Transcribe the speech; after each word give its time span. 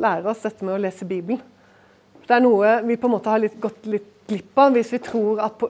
lære 0.00 0.30
oss 0.30 0.44
dette 0.44 0.66
med 0.66 0.76
å 0.76 0.82
lese 0.82 1.08
Bibelen. 1.08 1.40
Det 2.26 2.34
er 2.34 2.42
noe 2.42 2.80
vi 2.86 2.98
på 2.98 3.08
en 3.08 3.14
måte 3.14 3.30
har 3.30 3.42
litt, 3.42 3.58
gått 3.62 3.86
litt 3.90 4.12
glipp 4.26 4.58
av 4.58 4.74
hvis 4.74 4.90
vi 4.90 5.02
tror 5.06 5.42
at 5.44 5.60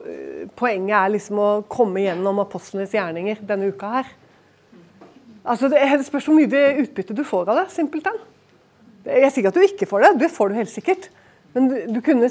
poenget 0.57 0.95
er 0.97 1.11
liksom 1.13 1.41
å 1.41 1.49
komme 1.69 2.01
gjennom 2.01 2.41
apostlenes 2.41 2.95
gjerninger 2.95 3.43
denne 3.45 3.69
uka 3.69 3.91
her. 3.99 4.09
Altså, 5.47 5.69
Det 5.69 6.05
spørs 6.07 6.27
hvor 6.27 6.35
mye 6.35 6.63
utbytte 6.83 7.15
du 7.15 7.23
får 7.23 7.51
av 7.53 7.61
det, 7.61 7.67
simpelthen. 7.71 8.17
Jeg 9.07 9.31
sier 9.31 9.45
ikke 9.45 9.53
at 9.53 9.59
du 9.59 9.67
ikke 9.67 9.87
får 9.87 10.03
det, 10.03 10.13
det 10.25 10.33
får 10.33 10.49
du 10.49 10.57
helt 10.57 10.73
sikkert. 10.73 11.09
Men 11.53 11.69
du, 11.69 11.75
du 11.95 12.01
kunne 12.03 12.27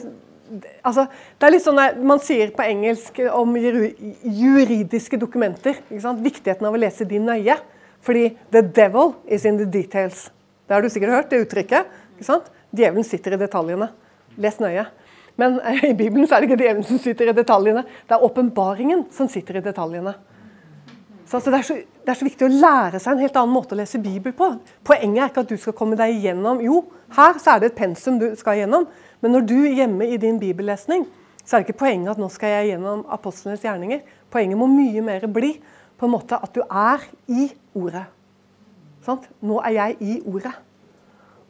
altså, 0.83 1.07
det 1.39 1.47
er 1.47 1.55
litt 1.55 1.65
sånn 1.65 1.81
der, 1.81 1.97
Man 2.07 2.21
sier 2.23 2.53
på 2.55 2.67
engelsk 2.67 3.23
om 3.33 3.57
juridiske 3.57 5.19
dokumenter 5.21 5.81
viktigheten 5.91 6.69
av 6.69 6.77
å 6.77 6.81
lese 6.81 7.09
de 7.09 7.23
nøye. 7.23 7.57
Fordi 8.07 8.37
'the 8.53 8.63
devil 8.63 9.17
is 9.27 9.45
in 9.45 9.57
the 9.59 9.65
details'. 9.67 10.31
Det 10.67 10.75
har 10.75 10.83
du 10.83 10.91
sikkert 10.91 11.15
hørt, 11.15 11.31
det 11.31 11.45
uttrykket. 11.47 11.91
ikke 12.17 12.27
sant? 12.27 12.49
Djevelen 12.75 13.07
sitter 13.07 13.37
i 13.37 13.41
detaljene. 13.41 13.91
Les 14.43 14.59
nøye. 14.61 14.87
Men 15.37 15.61
i 15.91 15.95
Bibelen 15.95 16.27
så 16.27 16.37
er 16.37 16.43
det 16.43 16.51
ikke 16.51 16.63
djevelen 16.65 16.89
som 16.89 17.01
sitter 17.03 17.31
i 17.31 17.37
detaljene. 17.37 17.85
Det 18.09 18.17
er 18.17 18.25
åpenbaringen 18.25 19.07
som 19.15 19.29
sitter 19.31 19.61
i 19.61 19.65
detaljene. 19.65 20.17
Så 21.27 21.39
altså, 21.41 21.51
det, 21.51 21.59
er 21.59 21.67
så, 21.67 21.75
det, 21.75 22.11
er 22.13 22.19
så, 22.21 22.27
viktig 22.27 22.47
å 22.47 22.53
lære 22.53 23.01
seg 23.03 23.17
en 23.17 23.23
helt 23.25 23.39
annen 23.41 23.55
måte 23.55 23.75
å 23.75 23.79
lese 23.81 23.99
Bibel 23.99 24.35
på. 24.37 24.47
Poenget 24.87 25.23
er 25.25 25.33
ikke 25.33 25.43
at 25.43 25.51
du 25.51 25.57
skal 25.59 25.75
komme 25.75 25.99
deg 25.99 26.15
igjennom 26.15 26.61
Jo, 26.63 26.85
her 27.17 27.41
så 27.43 27.57
er 27.57 27.63
det 27.63 27.73
et 27.73 27.81
pensum 27.81 28.21
du 28.21 28.29
skal 28.39 28.61
igjennom. 28.61 28.87
Men 29.25 29.35
når 29.35 29.49
du 29.49 29.57
hjemme 29.65 30.07
i 30.07 30.21
din 30.23 30.39
bibellesning, 30.39 31.07
så 31.43 31.57
er 31.57 31.63
det 31.63 31.69
ikke 31.69 31.83
poenget 31.83 32.15
at 32.15 32.21
nå 32.23 32.31
skal 32.31 32.55
jeg 32.55 32.73
gjennom 32.73 33.03
apostlenes 33.11 33.65
gjerninger. 33.67 34.05
Poenget 34.31 34.61
må 34.61 34.71
mye 34.71 35.03
mer 35.03 35.27
bli 35.31 35.57
på 35.99 36.07
en 36.07 36.15
måte 36.15 36.39
at 36.39 36.55
du 36.55 36.63
er 36.63 37.03
i 37.27 37.49
ordet. 37.75 38.07
Sant? 39.07 39.27
Nå 39.45 39.61
er 39.63 39.77
jeg 39.77 39.99
i 40.03 40.15
ordet. 40.27 40.53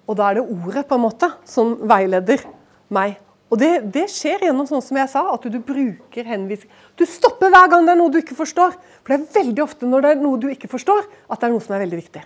Og 0.07 0.19
da 0.19 0.29
er 0.29 0.39
det 0.39 0.45
ordet 0.45 0.85
på 0.87 0.99
en 0.99 1.07
måte 1.07 1.31
som 1.49 1.73
veileder 1.89 2.45
meg. 2.93 3.17
Og 3.51 3.59
det, 3.61 3.71
det, 3.95 4.09
skjer 4.11 4.43
gjennom 4.49 4.67
sånn 4.67 4.83
som 4.83 4.99
jeg 4.99 5.11
sa, 5.11 5.23
at 5.33 5.45
du, 5.51 5.59
bruker 5.63 6.27
henvisning. 6.27 6.71
Du 6.99 7.07
stopper 7.09 7.53
hver 7.53 7.71
gang 7.71 7.87
det 7.87 7.95
er 7.95 8.01
noe 8.01 8.13
du 8.13 8.19
ikke 8.21 8.37
forstår. 8.39 8.75
For 9.03 9.15
det 9.15 9.19
er 9.19 9.39
veldig 9.39 9.63
ofte 9.65 9.89
når 9.89 10.03
det 10.03 10.13
er 10.13 10.23
noe 10.23 10.41
du 10.43 10.49
ikke 10.51 10.71
forstår, 10.71 11.07
at 11.31 11.41
det 11.41 11.49
er 11.49 11.55
noe 11.55 11.65
som 11.65 11.77
er 11.77 11.85
veldig 11.87 12.01
viktig. 12.01 12.25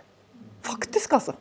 Faktisk, 0.67 1.17
altså. 1.19 1.37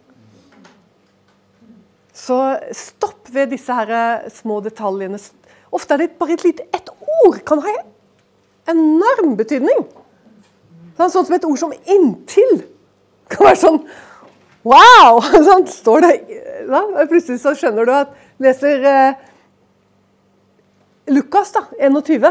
Så 2.19 2.39
stopp 2.75 3.31
ved 3.31 3.53
disse 3.55 3.73
her 3.73 3.93
eh, 3.95 4.27
små 4.35 4.59
detaljene. 4.63 5.19
Ofte 5.75 5.95
er 5.95 6.03
det 6.03 6.17
bare 6.19 6.35
et 6.35 6.43
lite 6.43 6.67
ett 6.75 6.91
ord 7.23 7.39
kan 7.47 7.63
ha 7.63 7.77
enorm 8.69 9.37
betydning. 9.39 9.87
Sånn 10.99 11.23
som 11.23 11.33
et 11.33 11.47
ord 11.47 11.57
som 11.61 11.71
'inntil' 11.71 12.67
kan 13.33 13.49
være 13.49 13.61
sånn 13.61 13.81
Wow! 14.67 15.21
Sånn 15.47 15.67
står 15.71 16.03
det 16.03 16.13
da, 16.67 16.81
Plutselig 17.07 17.39
så 17.41 17.53
skjønner 17.57 17.87
du 17.87 17.93
at 17.95 18.15
leser 18.43 18.85
eh, 18.89 19.21
Lukas 21.09 21.53
da, 21.55 21.63
21 21.79 22.27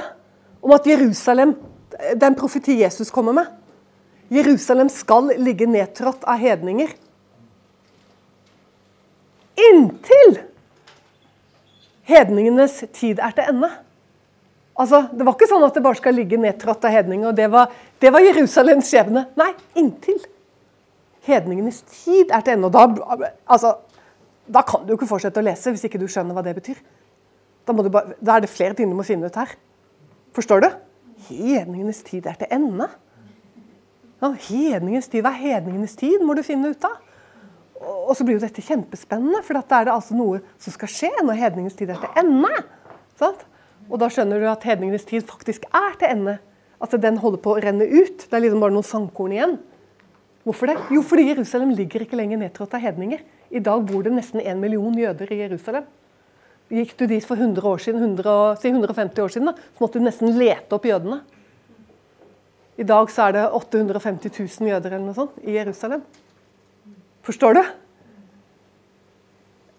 om 0.59 0.75
at 0.75 0.87
Jerusalem 0.87 1.55
Det 1.89 2.21
er 2.21 2.29
en 2.29 2.37
profeti 2.39 2.77
Jesus 2.83 3.11
kommer 3.11 3.35
med. 3.35 3.49
Jerusalem 4.31 4.91
skal 4.93 5.33
ligge 5.41 5.67
nedtrådt 5.67 6.27
av 6.29 6.39
hedninger. 6.39 6.91
Inntil 9.59 10.37
hedningenes 12.07 12.77
tid 12.95 13.23
er 13.25 13.33
til 13.35 13.51
ende. 13.55 13.71
Altså, 14.79 15.07
Det 15.11 15.27
var 15.27 15.35
ikke 15.35 15.49
sånn 15.51 15.65
at 15.67 15.75
det 15.75 15.83
bare 15.83 15.99
skal 15.99 16.15
ligge 16.15 16.39
nedtrådt 16.39 16.85
av 16.87 16.95
hedninger, 16.95 17.33
og 17.33 17.41
det 17.41 17.49
var, 17.51 17.73
det 17.99 18.13
var 18.15 18.27
Jerusalems 18.29 18.93
skjebne. 18.93 19.25
Nei, 19.41 19.51
inntil 19.81 20.21
hedningenes 21.27 21.83
tid 21.89 22.31
er 22.35 22.45
til 22.45 22.57
ende. 22.57 22.71
Og 22.71 22.75
da, 22.75 23.33
altså, 23.49 23.75
da 24.49 24.63
kan 24.67 24.85
du 24.85 24.93
jo 24.93 24.99
ikke 24.99 25.11
fortsette 25.11 25.41
å 25.41 25.47
lese 25.47 25.73
hvis 25.75 25.87
ikke 25.89 26.01
du 26.01 26.07
skjønner 26.11 26.37
hva 26.37 26.45
det 26.47 26.55
betyr. 26.59 26.79
Da, 27.69 27.75
bare, 27.77 28.15
da 28.21 28.37
er 28.37 28.45
det 28.45 28.53
flere 28.53 28.77
ting 28.77 28.89
du 28.91 28.97
må 28.97 29.07
finne 29.07 29.29
ut 29.29 29.37
her. 29.39 29.53
Forstår 30.37 30.65
du? 30.65 30.71
Hedningenes 31.29 32.01
tid 32.07 32.29
er 32.31 32.39
til 32.41 32.51
ende. 32.55 32.89
Ja, 34.19 34.33
hedningens 34.33 35.11
tid, 35.11 35.23
Hva 35.23 35.31
er 35.37 35.45
hedningenes 35.45 35.95
tid, 35.99 36.23
må 36.27 36.35
du 36.35 36.43
finne 36.47 36.73
ut 36.73 36.87
av. 36.87 36.97
Og 37.79 38.17
så 38.19 38.25
blir 38.27 38.35
jo 38.35 38.43
dette 38.43 38.65
kjempespennende, 38.65 39.45
for 39.47 39.55
da 39.55 39.79
er 39.79 39.87
det 39.87 39.95
altså 39.95 40.17
noe 40.19 40.41
som 40.59 40.75
skal 40.75 40.91
skje 40.91 41.13
når 41.23 41.39
hedningens 41.39 41.79
tid 41.79 41.93
er 41.95 42.01
til 42.03 42.19
ende. 42.25 42.51
Sant? 43.21 43.45
Og 43.87 44.01
da 44.03 44.09
skjønner 44.11 44.43
du 44.43 44.49
at 44.51 44.67
hedningenes 44.67 45.07
tid 45.09 45.27
faktisk 45.29 45.69
er 45.71 45.95
til 46.01 46.11
ende. 46.11 46.39
Altså 46.83 46.99
Den 46.99 47.21
holder 47.23 47.43
på 47.43 47.55
å 47.55 47.63
renne 47.63 47.87
ut. 47.87 48.27
Det 48.27 48.35
er 48.35 48.43
liksom 48.45 48.63
bare 48.63 48.75
noen 48.75 48.87
sandkorn 48.87 49.35
igjen. 49.35 49.55
Hvorfor 50.49 50.71
det? 50.71 50.79
Jo, 50.95 51.03
fordi 51.05 51.27
Jerusalem 51.29 51.75
ligger 51.77 52.07
ikke 52.07 52.17
lenger 52.17 52.39
nedtrådt 52.41 52.73
av 52.79 52.81
hedninger. 52.81 53.21
I 53.53 53.61
dag 53.61 53.83
bor 53.85 54.07
det 54.07 54.15
nesten 54.15 54.41
en 54.41 54.61
million 54.63 54.95
jøder 54.97 55.29
i 55.35 55.43
Jerusalem. 55.43 55.85
Gikk 56.73 56.95
du 56.97 57.05
dit 57.11 57.25
for 57.25 57.37
100 57.37 57.65
år 57.69 57.83
siden, 57.85 58.01
100, 58.01 58.57
si 58.63 58.71
150 58.73 59.25
år 59.25 59.35
siden, 59.35 59.51
da, 59.51 59.69
så 59.77 59.85
måtte 59.85 60.01
du 60.01 60.07
nesten 60.07 60.33
lete 60.41 60.73
opp 60.77 60.87
jødene. 60.89 61.19
I 62.81 62.87
dag 62.89 63.13
så 63.13 63.27
er 63.27 63.37
det 63.37 63.43
850 63.59 64.33
000 64.39 64.71
jøder 64.73 64.95
eller 64.95 65.05
noe 65.05 65.19
sånt 65.19 65.37
i 65.45 65.59
Jerusalem. 65.59 66.07
Forstår 67.29 67.59
du? 67.59 67.63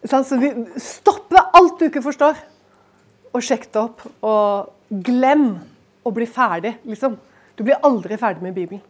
Så 0.06 0.38
vi 0.38 0.51
stopper 0.86 1.50
alt 1.57 1.81
du 1.81 1.88
ikke 1.88 2.06
forstår, 2.06 2.38
og 3.34 3.46
sjekk 3.46 3.66
det 3.74 3.81
opp. 3.81 4.06
Og 4.22 5.01
glem 5.09 5.50
å 6.06 6.13
bli 6.13 6.30
ferdig, 6.30 6.75
liksom. 6.86 7.18
Du 7.57 7.66
blir 7.66 7.81
aldri 7.86 8.22
ferdig 8.22 8.46
med 8.46 8.57
Bibelen. 8.57 8.86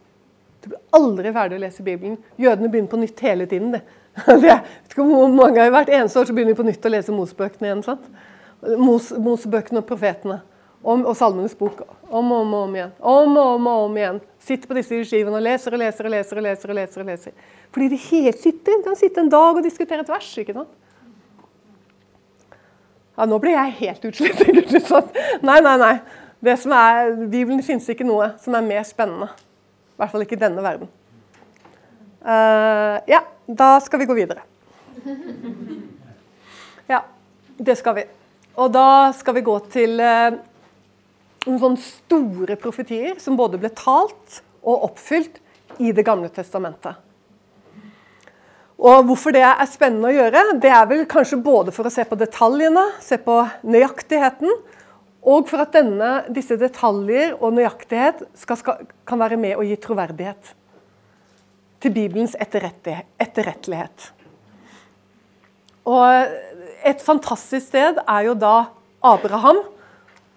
Aldri 0.96 1.32
ferdig 1.34 1.58
å 1.58 1.62
lese 1.62 1.84
Bibelen. 1.86 2.18
Jødene 2.40 2.70
begynner 2.70 2.90
på 2.90 2.98
nytt 3.00 3.20
hele 3.22 3.46
tiden. 3.50 3.72
det. 3.76 3.82
Jeg 4.26 4.40
vet 4.42 4.90
ikke 4.90 5.06
hvor 5.06 5.30
mange 5.30 5.68
Hvert 5.70 5.92
eneste 5.94 6.18
år 6.20 6.28
så 6.28 6.34
begynner 6.34 6.56
vi 6.56 6.58
på 6.58 6.66
nytt 6.66 6.86
å 6.86 6.90
lese 6.92 7.14
Mosebøkene 7.14 7.68
igjen. 7.68 7.82
sant? 7.86 8.08
Mos, 8.80 9.12
Mosebøkene 9.14 9.82
og 9.82 9.86
profetene. 9.88 10.40
Om, 10.80 11.04
og 11.04 11.16
Salmenes 11.16 11.54
bok. 11.58 11.82
Om 12.08 12.32
og 12.32 12.42
om, 12.42 12.54
om 12.62 12.76
igjen. 12.76 12.92
Om 12.98 13.36
og 13.36 13.54
om, 13.54 13.66
om 13.86 13.96
igjen. 14.00 14.20
Sitter 14.40 14.70
på 14.70 14.76
disse 14.78 15.02
skivene 15.06 15.36
og 15.36 15.44
leser 15.44 15.76
og 15.76 15.82
leser 15.82 16.08
og 16.08 16.14
leser. 16.14 16.40
og 16.40 16.46
leser 16.48 16.72
og 16.72 16.78
leser 16.80 17.04
og 17.04 17.10
leser. 17.12 17.34
Fordi 17.70 17.88
de 17.92 17.98
helt 18.08 18.40
sitter. 18.40 18.78
De 18.78 18.86
kan 18.88 18.98
sitte 18.98 19.20
en 19.22 19.30
dag 19.32 19.60
og 19.60 19.66
diskutere 19.66 20.02
et 20.02 20.10
vers. 20.10 20.30
ikke 20.40 20.56
sant? 20.56 20.72
Ja, 23.18 23.28
Nå 23.28 23.36
ble 23.42 23.52
jeg 23.52 23.76
helt 23.82 24.08
utslitt. 24.08 24.40
Nei, 25.48 25.60
nei, 25.60 25.76
nei. 25.76 25.94
Det 26.40 26.56
som 26.62 26.72
er, 26.72 27.12
Bibelen 27.28 27.60
finnes 27.62 27.88
ikke 27.92 28.06
noe 28.08 28.30
som 28.40 28.56
er 28.56 28.64
mer 28.64 28.84
spennende. 28.88 29.28
I 30.00 30.02
hvert 30.02 30.14
fall 30.14 30.22
ikke 30.24 30.38
i 30.38 30.40
denne 30.40 30.62
verden. 30.64 30.88
Uh, 32.24 32.96
ja, 33.04 33.18
da 33.44 33.74
skal 33.84 34.00
vi 34.00 34.06
gå 34.08 34.14
videre. 34.16 34.46
Ja, 36.88 37.02
det 37.60 37.76
skal 37.76 37.98
vi. 37.98 38.06
Og 38.56 38.72
da 38.72 39.12
skal 39.12 39.36
vi 39.36 39.42
gå 39.44 39.58
til 39.68 40.00
uh, 40.00 40.38
noen 41.44 41.60
sånne 41.60 41.84
store 41.84 42.56
profetier 42.64 43.20
som 43.20 43.36
både 43.36 43.60
ble 43.60 43.68
talt 43.76 44.40
og 44.64 44.88
oppfylt 44.88 45.36
i 45.84 45.92
Det 45.92 46.06
gamle 46.08 46.32
testamentet. 46.32 46.96
Og 48.80 49.04
Hvorfor 49.04 49.36
det 49.36 49.44
er 49.44 49.68
spennende 49.68 50.08
å 50.08 50.16
gjøre, 50.16 50.46
det 50.64 50.72
er 50.72 50.88
vel 50.88 51.04
kanskje 51.08 51.42
både 51.44 51.76
for 51.76 51.84
å 51.84 51.92
se 51.92 52.08
på 52.08 52.16
detaljene, 52.16 52.86
se 53.04 53.20
på 53.20 53.36
nøyaktigheten, 53.68 54.48
og 55.20 55.48
for 55.50 55.60
at 55.60 55.74
denne, 55.76 56.10
disse 56.32 56.56
detaljer 56.56 57.34
og 57.36 57.52
nøyaktighet 57.56 58.22
skal, 58.40 58.56
skal, 58.56 58.86
kan 59.08 59.20
være 59.20 59.36
med 59.40 59.58
å 59.58 59.66
gi 59.66 59.76
troverdighet 59.80 60.54
til 61.80 61.92
Bibelens 61.92 62.36
etterrettelighet. 62.40 64.06
Og 65.88 66.86
et 66.86 67.02
fantastisk 67.04 67.68
sted 67.68 68.00
er 68.04 68.24
jo 68.28 68.36
da 68.38 68.70
Abraham 69.04 69.62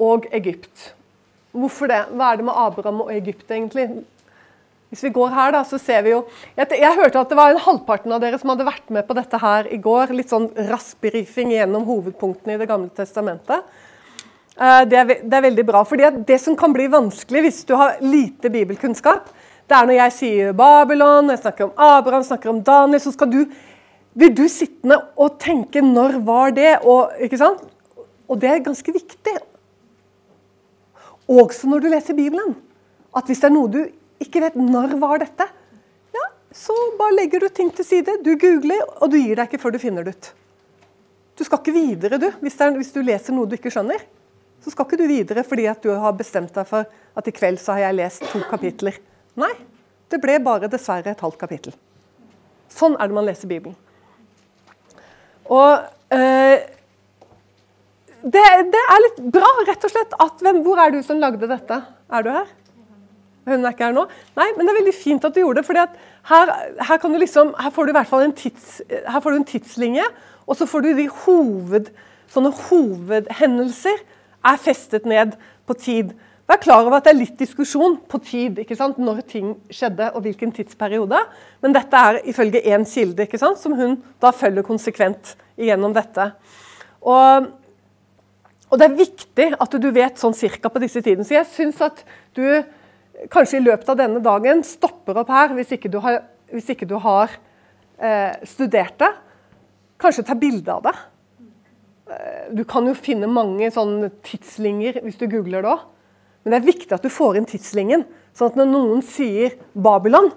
og 0.04 0.28
Egypt. 0.36 0.92
Hvorfor 1.54 1.92
det? 1.92 2.02
Hva 2.12 2.32
er 2.32 2.40
det 2.40 2.48
med 2.48 2.58
Abraham 2.58 3.04
og 3.06 3.14
Egypt, 3.14 3.46
egentlig? 3.52 3.88
Hvis 4.94 5.04
vi 5.06 5.14
går 5.14 5.32
her, 5.34 5.54
da, 5.56 5.64
så 5.66 5.80
ser 5.82 6.04
vi 6.06 6.12
jo 6.12 6.20
jeg, 6.54 6.68
jeg, 6.78 6.98
hørte 7.00 7.22
at 7.22 7.32
det 7.32 7.38
var 7.38 7.54
en 7.54 7.64
halvparten 7.64 8.14
av 8.14 8.22
dere 8.22 8.38
som 8.42 8.52
hadde 8.52 8.68
vært 8.68 8.92
med 8.94 9.08
på 9.08 9.16
dette 9.18 9.40
her 9.42 9.70
i 9.74 9.80
går. 9.82 10.14
Litt 10.14 10.30
sånn 10.34 10.52
rask 10.70 11.00
brifing 11.02 11.54
gjennom 11.54 11.88
hovedpunktene 11.88 12.56
i 12.56 12.62
Det 12.62 12.70
gamle 12.70 12.94
testamentet. 12.94 13.66
Eh, 14.60 14.82
det 14.90 15.00
er, 15.00 15.14
det 15.24 15.38
er 15.38 15.48
veldig 15.50 15.66
bra. 15.66 15.84
fordi 15.84 16.10
Det 16.28 16.40
som 16.42 16.56
kan 16.56 16.74
bli 16.74 16.88
vanskelig 16.92 17.42
hvis 17.48 17.64
du 17.66 17.76
har 17.80 18.00
lite 18.02 18.50
bibelkunnskap, 18.54 19.30
det 19.68 19.78
er 19.78 19.86
når 19.88 19.98
jeg 19.98 20.14
sier 20.18 20.56
Babylon, 20.58 21.32
jeg 21.32 21.40
snakker 21.40 21.70
om 21.70 21.78
Abraham, 21.78 22.24
snakker 22.24 22.52
om 22.52 22.64
Daniel, 22.64 23.00
så 23.00 23.14
skal 23.16 23.32
du 23.32 23.46
vil 24.14 24.34
du 24.36 24.44
sittende 24.48 25.00
og 25.18 25.40
tenke 25.40 25.82
'når 25.82 26.20
var 26.26 26.52
det?' 26.52 26.86
Og, 26.86 27.12
ikke 27.20 27.38
sant? 27.38 27.64
og 28.28 28.40
det 28.42 28.50
er 28.50 28.64
ganske 28.66 28.94
viktig. 28.94 29.36
Også 31.30 31.68
når 31.70 31.84
du 31.84 31.90
leser 31.92 32.18
Bibelen. 32.18 32.56
At 33.16 33.30
hvis 33.30 33.42
det 33.44 33.50
er 33.50 33.54
noe 33.54 33.72
du 33.72 33.82
ikke 34.24 34.42
vet 34.42 34.56
når 34.58 34.96
var 35.02 35.22
dette, 35.22 35.46
ja, 36.16 36.26
så 36.52 36.74
bare 36.98 37.16
legger 37.16 37.44
du 37.44 37.50
ting 37.50 37.70
til 37.76 37.86
side. 37.86 38.18
Du 38.26 38.34
googler, 38.40 38.82
og 39.02 39.12
du 39.12 39.20
gir 39.20 39.38
deg 39.38 39.52
ikke 39.52 39.62
før 39.62 39.76
du 39.76 39.80
finner 39.82 40.04
det 40.04 40.16
ut. 40.16 40.32
Du 41.38 41.44
skal 41.44 41.62
ikke 41.62 41.76
videre, 41.76 42.20
du, 42.22 42.30
hvis, 42.42 42.60
er, 42.62 42.74
hvis 42.78 42.94
du 42.94 43.02
leser 43.02 43.34
noe 43.34 43.50
du 43.50 43.56
ikke 43.58 43.72
skjønner. 43.74 44.02
Så 44.64 44.72
skal 44.72 44.88
ikke 44.88 45.00
du 45.02 45.08
videre 45.10 45.44
fordi 45.48 45.68
at 45.68 45.84
du 45.84 45.92
har 45.92 46.16
bestemt 46.18 46.54
deg 46.56 46.68
for 46.70 46.88
at 46.88 47.28
i 47.28 47.36
kveld 47.36 47.60
så 47.62 47.76
har 47.76 47.90
jeg 47.90 48.00
lest 48.00 48.28
to 48.32 48.42
kapitler. 48.50 48.96
Nei, 49.40 49.52
det 50.12 50.22
ble 50.24 50.38
bare 50.44 50.70
dessverre 50.72 51.12
et 51.12 51.24
halvt 51.24 51.40
kapittel. 51.42 51.76
Sånn 52.72 52.96
er 52.98 53.10
det 53.10 53.18
man 53.18 53.28
leser 53.28 53.50
Bibelen. 53.50 53.76
Og 55.52 55.84
eh, 56.16 56.64
det, 58.24 58.44
det, 58.72 58.82
er 58.96 59.02
litt 59.04 59.20
bra, 59.36 59.50
rett 59.68 59.84
og 59.84 59.92
slett. 59.92 60.16
At, 60.24 60.40
hvem, 60.42 60.62
hvor 60.66 60.80
er 60.80 60.94
du 60.94 61.02
som 61.04 61.20
lagde 61.20 61.50
dette? 61.50 61.80
Er 62.14 62.24
du 62.24 62.32
her? 62.32 62.52
Hun 63.44 63.66
er 63.66 63.74
ikke 63.74 63.90
her 63.90 63.96
nå? 63.96 64.06
Nei, 64.40 64.48
men 64.56 64.64
det 64.64 64.72
er 64.72 64.80
veldig 64.80 64.96
fint 64.96 65.26
at 65.28 65.36
du 65.36 65.42
gjorde 65.42 65.60
det. 65.60 65.68
For 65.68 65.76
her, 66.30 66.54
her, 66.88 67.08
liksom, 67.20 67.52
her, 67.60 67.74
får 67.76 67.86
du 67.86 67.92
i 67.92 67.98
hvert 67.98 68.12
fall 68.14 68.24
en, 68.30 68.36
tids, 68.38 68.78
her 68.88 69.20
får 69.20 69.36
du 69.36 69.42
en 69.42 69.50
tidslinje, 69.50 70.08
og 70.48 70.56
så 70.60 70.68
får 70.70 70.86
du 70.86 70.90
de 71.02 71.10
hoved, 71.26 71.92
sånne 72.32 72.54
hovedhendelser 72.70 74.00
er 74.44 74.62
festet 74.62 75.08
ned 75.10 75.38
på 75.68 75.76
tid. 75.80 76.14
Vær 76.50 76.60
klar 76.60 76.84
over 76.84 76.98
at 76.98 77.08
det 77.08 77.14
er 77.14 77.22
litt 77.22 77.40
diskusjon 77.40 77.96
på 78.10 78.20
tid, 78.26 78.60
ikke 78.64 78.76
sant? 78.76 79.00
når 79.00 79.22
ting 79.30 79.54
skjedde 79.72 80.10
og 80.12 80.26
hvilken 80.26 80.52
tidsperiode. 80.56 81.22
Men 81.64 81.76
dette 81.76 82.02
er 82.10 82.20
ifølge 82.28 82.62
én 82.68 82.84
kilde, 82.88 83.24
ikke 83.24 83.40
sant? 83.40 83.62
som 83.62 83.76
hun 83.80 83.96
da 84.22 84.34
følger 84.36 84.66
konsekvent 84.68 85.38
gjennom 85.56 85.96
dette. 85.96 86.28
Og, 87.00 87.48
og, 88.68 88.76
det 88.80 88.90
er 88.90 89.00
viktig 89.00 89.48
at 89.56 89.80
du 89.80 89.90
vet 89.96 90.20
sånn 90.20 90.36
cirka 90.36 90.72
på 90.72 90.84
disse 90.84 91.04
tidene. 91.04 91.28
Så 91.28 91.38
jeg 91.38 91.50
syns 91.54 91.80
at 91.84 92.04
du 92.36 92.44
kanskje 93.32 93.62
i 93.62 93.64
løpet 93.64 93.94
av 93.94 94.00
denne 94.02 94.20
dagen 94.24 94.66
stopper 94.68 95.22
opp 95.22 95.32
her 95.32 95.56
hvis 95.56 95.72
ikke 95.78 95.92
du 95.92 96.00
har, 96.04 96.26
ikke 96.52 96.90
du 96.90 96.98
har 97.00 97.32
eh, 98.04 98.36
studert 98.50 99.00
det. 99.00 99.14
Kanskje 100.02 100.28
ta 100.28 100.36
bilde 100.36 100.76
av 100.76 100.84
det. 100.90 100.96
Du 102.54 102.64
kan 102.70 102.86
jo 102.86 102.94
finne 102.98 103.30
mange 103.32 103.70
sånne 103.74 104.12
tidslinjer 104.26 105.02
hvis 105.04 105.18
du 105.20 105.26
googler 105.32 105.66
det 105.66 105.74
òg. 105.74 105.90
Men 106.44 106.54
det 106.54 106.60
er 106.60 106.70
viktig 106.70 106.96
at 106.96 107.04
du 107.04 107.12
får 107.12 107.40
inn 107.40 107.48
tidslinjen. 107.50 108.06
Sånn 108.36 108.52
at 108.52 108.60
når 108.60 108.70
noen 108.70 109.04
sier 109.06 109.56
Babylon, 109.74 110.32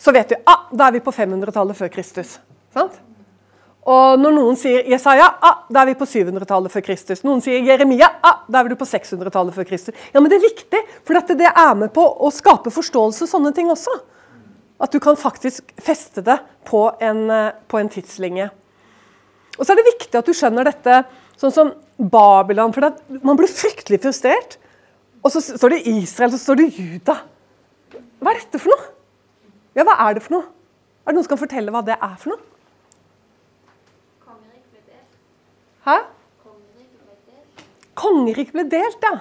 så 0.00 0.12
vet 0.14 0.32
du 0.32 0.38
ah, 0.50 0.66
da 0.74 0.88
er 0.88 0.98
vi 0.98 1.04
på 1.04 1.14
500-tallet 1.14 1.78
før 1.78 1.92
Kristus. 1.94 2.38
Sant? 2.74 2.96
Og 3.84 4.16
når 4.16 4.32
noen 4.32 4.56
sier 4.56 4.86
Jesaja, 4.88 5.26
ah, 5.44 5.64
da 5.68 5.82
er 5.82 5.90
vi 5.90 5.96
på 6.00 6.08
700-tallet 6.08 6.72
før 6.72 6.84
Kristus. 6.86 7.20
Noen 7.24 7.42
sier 7.44 7.64
Jeremia, 7.66 8.08
ah, 8.24 8.40
da 8.48 8.62
er 8.62 8.72
du 8.72 8.78
på 8.80 8.88
600-tallet 8.88 9.56
før 9.56 9.68
Kristus. 9.68 9.96
Ja, 10.14 10.22
men 10.22 10.32
det 10.32 10.38
er 10.38 10.46
viktig, 10.46 10.80
for 11.04 11.20
det 11.36 11.50
er 11.50 11.74
med 11.76 11.92
på 11.94 12.04
å 12.04 12.32
skape 12.32 12.72
forståelse 12.72 13.28
sånne 13.28 13.52
ting 13.56 13.68
også. 13.72 13.92
At 14.80 14.92
du 14.92 14.98
kan 15.04 15.20
faktisk 15.20 15.68
feste 15.76 16.24
det 16.24 16.38
på 16.66 16.86
en, 16.96 17.28
eh, 17.30 17.52
på 17.68 17.78
en 17.78 17.92
tidslinje. 17.92 18.48
Og 19.58 19.62
så 19.62 19.72
er 19.72 19.78
det 19.78 19.92
viktig 19.92 20.18
at 20.18 20.26
du 20.26 20.34
skjønner 20.34 20.66
dette 20.66 21.04
sånn 21.40 21.54
som 21.54 21.72
Babylon. 21.98 22.74
For 22.74 22.92
man 23.22 23.38
blir 23.38 23.50
fryktelig 23.50 24.02
frustrert 24.04 24.58
og 25.24 25.32
så 25.32 25.40
står 25.40 25.72
det 25.72 25.86
Israel, 25.88 26.34
så 26.34 26.40
står 26.40 26.58
det 26.60 26.72
Juda. 26.76 27.14
Hva 28.20 28.32
er 28.32 28.42
dette 28.42 28.60
for 28.60 28.74
noe? 28.74 28.90
Ja, 29.74 29.86
hva 29.88 29.94
er 30.04 30.16
det 30.16 30.24
for 30.26 30.36
noe? 30.36 30.50
Er 31.04 31.12
det 31.12 31.16
noen 31.16 31.24
som 31.24 31.32
kan 31.32 31.40
fortelle 31.40 31.72
hva 31.72 31.80
det 31.84 31.96
er 31.96 32.18
for 32.20 32.34
noe? 32.34 32.50
Hæ? 35.84 35.96
Kongeriket 38.00 38.52
ble 38.56 38.66
delt, 38.68 39.04
ja. 39.04 39.16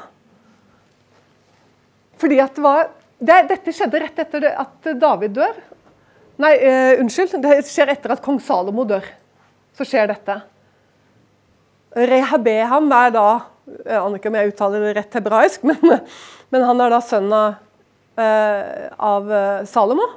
Fordi 2.20 2.40
at 2.40 2.56
det 2.56 2.64
var 2.64 2.86
det, 3.24 3.38
Dette 3.48 3.72
skjedde 3.76 4.00
rett 4.04 4.20
etter 4.20 4.46
at 4.52 4.88
David 5.00 5.36
dør. 5.38 5.60
Nei, 6.44 6.54
uh, 6.60 7.00
unnskyld. 7.00 7.38
Det 7.44 7.62
skjer 7.70 7.92
etter 7.94 8.12
at 8.16 8.24
kong 8.24 8.40
Salomo 8.44 8.84
dør. 8.88 9.06
Så 9.78 9.88
skjer 9.88 10.10
dette. 10.12 10.42
Rehabeham 11.94 12.90
er 12.98 13.12
da 13.14 13.28
jeg 13.64 13.96
aner 13.96 14.18
ikke 14.20 14.32
om 14.32 14.38
jeg 14.38 14.52
uttaler 14.52 14.84
det 14.84 14.96
rett 14.98 15.16
hebraisk, 15.20 15.64
men, 15.70 15.80
men 16.52 16.66
han 16.68 16.84
er 16.84 16.92
da 16.94 17.00
sønn 17.04 17.30
av, 17.36 17.62
eh, 18.20 18.90
av 18.98 19.32
eh, 19.32 19.62
Salomo. 19.70 20.10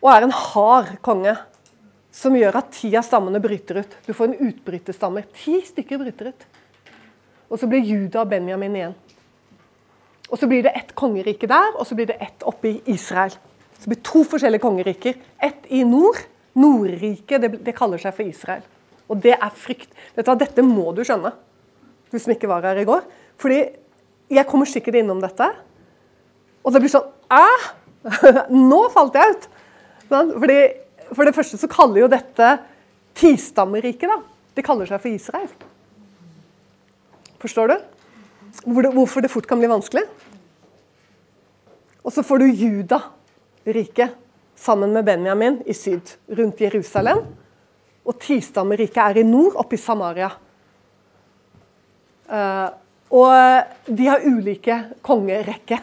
Og 0.00 0.08
er 0.10 0.26
en 0.26 0.34
hard 0.34 0.94
konge 1.04 1.36
som 2.14 2.34
gjør 2.34 2.58
at 2.58 2.72
ti 2.74 2.90
av 2.98 3.04
stammene 3.06 3.42
bryter 3.42 3.82
ut. 3.84 3.92
Du 4.06 4.14
får 4.16 4.30
en 4.30 4.48
utbryterstamme. 4.48 5.22
Ti 5.36 5.60
stykker 5.68 6.00
bryter 6.00 6.32
ut. 6.32 6.48
Og 7.50 7.60
så 7.60 7.68
blir 7.70 7.84
Juda 7.84 8.24
og 8.24 8.32
Benjamin 8.32 8.78
igjen. 8.78 8.96
Og 10.30 10.38
så 10.38 10.48
blir 10.50 10.64
det 10.64 10.72
ett 10.78 10.92
kongerike 10.98 11.48
der, 11.50 11.74
og 11.74 11.86
så 11.86 11.96
blir 11.98 12.08
det 12.10 12.18
ett 12.22 12.44
oppe 12.46 12.70
i 12.70 12.92
Israel. 12.92 13.34
Så 13.76 13.84
det 13.84 13.92
blir 13.92 14.02
to 14.06 14.24
forskjellige 14.26 14.62
kongeriker. 14.62 15.18
Ett 15.38 15.68
i 15.68 15.84
nord. 15.86 16.18
Nordriket, 16.58 17.38
det, 17.42 17.60
det 17.62 17.76
kaller 17.78 18.00
seg 18.02 18.14
for 18.16 18.26
Israel. 18.26 18.64
Og 19.10 19.18
det 19.22 19.34
er 19.34 19.56
frykt. 19.58 19.90
Dette 20.14 20.64
må 20.64 20.92
du 20.94 21.02
skjønne 21.06 21.34
du 22.10 22.18
som 22.18 22.34
ikke 22.34 22.50
var 22.50 22.66
her 22.66 22.80
i 22.80 22.86
går. 22.88 23.04
Fordi 23.40 23.60
jeg 24.30 24.46
kommer 24.48 24.68
sikkert 24.68 25.00
innom 25.00 25.22
dette, 25.22 25.46
og 26.60 26.74
det 26.74 26.82
blir 26.82 26.92
sånn 26.92 27.08
Æh! 27.30 27.68
Nå 28.70 28.80
falt 28.94 29.16
jeg 29.18 29.34
ut! 29.36 29.48
Fordi, 30.10 30.58
for 31.12 31.26
det 31.26 31.34
første 31.36 31.58
så 31.60 31.70
kaller 31.70 32.02
jo 32.02 32.10
dette 32.10 32.48
tistammeriket, 33.18 34.10
da. 34.10 34.18
De 34.56 34.64
kaller 34.66 34.88
seg 34.90 35.02
for 35.02 35.12
Israel. 35.12 35.50
Forstår 37.40 37.70
du? 37.70 37.76
Hvorfor 38.66 39.22
det 39.22 39.30
fort 39.32 39.46
kan 39.48 39.60
bli 39.60 39.70
vanskelig? 39.70 40.02
Og 42.02 42.12
så 42.12 42.24
får 42.26 42.42
du 42.42 42.48
Juda-riket 42.48 44.16
sammen 44.58 44.92
med 44.96 45.06
Benjamin 45.06 45.60
i 45.70 45.76
syd, 45.76 46.16
rundt 46.34 46.60
Jerusalem. 46.60 47.22
Og 48.10 48.18
tistammeriket 48.18 49.00
er 49.04 49.20
i 49.22 49.26
nord, 49.26 49.54
oppe 49.60 49.78
i 49.78 49.80
Samaria. 49.80 50.30
Uh, 52.30 52.68
og 53.10 53.90
de 53.90 54.06
har 54.06 54.26
ulike 54.26 54.76
kongerekker. 55.06 55.82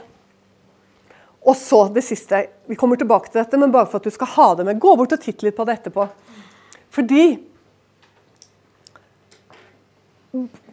Og 1.47 1.55
så 1.55 1.85
det 1.95 2.03
siste. 2.03 2.41
Vi 2.67 2.75
kommer 2.75 2.99
tilbake 2.99 3.31
til 3.31 3.39
dette, 3.39 3.59
men 3.59 3.71
bare 3.71 3.87
for 3.87 4.01
at 4.01 4.07
du 4.07 4.11
skal 4.11 4.31
ha 4.35 4.47
det 4.59 4.65
med. 4.67 4.79
Gå 4.83 4.95
bort 4.99 5.15
og 5.15 5.21
titt 5.23 5.43
litt 5.45 5.55
på 5.55 5.67
det 5.67 5.79
etterpå. 5.79 6.07
Fordi 6.91 7.27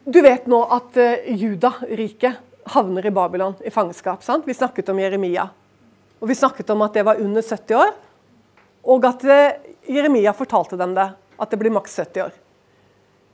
Du 0.04 0.18
vet 0.20 0.44
nå 0.50 0.58
at 0.74 0.98
uh, 1.00 1.28
Juda-riket 1.32 2.66
havner 2.74 3.06
i 3.06 3.12
Babylon, 3.14 3.54
i 3.64 3.70
fangenskap. 3.72 4.20
sant? 4.22 4.44
Vi 4.44 4.54
snakket 4.54 4.90
om 4.92 4.98
Jeremia. 5.00 5.46
Og 6.20 6.28
vi 6.28 6.36
snakket 6.36 6.68
om 6.74 6.82
at 6.84 6.92
det 6.92 7.06
var 7.06 7.22
under 7.22 7.40
70 7.40 7.78
år. 7.78 7.94
Og 8.84 9.06
at 9.08 9.24
uh, 9.24 9.72
Jeremia 9.88 10.34
fortalte 10.36 10.76
dem 10.76 10.92
det, 10.98 11.06
at 11.38 11.50
det 11.50 11.58
blir 11.60 11.74
maks 11.74 11.96
70 11.98 12.26
år. 12.28 12.36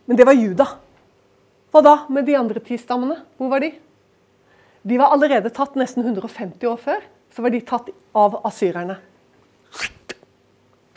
Men 0.08 0.18
det 0.18 0.26
var 0.26 0.36
Juda. 0.38 0.66
Hva 1.70 1.82
da 1.86 1.94
med 2.10 2.26
de 2.26 2.34
andre 2.38 2.62
ti 2.64 2.78
stammene? 2.80 3.20
Hvor 3.38 3.50
var 3.52 3.62
de? 3.62 3.70
De 4.82 4.98
var 4.98 5.12
allerede 5.14 5.52
tatt 5.54 5.76
nesten 5.78 6.02
150 6.02 6.66
år 6.66 6.80
før. 6.80 7.04
Så 7.30 7.44
var 7.44 7.54
de 7.54 7.60
tatt 7.62 7.90
av 8.16 8.40
asyrerne. 8.48 8.96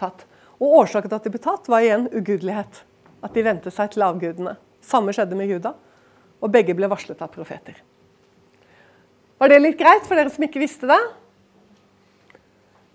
Tatt. 0.01 0.25
Og 0.57 0.79
Årsaken 0.79 1.11
til 1.11 1.19
at 1.19 1.25
de 1.27 1.33
ble 1.33 1.41
tatt, 1.44 1.69
var 1.69 1.83
igjen 1.83 2.07
ugudelighet. 2.09 2.83
At 3.23 3.35
de 3.35 3.44
vendte 3.45 3.71
seg 3.73 3.91
til 3.94 4.06
avgudene. 4.06 4.56
Samme 4.83 5.13
skjedde 5.16 5.37
med 5.37 5.51
Juda. 5.51 5.75
Og 6.44 6.51
begge 6.51 6.75
ble 6.75 6.89
varslet 6.92 7.21
av 7.23 7.31
profeter. 7.31 7.78
Var 9.39 9.51
det 9.51 9.59
litt 9.61 9.80
greit 9.80 10.07
for 10.07 10.18
dere 10.18 10.31
som 10.31 10.45
ikke 10.47 10.61
visste 10.61 10.89
det? 10.89 10.99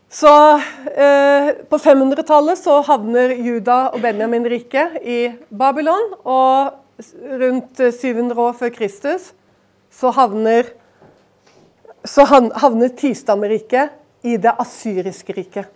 Så 0.08 0.32
eh, 0.96 1.48
På 1.68 1.78
500-tallet 1.78 2.58
så 2.58 2.80
havner 2.86 3.34
Juda 3.44 3.90
og 3.92 4.00
Benjamin-riket 4.04 5.00
i 5.04 5.20
Babylon. 5.50 6.14
og 6.24 6.84
rundt 7.22 7.78
700 7.78 8.40
år 8.42 8.54
før 8.58 8.72
Kristus, 8.74 9.32
så 9.90 10.10
havner, 10.10 10.72
så 12.02 12.24
havner 12.26 12.90
tistammeriket 12.98 13.94
i 14.26 14.36
det 14.40 14.50
asyriske 14.58 15.36
riket. 15.36 15.68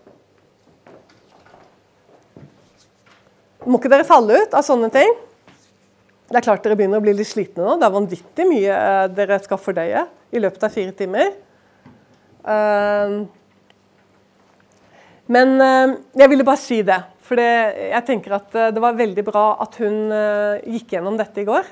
Må 3.62 3.79
ikke 3.79 3.93
dere 3.93 4.07
falle 4.07 4.41
ut 4.43 4.57
av 4.59 4.67
sånne 4.67 4.91
ting? 4.91 5.15
Det 6.33 6.41
er 6.41 6.47
klart 6.49 6.65
dere 6.65 6.75
begynner 6.81 6.99
å 6.99 7.05
bli 7.05 7.15
litt 7.15 7.31
slitne 7.31 7.62
nå. 7.62 7.77
Det 7.79 7.87
er 7.87 7.95
vanvittig 7.95 8.49
mye 8.49 8.81
eh, 8.81 9.07
dere 9.15 9.39
skal 9.45 9.61
fordøye 9.62 10.07
i 10.33 10.43
løpet 10.43 10.67
av 10.67 10.75
fire 10.75 10.95
timer. 10.99 11.35
Ehm, 12.49 13.19
men 15.31 15.55
eh, 15.62 15.95
jeg 16.19 16.31
ville 16.33 16.47
bare 16.47 16.61
si 16.61 16.81
det. 16.87 16.99
For 17.23 17.38
jeg 17.38 18.02
tenker 18.07 18.35
at 18.37 18.57
eh, 18.59 18.73
det 18.75 18.83
var 18.83 18.99
veldig 18.99 19.25
bra 19.26 19.45
at 19.62 19.79
hun 19.81 20.11
uh, 20.11 20.59
gikk 20.67 20.97
gjennom 20.97 21.19
dette 21.19 21.43
i 21.43 21.47
går. 21.47 21.69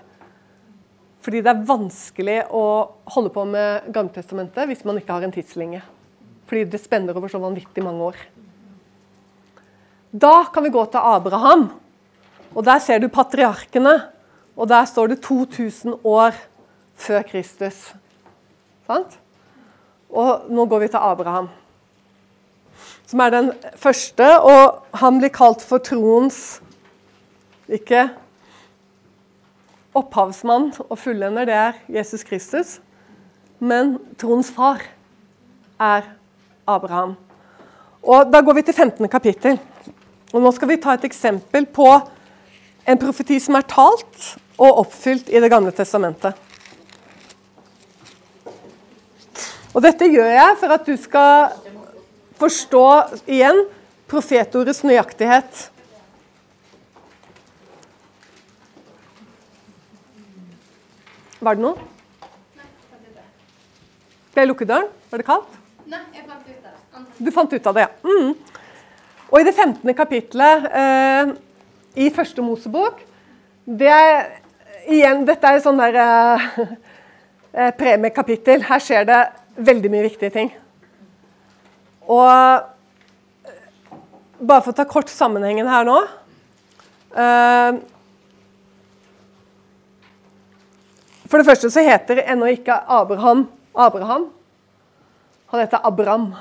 Fordi 1.21 1.43
det 1.45 1.53
er 1.53 1.65
vanskelig 1.69 2.37
å 2.57 2.65
holde 3.13 3.33
på 3.35 3.45
med 3.51 3.91
Gammeltestamentet 3.93 4.71
hvis 4.71 4.87
man 4.89 5.01
ikke 5.01 5.17
har 5.17 5.27
en 5.27 5.35
tidslinje. 5.35 5.83
Fordi 6.49 6.65
det 6.71 6.81
spenner 6.81 7.19
over 7.19 7.31
så 7.31 7.43
vanvittig 7.43 7.85
mange 7.85 8.13
år. 8.13 8.23
Da 10.11 10.47
kan 10.55 10.65
vi 10.65 10.73
gå 10.75 10.87
til 10.91 11.11
Abraham. 11.13 11.69
Og 12.55 12.65
Der 12.67 12.81
ser 12.83 13.03
du 13.03 13.11
patriarkene. 13.13 13.99
Og 14.57 14.69
der 14.69 14.85
står 14.85 15.13
det 15.13 15.23
2000 15.23 16.01
år 16.05 16.35
før 16.99 17.23
Kristus. 17.29 17.93
Sant? 18.89 19.19
Og 20.11 20.51
nå 20.51 20.67
går 20.67 20.87
vi 20.87 20.89
til 20.91 21.01
Abraham 21.01 21.49
som 23.11 23.21
er 23.21 23.35
den 23.35 23.53
første. 23.77 24.27
Og 24.41 24.99
han 25.03 25.19
blir 25.19 25.33
kalt 25.35 25.65
for 25.67 25.83
troens 25.83 26.61
ikke 27.71 28.09
opphavsmann 29.95 30.71
og 30.87 30.99
fullender, 30.99 31.49
det 31.49 31.55
er 31.55 31.79
Jesus 31.91 32.23
Kristus. 32.27 32.79
Men 33.59 33.97
troens 34.19 34.51
far 34.55 34.83
er 35.81 36.07
Abraham. 36.67 37.17
Og 38.03 38.33
Da 38.33 38.41
går 38.41 38.53
vi 38.53 38.63
til 38.63 38.75
15. 38.75 39.09
kapittel. 39.09 39.59
Og 40.33 40.43
Nå 40.43 40.53
skal 40.53 40.69
vi 40.69 40.77
ta 40.77 40.95
et 40.95 41.05
eksempel 41.05 41.67
på 41.67 41.89
en 42.89 42.99
profeti 42.99 43.39
som 43.43 43.59
er 43.59 43.67
talt 43.69 44.37
og 44.59 44.79
oppfylt 44.85 45.29
i 45.29 45.41
Det 45.41 45.51
gamle 45.51 45.71
testamentet. 45.71 46.35
Og 49.75 49.83
dette 49.83 50.09
gjør 50.11 50.27
jeg 50.27 50.57
for 50.59 50.75
at 50.75 50.87
du 50.87 50.97
skal 50.97 51.51
forstå 52.41 52.87
igjen 53.31 53.65
profetordets 54.11 54.83
nøyaktighet. 54.87 55.69
Var 61.41 61.57
det 61.57 61.65
noe? 61.65 61.89
Ble 64.31 64.45
jeg 64.45 64.51
lukket 64.51 64.71
døren? 64.71 64.91
Var 65.11 65.23
det 65.23 65.27
kaldt? 65.27 65.55
Nei, 65.91 66.01
jeg 66.15 66.27
fant 66.29 66.47
ut 66.47 66.67
av 66.67 67.05
det. 67.07 67.25
Du 67.25 67.31
fant 67.35 67.55
ut 67.55 67.71
av 67.71 67.79
det, 67.79 67.87
ja. 67.87 67.91
Mm. 68.05 68.35
Og 69.31 69.41
i 69.41 69.47
det 69.47 69.55
15. 69.55 69.95
kapittelet 69.97 70.67
eh, 70.83 71.33
i 72.05 72.11
første 72.15 72.43
Mosebok 72.45 73.01
det 73.65 73.91
er, 73.91 74.21
igjen, 74.91 75.25
Dette 75.29 75.47
er 75.47 75.59
et 75.59 75.65
sånn 75.65 75.79
der 75.81 75.99
eh, 76.03 76.47
eh, 77.55 77.73
premiekapittel. 77.79 78.65
Her 78.67 78.83
skjer 78.83 79.07
det 79.09 79.21
veldig 79.71 79.93
mye 79.93 80.07
viktige 80.09 80.35
ting. 80.35 80.53
Og 82.09 82.27
eh, 82.31 83.95
bare 84.41 84.65
for 84.65 84.73
å 84.73 84.79
ta 84.79 84.87
kort 84.89 85.13
sammenhengen 85.13 85.69
her 85.69 85.85
nå 85.85 85.97
eh, 87.13 87.81
For 91.31 91.39
det 91.39 91.47
første 91.47 91.71
så 91.71 91.85
heter 91.85 92.25
ennå 92.25 92.49
ikke 92.57 92.79
Abraham 92.91 93.47
Abraham. 93.75 94.31
Han 95.47 95.61
heter 95.61 95.81
Abram. 95.87 96.35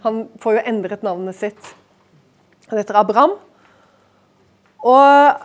Han 0.00 0.28
får 0.40 0.56
jo 0.56 0.62
endret 0.64 1.02
navnet 1.04 1.36
sitt. 1.36 1.74
Han 2.70 2.80
heter 2.80 2.96
Abram. 3.00 3.36
Og 4.86 5.44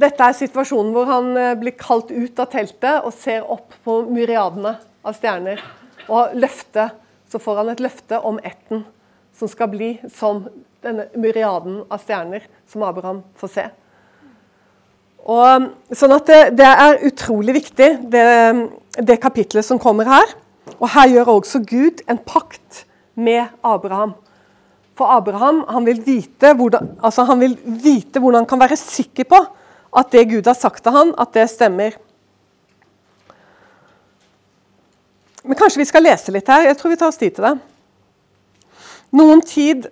dette 0.00 0.26
er 0.26 0.36
situasjonen 0.38 0.92
hvor 0.94 1.08
han 1.10 1.32
eh, 1.36 1.56
blir 1.58 1.74
kalt 1.78 2.12
ut 2.14 2.38
av 2.38 2.50
teltet 2.52 3.06
og 3.06 3.14
ser 3.14 3.46
opp 3.50 3.74
på 3.84 4.00
myriadene 4.06 4.76
av 5.02 5.16
stjerner. 5.18 5.62
Og 6.10 6.36
løfte, 6.38 6.90
så 7.30 7.38
får 7.38 7.62
han 7.62 7.70
et 7.72 7.82
løfte 7.84 8.18
om 8.26 8.40
ætten 8.42 8.84
som 9.36 9.48
skal 9.50 9.70
bli 9.72 9.92
som 10.12 10.44
denne 10.84 11.06
myriaden 11.18 11.84
av 11.92 12.02
stjerner 12.02 12.46
som 12.68 12.82
Abraham 12.86 13.22
får 13.38 13.52
se. 13.54 13.66
Og, 15.20 15.68
sånn 15.92 16.14
at 16.16 16.30
det, 16.30 16.40
det, 16.58 16.66
er 16.66 17.02
utrolig 17.06 17.54
viktig, 17.60 17.90
det, 18.10 18.24
det 18.96 19.20
kapitlet 19.20 19.66
som 19.66 19.80
kommer 19.80 20.08
her. 20.08 20.34
Og 20.78 20.88
her 20.94 21.12
gjør 21.12 21.34
også 21.36 21.60
Gud 21.68 22.00
en 22.08 22.18
pakt 22.18 22.84
med 23.20 23.52
Abraham. 23.66 24.14
For 24.96 25.12
Abraham 25.12 25.62
han 25.68 25.86
vil, 25.86 26.00
vite 26.04 26.54
hvordan, 26.56 26.94
altså 27.04 27.24
han 27.28 27.40
vil 27.40 27.56
vite 27.64 28.20
hvordan 28.20 28.42
han 28.42 28.50
kan 28.50 28.62
være 28.62 28.80
sikker 28.80 29.28
på 29.28 29.40
at 29.96 30.12
det 30.12 30.28
Gud 30.30 30.46
har 30.46 30.56
sagt 30.58 30.84
til 30.84 30.94
han, 30.94 31.12
at 31.18 31.32
det 31.34 31.48
stemmer. 31.50 31.96
Men 35.44 35.56
kanskje 35.56 35.80
vi 35.80 35.88
skal 35.88 36.04
lese 36.04 36.32
litt 36.34 36.48
her? 36.48 36.66
Jeg 36.68 36.76
tror 36.78 36.92
vi 36.92 36.98
tar 37.00 37.12
oss 37.12 37.20
tid 37.20 37.36
til 37.36 37.46
det. 37.46 37.54
Noen 39.16 39.40
tid 39.42 39.88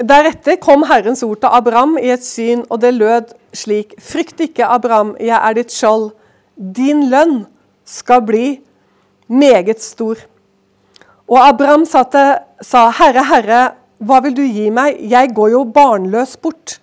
deretter 0.00 0.58
kom 0.60 0.84
Herrens 0.88 1.22
ord 1.26 1.40
til 1.42 1.52
Abraham 1.52 1.96
i 2.00 2.10
et 2.12 2.24
syn, 2.24 2.64
og 2.70 2.80
det 2.82 2.94
lød 2.96 3.34
slik.: 3.56 3.94
Frykt 4.02 4.40
ikke, 4.40 4.64
Abraham, 4.64 5.14
jeg 5.20 5.36
er 5.36 5.58
ditt 5.58 5.72
skjold. 5.72 6.10
Din 6.56 7.08
lønn 7.12 7.44
skal 7.84 8.24
bli 8.24 8.60
meget 9.28 9.82
stor. 9.82 10.16
Og 11.28 11.38
Abraham 11.42 11.84
sa, 11.84 12.02
til, 12.02 12.38
sa, 12.62 12.88
Herre, 12.90 13.24
Herre, 13.26 13.60
hva 13.98 14.20
vil 14.24 14.36
du 14.36 14.42
gi 14.42 14.70
meg? 14.70 14.98
Jeg 15.00 15.32
går 15.34 15.52
jo 15.54 15.64
barnløs 15.64 16.36
bort. 16.36 16.78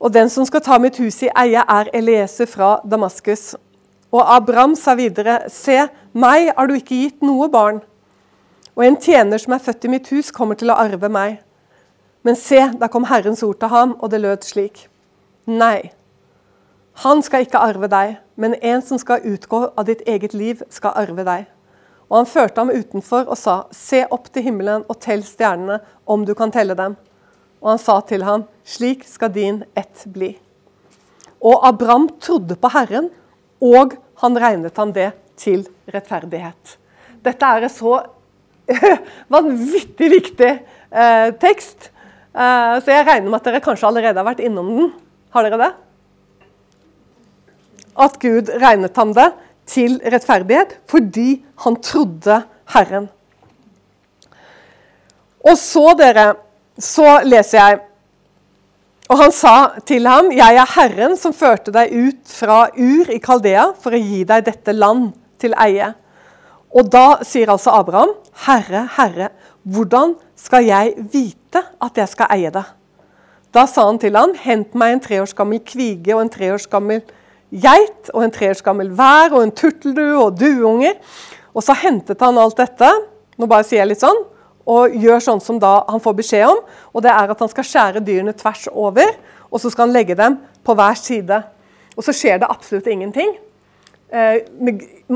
Og 0.00 0.12
den 0.12 0.30
som 0.32 0.46
skal 0.48 0.62
ta 0.64 0.78
mitt 0.80 0.98
hus 0.98 1.22
i 1.22 1.30
eie, 1.36 1.60
er 1.60 1.90
Eliese 1.94 2.46
fra 2.48 2.78
Damaskus. 2.84 3.54
Og 4.10 4.24
Abraham 4.24 4.74
sa 4.74 4.96
videre, 4.98 5.44
Se, 5.48 5.86
meg 6.12 6.50
har 6.56 6.66
du 6.66 6.74
ikke 6.74 6.98
gitt 7.04 7.22
noe 7.22 7.48
barn. 7.52 7.80
Og 8.74 8.84
en 8.86 8.98
tjener 8.98 9.38
som 9.38 9.54
er 9.54 9.62
født 9.62 9.86
i 9.86 9.92
mitt 9.92 10.10
hus, 10.10 10.32
kommer 10.34 10.58
til 10.58 10.72
å 10.72 10.78
arve 10.80 11.10
meg. 11.12 11.38
Men 12.26 12.36
se, 12.36 12.66
da 12.80 12.90
kom 12.90 13.06
Herrens 13.08 13.44
ord 13.46 13.60
til 13.60 13.72
ham, 13.72 13.96
og 14.00 14.10
det 14.12 14.20
lød 14.20 14.44
slik. 14.44 14.88
Nei, 15.46 15.92
han 17.00 17.22
skal 17.24 17.46
ikke 17.46 17.60
arve 17.64 17.88
deg, 17.88 18.18
men 18.36 18.58
en 18.60 18.82
som 18.84 18.98
skal 19.00 19.24
utgå 19.24 19.62
av 19.72 19.86
ditt 19.88 20.02
eget 20.10 20.34
liv, 20.36 20.60
skal 20.68 20.96
arve 21.00 21.24
deg. 21.24 21.46
Og 22.10 22.18
han 22.18 22.28
førte 22.28 22.60
ham 22.60 22.72
utenfor 22.74 23.30
og 23.30 23.38
sa, 23.38 23.62
Se 23.72 24.02
opp 24.10 24.26
til 24.34 24.48
himmelen 24.48 24.84
og 24.90 24.98
tell 25.00 25.22
stjernene, 25.24 25.78
om 26.04 26.26
du 26.26 26.34
kan 26.34 26.52
telle 26.52 26.76
dem. 26.76 26.98
Og 27.62 27.72
han 27.72 27.80
sa 27.80 28.00
til 28.04 28.26
ham, 28.26 28.44
Slik 28.64 29.06
skal 29.08 29.32
din 29.32 29.62
ett 29.72 30.04
bli. 30.12 30.34
Og 31.40 31.64
Abraham 31.64 32.10
trodde 32.20 32.58
på 32.60 32.68
Herren, 32.74 33.08
og 33.60 33.96
han 34.22 34.38
regnet 34.40 34.76
han 34.80 34.92
det 34.96 35.10
til 35.40 35.64
rettferdighet. 35.90 36.76
Dette 37.24 37.52
er 37.52 37.66
en 37.66 37.72
så 37.72 37.98
vanvittig 39.34 40.08
viktig 40.12 40.50
eh, 40.50 41.28
tekst, 41.42 41.90
eh, 42.32 42.74
så 42.80 42.92
jeg 42.92 43.06
regner 43.06 43.28
med 43.28 43.40
at 43.40 43.48
dere 43.48 43.62
kanskje 43.64 43.88
allerede 43.88 44.20
har 44.20 44.28
vært 44.28 44.42
innom 44.44 44.72
den. 44.76 44.90
Har 45.34 45.46
dere 45.46 45.60
det? 45.60 45.70
At 48.00 48.18
Gud 48.22 48.50
regnet 48.62 48.96
ham 48.96 49.14
det 49.16 49.28
til 49.70 49.98
rettferdighet 50.02 50.78
fordi 50.90 51.42
han 51.64 51.76
trodde 51.84 52.40
Herren. 52.74 53.08
Og 55.40 55.56
så, 55.58 55.92
dere, 55.98 56.32
så 56.76 57.20
leser 57.24 57.58
jeg 57.58 57.78
Og 59.10 59.18
han 59.18 59.32
sa 59.34 59.72
til 59.86 60.06
ham, 60.06 60.30
'Jeg 60.30 60.54
er 60.54 60.70
Herren 60.76 61.16
som 61.18 61.32
førte 61.34 61.72
deg 61.74 61.90
ut 61.90 62.30
fra 62.30 62.68
Ur 62.78 63.10
i 63.10 63.18
Kaldea 63.18 63.72
for 63.74 63.90
å 63.90 63.98
gi 63.98 64.22
deg 64.24 64.44
dette 64.46 64.72
land 64.72 65.12
til 65.38 65.54
eie.' 65.58 65.94
Og 66.70 66.86
da 66.86 67.18
sier 67.26 67.50
altså 67.50 67.74
Abraham, 67.74 68.12
'Herre, 68.46 68.88
Herre, 68.96 69.28
hvordan 69.66 70.14
skal 70.36 70.64
jeg 70.64 70.94
vite 71.12 71.64
at 71.82 71.96
jeg 71.96 72.08
skal 72.08 72.30
eie 72.30 72.50
det?' 72.50 72.70
Da 73.52 73.66
sa 73.66 73.86
han 73.86 73.98
til 73.98 74.14
ham, 74.14 74.30
'Hent 74.34 74.74
meg 74.74 74.92
en 74.92 75.00
tre 75.00 75.20
års 75.20 75.34
gammel 75.34 75.58
kvige 75.58 76.14
og 76.14 76.22
en 76.22 76.30
tre 76.30 76.52
års 76.52 76.66
gammel 76.66 77.02
geit 77.50 78.10
og 78.14 78.22
en 78.22 78.30
tre 78.30 78.50
års 78.50 78.62
gammel 78.62 78.96
vær 78.96 79.32
og 79.32 79.42
en 79.42 79.50
turteldue 79.50 80.22
og 80.22 80.38
dueunger.' 80.38 81.00
Og 81.52 81.62
så 81.62 81.74
hentet 81.74 82.20
han 82.20 82.38
alt 82.38 82.56
dette, 82.56 82.86
nå 83.36 83.46
bare 83.46 83.64
sier 83.64 83.82
jeg 83.82 83.88
litt 83.88 84.00
sånn, 84.00 84.22
og 84.70 84.94
gjør 84.94 85.22
sånn 85.24 85.42
som 85.42 85.58
han 85.62 86.02
får 86.02 86.16
beskjed 86.20 86.46
om. 86.48 86.60
Og 86.94 87.04
det 87.04 87.12
er 87.12 87.32
at 87.32 87.42
han 87.42 87.50
skal 87.50 87.66
skjære 87.66 88.02
dyrene 88.06 88.34
tvers 88.36 88.68
over, 88.70 89.16
og 89.50 89.62
så 89.62 89.70
skal 89.72 89.88
han 89.88 89.96
legge 89.96 90.16
dem 90.18 90.38
på 90.66 90.76
hver 90.78 90.98
side. 90.98 91.40
Og 91.96 92.06
så 92.06 92.14
skjer 92.14 92.38
det 92.42 92.50
absolutt 92.50 92.86
ingenting. 92.90 93.34
Eh, 94.10 94.42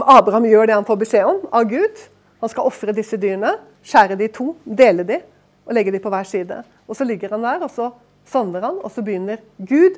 Abraham 0.02 0.46
gjør 0.48 0.68
det 0.68 0.76
han 0.76 0.86
får 0.86 0.98
beskjed 1.04 1.28
om 1.28 1.44
av 1.54 1.68
Gud. 1.70 2.02
Han 2.42 2.50
skal 2.50 2.66
ofre 2.68 2.94
disse 2.96 3.18
dyrene, 3.20 3.54
skjære 3.86 4.18
de 4.18 4.28
to, 4.32 4.52
dele 4.64 5.06
de 5.06 5.20
og 5.64 5.76
legge 5.76 5.94
de 5.94 6.00
på 6.02 6.10
hver 6.12 6.26
side. 6.28 6.60
Og 6.88 6.98
så 6.98 7.06
ligger 7.08 7.32
han 7.32 7.46
der, 7.46 7.62
og 7.64 7.72
så 7.72 7.88
sovner 8.28 8.66
han, 8.66 8.80
og 8.84 8.92
så 8.92 9.04
begynner 9.04 9.40
Gud 9.56 9.96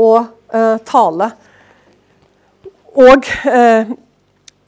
å 0.00 0.10
uh, 0.24 0.78
tale. 0.86 1.28
Og 2.94 3.28
uh, 3.44 3.92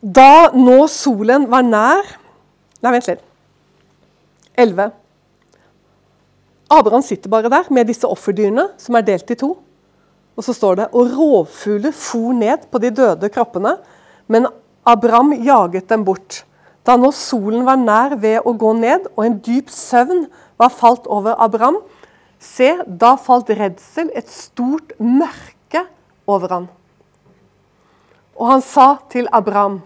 da 0.00 0.30
nå 0.52 0.78
solen 0.92 1.48
var 1.50 1.66
nær 1.66 2.16
Nei, 2.84 2.90
vent 2.92 3.06
litt. 3.08 3.25
11. 4.58 4.90
Abraham 6.70 7.04
sitter 7.06 7.30
bare 7.30 7.50
der 7.52 7.68
med 7.70 7.86
disse 7.86 8.08
offerdyrene, 8.08 8.70
som 8.80 8.98
er 8.98 9.06
delt 9.06 9.30
i 9.30 9.38
to. 9.38 9.52
Og 10.36 10.44
så 10.44 10.52
står 10.56 10.80
det 10.80 10.88
og 10.92 11.12
rovfugler 11.16 11.94
for 11.94 12.34
ned 12.36 12.66
på 12.70 12.80
de 12.82 12.90
døde 12.90 13.30
kroppene, 13.32 13.76
men 14.28 14.48
Abraham 14.86 15.32
jaget 15.44 15.88
dem 15.88 16.04
bort. 16.04 16.42
Da 16.86 16.96
nå 16.98 17.10
solen 17.14 17.64
var 17.66 17.78
nær 17.80 18.16
ved 18.20 18.44
å 18.46 18.52
gå 18.54 18.72
ned, 18.78 19.08
og 19.16 19.24
en 19.24 19.38
dyp 19.42 19.70
søvn 19.72 20.26
var 20.58 20.74
falt 20.74 21.08
over 21.10 21.38
Abraham, 21.42 21.80
Se, 22.36 22.68
da 22.86 23.14
falt 23.16 23.50
redsel, 23.56 24.10
et 24.14 24.28
stort 24.30 24.92
mørke, 25.00 25.86
over 26.26 26.50
han. 26.50 26.64
Og 28.34 28.48
han 28.50 28.62
sa 28.64 28.96
til 29.12 29.28
Abraham, 29.32 29.80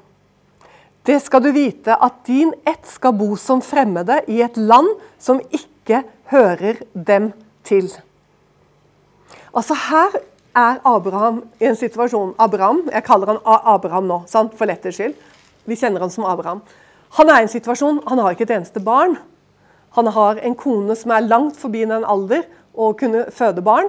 det 1.06 1.20
skal 1.24 1.42
du 1.42 1.52
vite, 1.52 1.94
at 1.96 2.20
din 2.26 2.52
ett 2.68 2.86
skal 2.86 3.14
bo 3.16 3.36
som 3.36 3.62
fremmede 3.64 4.20
i 4.28 4.42
et 4.44 4.56
land 4.56 4.88
som 5.18 5.40
ikke 5.50 6.02
hører 6.32 6.82
dem 6.92 7.32
til. 7.64 7.88
Altså 9.56 9.74
Her 9.74 10.20
er 10.54 10.80
Abraham 10.84 11.42
i 11.60 11.64
en 11.70 11.76
situasjon 11.76 12.34
Abraham, 12.38 12.88
Jeg 12.92 13.04
kaller 13.04 13.26
han 13.26 13.38
Abraham 13.44 14.04
nå, 14.04 14.22
sant? 14.26 14.54
for 14.58 14.66
letters 14.66 14.94
skyld. 14.94 15.14
Vi 15.64 15.76
kjenner 15.76 16.00
han 16.00 16.10
som 16.10 16.24
Abraham. 16.24 16.62
Han 17.16 17.28
er 17.28 17.38
i 17.38 17.42
en 17.42 17.48
situasjon, 17.48 18.02
han 18.06 18.18
har 18.18 18.30
ikke 18.30 18.44
et 18.46 18.56
eneste 18.56 18.80
barn. 18.80 19.16
Han 19.96 20.06
har 20.06 20.38
en 20.42 20.54
kone 20.54 20.94
som 20.96 21.10
er 21.10 21.26
langt 21.26 21.56
forbi 21.56 21.80
den 21.84 22.04
alder 22.04 22.44
å 22.74 22.92
kunne 22.92 23.26
føde 23.34 23.62
barn. 23.62 23.88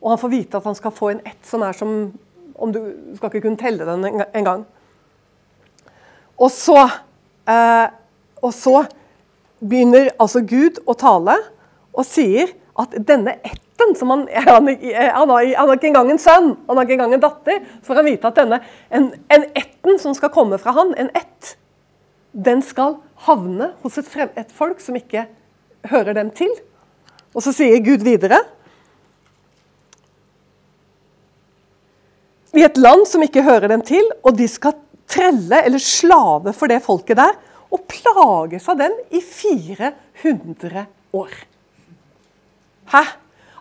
Og 0.00 0.10
han 0.10 0.18
får 0.18 0.32
vite 0.32 0.56
at 0.56 0.64
han 0.64 0.74
skal 0.74 0.94
få 0.94 1.10
en 1.12 1.20
ett 1.26 1.42
som 1.46 1.62
er 1.62 1.72
som 1.72 2.12
om 2.62 2.72
Du 2.72 2.78
skal 3.16 3.30
ikke 3.30 3.48
kunne 3.48 3.58
telle 3.58 3.84
den 3.84 4.22
engang. 4.34 4.64
Og 6.42 6.50
så, 6.50 6.78
eh, 7.48 7.86
og 8.42 8.54
så 8.54 8.82
begynner 9.62 10.10
altså 10.18 10.42
Gud 10.42 10.80
å 10.86 10.96
tale 10.98 11.36
og 11.92 12.06
sier 12.08 12.50
at 12.78 12.96
denne 13.06 13.36
etten 13.46 13.94
som 13.98 14.10
han, 14.10 14.24
han, 14.48 14.70
han, 14.72 15.30
har, 15.30 15.46
han 15.46 15.68
har 15.68 15.76
ikke 15.76 15.92
engang 15.92 16.10
en 16.10 16.22
sønn, 16.22 16.54
han 16.66 16.78
har 16.78 16.86
ikke 16.86 16.98
engang 16.98 17.14
en 17.18 17.24
datter. 17.24 17.62
Så 17.80 17.90
får 17.90 18.00
han 18.00 18.10
vite 18.10 18.32
at 18.32 18.40
denne, 18.40 18.62
en, 18.90 19.12
en 19.30 19.46
ætten 19.58 20.00
som 20.02 20.16
skal 20.18 20.32
komme 20.34 20.58
fra 20.62 20.74
han, 20.76 20.94
en 20.98 21.12
ett, 21.18 21.54
den 22.32 22.64
skal 22.64 22.98
havne 23.28 23.74
hos 23.84 24.00
et, 24.00 24.08
frem, 24.08 24.32
et 24.40 24.50
folk 24.56 24.80
som 24.82 24.96
ikke 24.98 25.26
hører 25.92 26.16
dem 26.16 26.32
til. 26.34 26.50
Og 27.36 27.44
så 27.44 27.54
sier 27.54 27.80
Gud 27.84 28.04
videre 28.04 28.40
I 32.52 32.66
et 32.66 32.76
land 32.76 33.06
som 33.08 33.22
ikke 33.24 33.44
hører 33.46 33.70
dem 33.72 33.80
til, 33.86 34.04
og 34.20 34.36
de 34.36 34.44
skal 34.50 34.74
trelle 35.12 35.62
eller 35.62 35.82
slave 35.82 36.54
for 36.56 36.72
det 36.72 36.80
folket 36.84 37.20
der, 37.20 37.34
og 37.72 37.86
plages 37.88 38.68
av 38.68 38.76
den 38.80 38.92
i 39.12 39.20
400 39.24 40.86
år. 41.16 41.32
Hæ? 42.92 43.02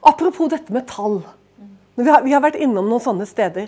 Apropos 0.02 0.50
dette 0.52 0.74
med 0.74 0.88
tall. 0.90 1.22
Vi 1.96 2.10
har, 2.10 2.22
vi 2.26 2.34
har, 2.34 2.42
vært 2.44 2.60
innom 2.60 2.90
noen 2.90 3.04
sånne 3.04 3.26
steder. 3.30 3.68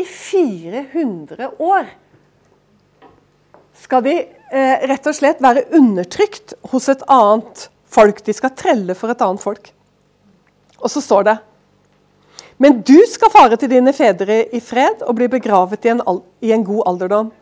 i 0.00 0.04
400 0.08 1.48
år 1.60 1.84
skal 3.78 4.04
de 4.06 4.14
eh, 4.22 4.84
rett 4.88 5.06
og 5.08 5.16
slett 5.16 5.42
være 5.42 5.66
undertrykt 5.76 6.56
hos 6.70 6.88
et 6.92 7.02
annet 7.10 7.66
folk. 7.90 8.22
De 8.24 8.34
skal 8.36 8.54
trelle 8.56 8.96
for 8.98 9.12
et 9.12 9.24
annet 9.24 9.42
folk. 9.42 9.70
Og 10.80 10.90
så 10.92 11.02
står 11.02 11.28
det 11.28 11.36
Men 12.60 12.82
du 12.86 12.98
skal 13.10 13.32
fare 13.32 13.56
til 13.58 13.72
dine 13.72 13.94
fedre 13.96 14.44
i 14.54 14.60
fred 14.62 15.02
og 15.06 15.16
bli 15.18 15.28
begravet 15.32 15.86
i 15.86 15.94
en, 15.94 16.02
i 16.44 16.52
en 16.54 16.66
god 16.66 16.84
alderdom. 16.92 17.32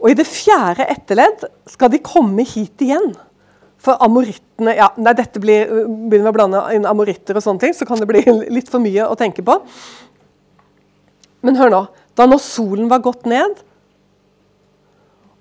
Og 0.00 0.10
i 0.10 0.16
det 0.18 0.26
fjerde 0.28 0.84
etterledd 0.90 1.46
skal 1.70 1.92
de 1.92 2.02
komme 2.04 2.44
hit 2.44 2.82
igjen. 2.84 3.14
For 3.84 4.00
amorittene 4.04 4.74
ja, 4.76 4.90
nei, 5.00 5.12
dette 5.16 5.40
blir, 5.40 5.68
Begynner 5.84 6.28
vi 6.28 6.32
å 6.32 6.36
blande 6.36 6.64
inn 6.76 6.88
amoritter 6.88 7.36
og 7.36 7.44
sånne 7.44 7.66
ting, 7.66 7.76
så 7.76 7.88
kan 7.88 8.00
det 8.00 8.08
bli 8.08 8.22
litt 8.52 8.70
for 8.72 8.84
mye 8.84 9.08
å 9.08 9.16
tenke 9.18 9.44
på. 9.44 9.58
Men 11.44 11.60
hør 11.60 11.72
nå. 11.72 11.84
Da 12.16 12.28
når 12.28 12.40
solen 12.40 12.88
var 12.88 13.02
gått 13.04 13.26
ned, 13.28 13.58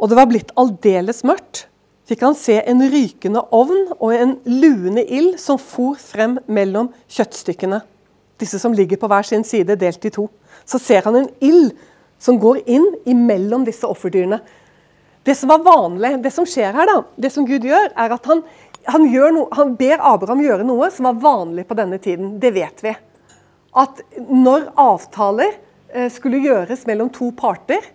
og 0.04 0.10
det 0.12 0.18
var 0.20 0.28
blitt 0.28 0.50
aldeles 0.60 1.22
mørkt, 1.24 1.70
fikk 2.10 2.26
han 2.26 2.36
se 2.36 2.58
en 2.68 2.84
rykende 2.92 3.40
ovn 3.56 3.94
og 3.94 4.10
en 4.12 4.34
luende 4.44 5.06
ild 5.08 5.38
som 5.40 5.56
for 5.62 5.96
frem 5.96 6.36
mellom 6.52 6.90
kjøttstykkene. 7.08 7.80
Disse 8.42 8.60
som 8.60 8.76
ligger 8.76 9.00
på 9.00 9.08
hver 9.08 9.24
sin 9.24 9.46
side, 9.48 9.78
delt 9.80 10.04
i 10.04 10.12
to. 10.12 10.28
Så 10.68 10.82
ser 10.84 11.08
han 11.08 11.22
en 11.22 11.30
ild 11.40 11.72
som 12.20 12.36
går 12.40 12.66
inn 12.68 12.90
imellom 13.08 13.64
disse 13.64 13.88
offerdyrene. 13.88 14.42
Det 15.24 15.38
som 15.40 15.54
var 15.54 15.64
vanlig, 15.64 16.18
det 16.20 16.34
som 16.36 16.48
skjer 16.48 16.76
her, 16.76 16.92
da, 16.92 17.00
det 17.16 17.32
som 17.32 17.48
Gud 17.48 17.64
gjør, 17.64 17.88
er 17.96 18.18
at 18.18 18.28
han, 18.28 18.44
han, 18.92 19.08
no, 19.08 19.48
han 19.56 19.72
ber 19.80 20.04
Abraham 20.04 20.44
gjøre 20.44 20.68
noe 20.68 20.92
som 20.92 21.08
var 21.08 21.24
vanlig 21.24 21.64
på 21.70 21.80
denne 21.80 22.04
tiden. 22.04 22.36
Det 22.44 22.52
vet 22.52 22.84
vi. 22.84 22.92
At 23.80 24.04
når 24.20 24.68
avtaler 24.76 25.54
eh, 25.96 26.12
skulle 26.12 26.44
gjøres 26.44 26.84
mellom 26.92 27.08
to 27.16 27.32
parter, 27.40 27.88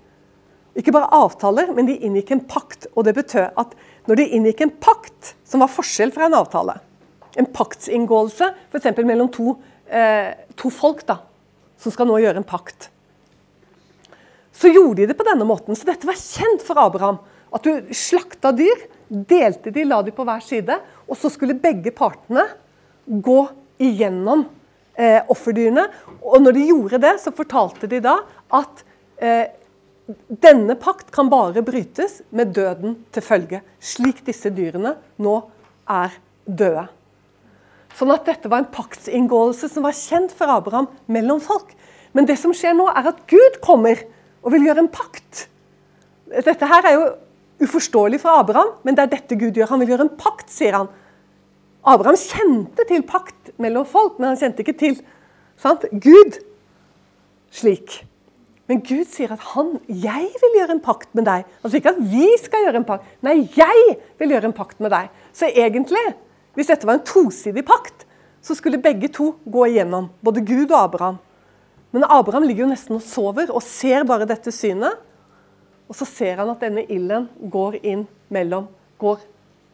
ikke 0.79 0.95
bare 0.95 1.11
avtaler, 1.15 1.73
men 1.75 1.89
de 1.89 1.97
inngikk 2.07 2.31
en 2.35 2.45
pakt. 2.47 2.87
Og 2.95 3.07
det 3.07 3.17
betød 3.17 3.51
at 3.59 3.73
når 4.09 4.21
de 4.21 4.29
inngikk 4.39 4.63
en 4.65 4.75
pakt, 4.81 5.35
som 5.49 5.65
var 5.65 5.73
forskjell 5.73 6.13
fra 6.15 6.29
en 6.29 6.39
avtale 6.39 6.79
En 7.39 7.47
paktsinngåelse 7.55 8.47
f.eks. 8.73 8.87
mellom 9.07 9.29
to, 9.31 9.53
eh, 9.87 10.33
to, 10.59 10.71
folk 10.75 11.05
da, 11.07 11.21
som 11.79 11.93
skal 11.95 12.09
nå 12.09 12.17
gjøre 12.19 12.41
en 12.41 12.47
pakt. 12.47 12.89
Så 14.51 14.73
gjorde 14.73 15.03
de 15.03 15.11
det 15.11 15.17
på 15.19 15.27
denne 15.29 15.47
måten. 15.47 15.77
Så 15.77 15.87
dette 15.87 16.09
var 16.09 16.19
kjent 16.19 16.65
for 16.67 16.81
Abraham. 16.83 17.21
At 17.55 17.63
du 17.63 17.93
slakta 17.95 18.51
dyr, 18.57 18.89
delte 19.09 19.71
de, 19.71 19.85
la 19.87 20.01
de 20.03 20.15
på 20.15 20.27
hver 20.27 20.43
side, 20.43 20.81
og 21.07 21.17
så 21.21 21.31
skulle 21.31 21.59
begge 21.59 21.93
partene 21.95 22.49
gå 23.07 23.39
igjennom 23.79 24.49
eh, 24.99 25.21
offerdyrene. 25.31 25.87
Og 26.23 26.43
når 26.43 26.59
de 26.59 26.67
gjorde 26.73 27.03
det, 27.05 27.15
så 27.23 27.35
fortalte 27.37 27.91
de 27.91 28.03
da 28.05 28.19
at 28.59 28.83
eh, 29.23 29.47
denne 30.09 30.77
pakt 30.81 31.11
kan 31.13 31.29
bare 31.29 31.63
brytes 31.65 32.23
med 32.33 32.55
døden 32.57 32.97
til 33.13 33.25
følge, 33.25 33.61
slik 33.81 34.23
disse 34.27 34.51
dyrene 34.55 34.95
nå 35.21 35.35
er 35.89 36.15
døde. 36.49 36.87
Sånn 37.99 38.13
at 38.15 38.29
dette 38.29 38.49
var 38.49 38.63
en 38.63 38.73
paktsinngåelse 38.73 39.69
som 39.73 39.85
var 39.85 39.97
kjent 39.97 40.33
for 40.37 40.51
Abraham 40.53 40.89
mellom 41.11 41.43
folk. 41.43 41.75
Men 42.17 42.29
det 42.29 42.39
som 42.41 42.55
skjer 42.57 42.77
nå, 42.79 42.87
er 42.89 43.11
at 43.11 43.25
Gud 43.29 43.59
kommer 43.65 44.01
og 44.45 44.53
vil 44.55 44.69
gjøre 44.69 44.87
en 44.87 44.93
pakt. 44.93 45.49
Dette 46.31 46.69
her 46.71 46.89
er 46.89 46.95
jo 46.95 47.09
uforståelig 47.67 48.21
for 48.23 48.39
Abraham, 48.39 48.77
men 48.87 48.97
det 48.97 49.05
er 49.05 49.15
dette 49.17 49.39
Gud 49.41 49.59
gjør. 49.59 49.73
Han 49.73 49.83
vil 49.83 49.93
gjøre 49.93 50.07
en 50.07 50.17
pakt, 50.21 50.49
sier 50.53 50.79
han. 50.79 50.93
Abraham 51.89 52.17
kjente 52.21 52.87
til 52.89 53.05
pakt 53.09 53.53
mellom 53.61 53.87
folk, 53.89 54.17
men 54.19 54.33
han 54.33 54.41
kjente 54.41 54.65
ikke 54.65 54.79
til 54.79 55.01
sant? 55.61 55.85
Gud 55.93 56.39
slik. 57.55 58.03
Men 58.69 58.83
Gud 58.85 59.09
sier 59.09 59.33
at 59.33 59.45
han, 59.55 59.81
'jeg 59.89 60.29
vil 60.43 60.57
gjøre 60.59 60.75
en 60.77 60.81
pakt 60.85 61.15
med 61.15 61.25
deg'. 61.25 61.45
Altså 61.65 61.77
ikke 61.77 61.95
at 61.95 62.03
vi 62.13 62.27
skal 62.37 62.65
gjøre 62.67 62.77
en 62.77 62.85
pakt. 62.85 63.05
Nei, 63.23 63.49
jeg 63.57 63.97
vil 64.19 64.29
gjøre 64.29 64.45
en 64.45 64.53
pakt 64.53 64.81
med 64.81 64.91
deg. 64.91 65.09
Så 65.33 65.49
egentlig, 65.49 66.15
hvis 66.55 66.67
dette 66.67 66.87
var 66.87 66.99
en 66.99 67.07
tosidig 67.07 67.65
pakt, 67.65 68.05
så 68.43 68.55
skulle 68.55 68.83
begge 68.83 69.09
to 69.09 69.35
gå 69.51 69.65
igjennom. 69.67 70.11
Både 70.23 70.45
Gud 70.45 70.71
og 70.71 70.83
Abraham. 70.83 71.19
Men 71.93 72.05
Abraham 72.05 72.43
ligger 72.43 72.67
jo 72.67 72.71
nesten 72.71 72.99
og 72.99 73.03
sover 73.03 73.51
og 73.51 73.63
ser 73.63 74.05
bare 74.05 74.29
dette 74.29 74.53
synet. 74.53 75.01
Og 75.89 75.97
så 75.97 76.05
ser 76.05 76.37
han 76.37 76.51
at 76.53 76.61
denne 76.61 76.85
ilden 76.85 77.29
går 77.51 77.79
inn 77.83 78.07
mellom, 78.29 78.69
går 79.01 79.21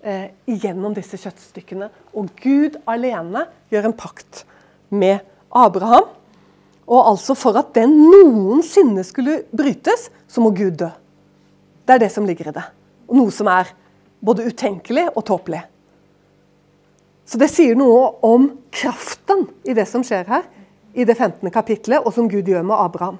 eh, 0.06 0.28
igjennom 0.46 0.94
disse 0.94 1.18
kjøttstykkene. 1.18 1.90
Og 2.14 2.30
Gud 2.38 2.78
alene 2.86 3.48
gjør 3.72 3.90
en 3.90 3.96
pakt 3.98 4.44
med 4.94 5.18
Abraham. 5.50 6.06
Og 6.84 7.00
altså 7.10 7.36
for 7.38 7.56
at 7.56 7.72
den 7.76 7.94
noensinne 8.10 9.04
skulle 9.06 9.42
brytes, 9.56 10.10
så 10.28 10.42
må 10.44 10.52
Gud 10.56 10.76
dø. 10.82 10.90
Det 11.84 11.96
er 11.96 12.02
det 12.04 12.10
som 12.12 12.26
ligger 12.28 12.50
i 12.50 12.56
det. 12.56 12.64
Noe 13.14 13.32
som 13.32 13.48
er 13.52 13.70
både 14.24 14.46
utenkelig 14.48 15.06
og 15.12 15.24
tåpelig. 15.28 15.62
Så 17.24 17.40
det 17.40 17.48
sier 17.52 17.76
noe 17.76 18.10
om 18.24 18.50
kraften 18.74 19.46
i 19.64 19.76
det 19.76 19.86
som 19.88 20.04
skjer 20.04 20.28
her, 20.28 20.44
i 20.94 21.06
det 21.08 21.16
15. 21.16 21.48
kapitlet, 21.50 22.04
og 22.04 22.12
som 22.14 22.28
Gud 22.30 22.46
gjør 22.48 22.64
med 22.66 22.76
Abraham. 22.76 23.18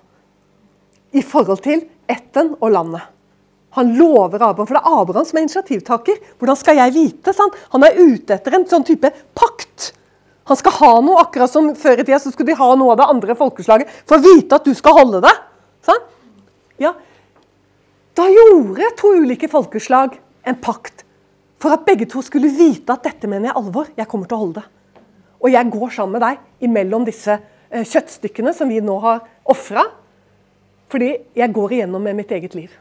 I 1.16 1.22
forhold 1.24 1.64
til 1.64 1.86
ætten 2.10 2.52
og 2.60 2.70
landet. 2.74 3.02
Han 3.74 3.96
lover 3.98 4.38
Abraham, 4.38 4.68
for 4.68 4.76
det 4.76 4.82
er 4.84 5.00
Abraham 5.00 5.26
som 5.26 5.38
er 5.38 5.46
initiativtaker. 5.46 6.20
Hvordan 6.38 6.58
skal 6.60 6.78
jeg 6.78 6.94
vite? 6.94 7.34
Sant? 7.34 7.56
Han 7.72 7.86
er 7.86 7.98
ute 7.98 8.36
etter 8.36 8.54
en 8.54 8.66
sånn 8.70 8.86
type 8.86 9.10
pakt 9.34 9.90
han 10.44 10.58
skal 10.60 10.76
ha 10.76 10.90
noe, 11.00 11.22
akkurat 11.22 11.50
som 11.50 11.70
før 11.78 12.02
i 12.02 12.04
tida 12.04 12.18
så 12.20 12.32
skulle 12.32 12.52
de 12.52 12.58
ha 12.58 12.68
noe 12.76 12.92
av 12.92 13.00
det 13.00 13.08
andre 13.14 13.36
folkeslaget 13.38 13.92
for 14.04 14.18
å 14.18 14.24
vite 14.24 14.58
at 14.58 14.66
du 14.66 14.74
skal 14.76 14.98
holde 14.98 15.22
det. 15.24 15.32
Sånn? 15.86 16.02
Ja. 16.82 16.92
Da 18.14 18.28
gjorde 18.28 18.92
to 19.00 19.14
ulike 19.24 19.48
folkeslag 19.50 20.18
en 20.44 20.60
pakt 20.60 21.02
for 21.62 21.72
at 21.72 21.86
begge 21.86 22.06
to 22.10 22.20
skulle 22.22 22.52
vite 22.52 22.92
at 22.92 23.06
dette 23.06 23.28
mener 23.30 23.48
jeg 23.48 23.56
alvor. 23.56 23.88
Jeg 23.96 24.08
kommer 24.10 24.28
til 24.28 24.36
å 24.36 24.42
holde 24.44 24.60
det. 24.60 24.68
Og 25.40 25.52
jeg 25.52 25.72
går 25.72 25.96
sammen 25.96 26.18
med 26.18 26.24
deg 26.24 26.68
imellom 26.68 27.08
disse 27.08 27.38
eh, 27.38 27.84
kjøttstykkene 27.88 28.52
som 28.56 28.68
vi 28.68 28.84
nå 28.84 28.98
har 29.00 29.24
ofra. 29.48 29.86
Fordi 30.92 31.10
jeg 31.40 31.56
går 31.56 31.78
igjennom 31.78 32.04
med 32.04 32.20
mitt 32.20 32.32
eget 32.36 32.56
liv. 32.56 32.72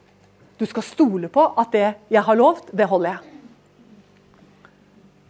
Du 0.60 0.68
skal 0.68 0.84
stole 0.86 1.32
på 1.32 1.48
at 1.60 1.72
det 1.72 1.88
jeg 2.12 2.28
har 2.28 2.40
lovt, 2.40 2.70
det 2.76 2.92
holder 2.92 3.16
jeg. 3.16 3.30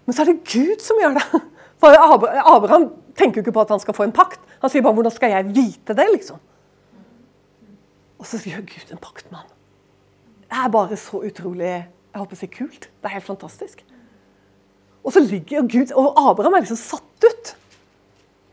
Men 0.03 0.15
så 0.15 0.25
er 0.25 0.33
det 0.33 0.41
Gud 0.49 0.81
som 0.83 0.99
gjør 0.99 1.21
det. 1.21 1.43
For 1.83 1.91
Abraham 1.99 2.87
tenker 3.19 3.41
jo 3.41 3.43
ikke 3.43 3.57
på 3.57 3.63
at 3.65 3.71
han 3.73 3.81
skal 3.83 3.95
få 3.97 4.05
en 4.07 4.15
pakt. 4.15 4.39
Han 4.61 4.71
sier 4.71 4.81
bare 4.81 4.95
'hvordan 4.95 5.11
skal 5.11 5.31
jeg 5.31 5.55
vite 5.55 5.93
det'? 5.93 6.13
liksom? 6.13 6.37
Og 8.19 8.25
så 8.25 8.37
gjør 8.37 8.61
Gud 8.61 8.91
en 8.91 8.97
pakt 8.97 9.31
med. 9.31 9.43
Det 10.47 10.57
er 10.63 10.69
bare 10.69 10.95
så 10.95 11.19
utrolig 11.19 11.65
jeg 11.65 11.85
håper 12.15 12.35
å 12.35 12.39
si 12.39 12.47
kult. 12.47 12.87
Det 13.01 13.09
er 13.09 13.17
helt 13.17 13.25
fantastisk. 13.25 13.83
Og 15.03 15.11
så 15.11 15.19
ligger 15.19 15.67
Gud, 15.67 15.91
og 15.91 16.13
Abraham 16.29 16.53
er 16.53 16.63
liksom 16.63 16.77
satt 16.77 17.25
ut. 17.25 17.55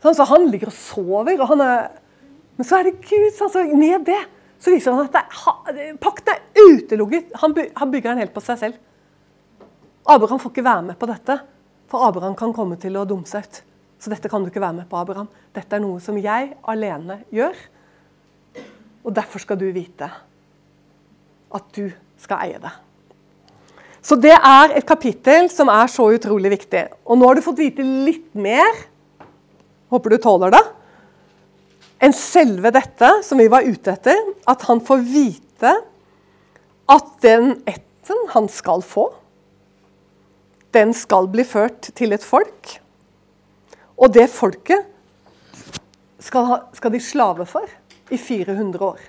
Sånn, 0.01 0.15
så 0.15 0.23
han 0.23 0.49
ligger 0.49 0.67
og 0.67 0.73
sover. 0.73 1.41
og 1.41 1.47
han 1.47 1.61
er, 1.61 1.87
Men 2.57 2.65
så 2.65 2.79
er 2.79 2.83
det 2.83 3.01
Gud. 3.01 3.31
Så 3.37 3.75
med 3.77 4.05
det 4.05 4.25
så 4.59 4.71
viser 4.71 4.91
han 4.91 5.05
at 5.05 5.13
det, 5.13 5.99
pakten 6.01 6.33
er 6.33 6.41
utelukket. 6.73 7.31
Han 7.35 7.91
bygger 7.91 8.09
den 8.09 8.17
helt 8.17 8.33
på 8.33 8.41
seg 8.41 8.59
selv. 8.59 8.73
Abraham 10.05 10.39
får 10.39 10.49
ikke 10.51 10.63
være 10.63 10.81
med 10.81 10.95
på 10.99 11.05
dette. 11.05 11.39
For 11.91 12.07
Abraham 12.07 12.37
kan 12.39 12.53
komme 12.55 12.77
til 12.79 12.95
å 12.95 13.03
dumme 13.07 13.27
ut. 13.27 13.61
Så 14.01 14.09
dette 14.09 14.29
kan 14.31 14.41
du 14.41 14.49
ikke 14.49 14.63
være 14.63 14.79
med 14.79 14.87
på, 14.89 14.97
Abraham. 14.97 15.27
Dette 15.53 15.75
er 15.75 15.83
noe 15.83 15.99
som 16.01 16.15
jeg 16.17 16.53
alene 16.71 17.19
gjør. 17.35 17.57
Og 19.03 19.11
derfor 19.13 19.43
skal 19.43 19.59
du 19.59 19.67
vite 19.75 20.07
at 21.51 21.67
du 21.75 21.91
skal 22.21 22.45
eie 22.47 22.61
det. 22.63 22.71
Så 24.01 24.15
det 24.17 24.33
er 24.33 24.73
et 24.79 24.87
kapittel 24.87 25.51
som 25.53 25.69
er 25.69 25.91
så 25.91 26.07
utrolig 26.15 26.53
viktig. 26.55 26.87
Og 27.05 27.19
nå 27.19 27.27
har 27.27 27.37
du 27.37 27.45
fått 27.45 27.61
vite 27.61 27.85
litt 27.85 28.31
mer 28.33 28.87
Håper 29.91 30.13
du 30.13 30.21
tåler 30.23 30.53
det. 30.53 30.61
Enn 31.99 32.13
selve 32.15 32.69
dette 32.71 33.09
som 33.27 33.41
vi 33.41 33.49
var 33.51 33.65
ute 33.67 33.91
etter, 33.91 34.21
at 34.47 34.61
han 34.69 34.79
får 34.87 35.01
vite 35.03 35.73
at 36.87 37.09
den 37.25 37.57
etten 37.67 38.21
han 38.31 38.47
skal 38.47 38.79
få, 38.87 39.09
den 40.75 40.93
skal 40.95 41.27
bli 41.31 41.43
ført 41.47 41.91
til 41.97 42.15
et 42.15 42.23
folk. 42.23 42.77
Og 43.99 44.13
det 44.15 44.27
folket 44.31 44.87
skal, 46.21 46.47
ha, 46.47 46.59
skal 46.75 46.93
de 46.93 47.01
slave 47.03 47.45
for 47.49 47.67
i 48.11 48.17
400 48.19 48.85
år. 48.85 49.01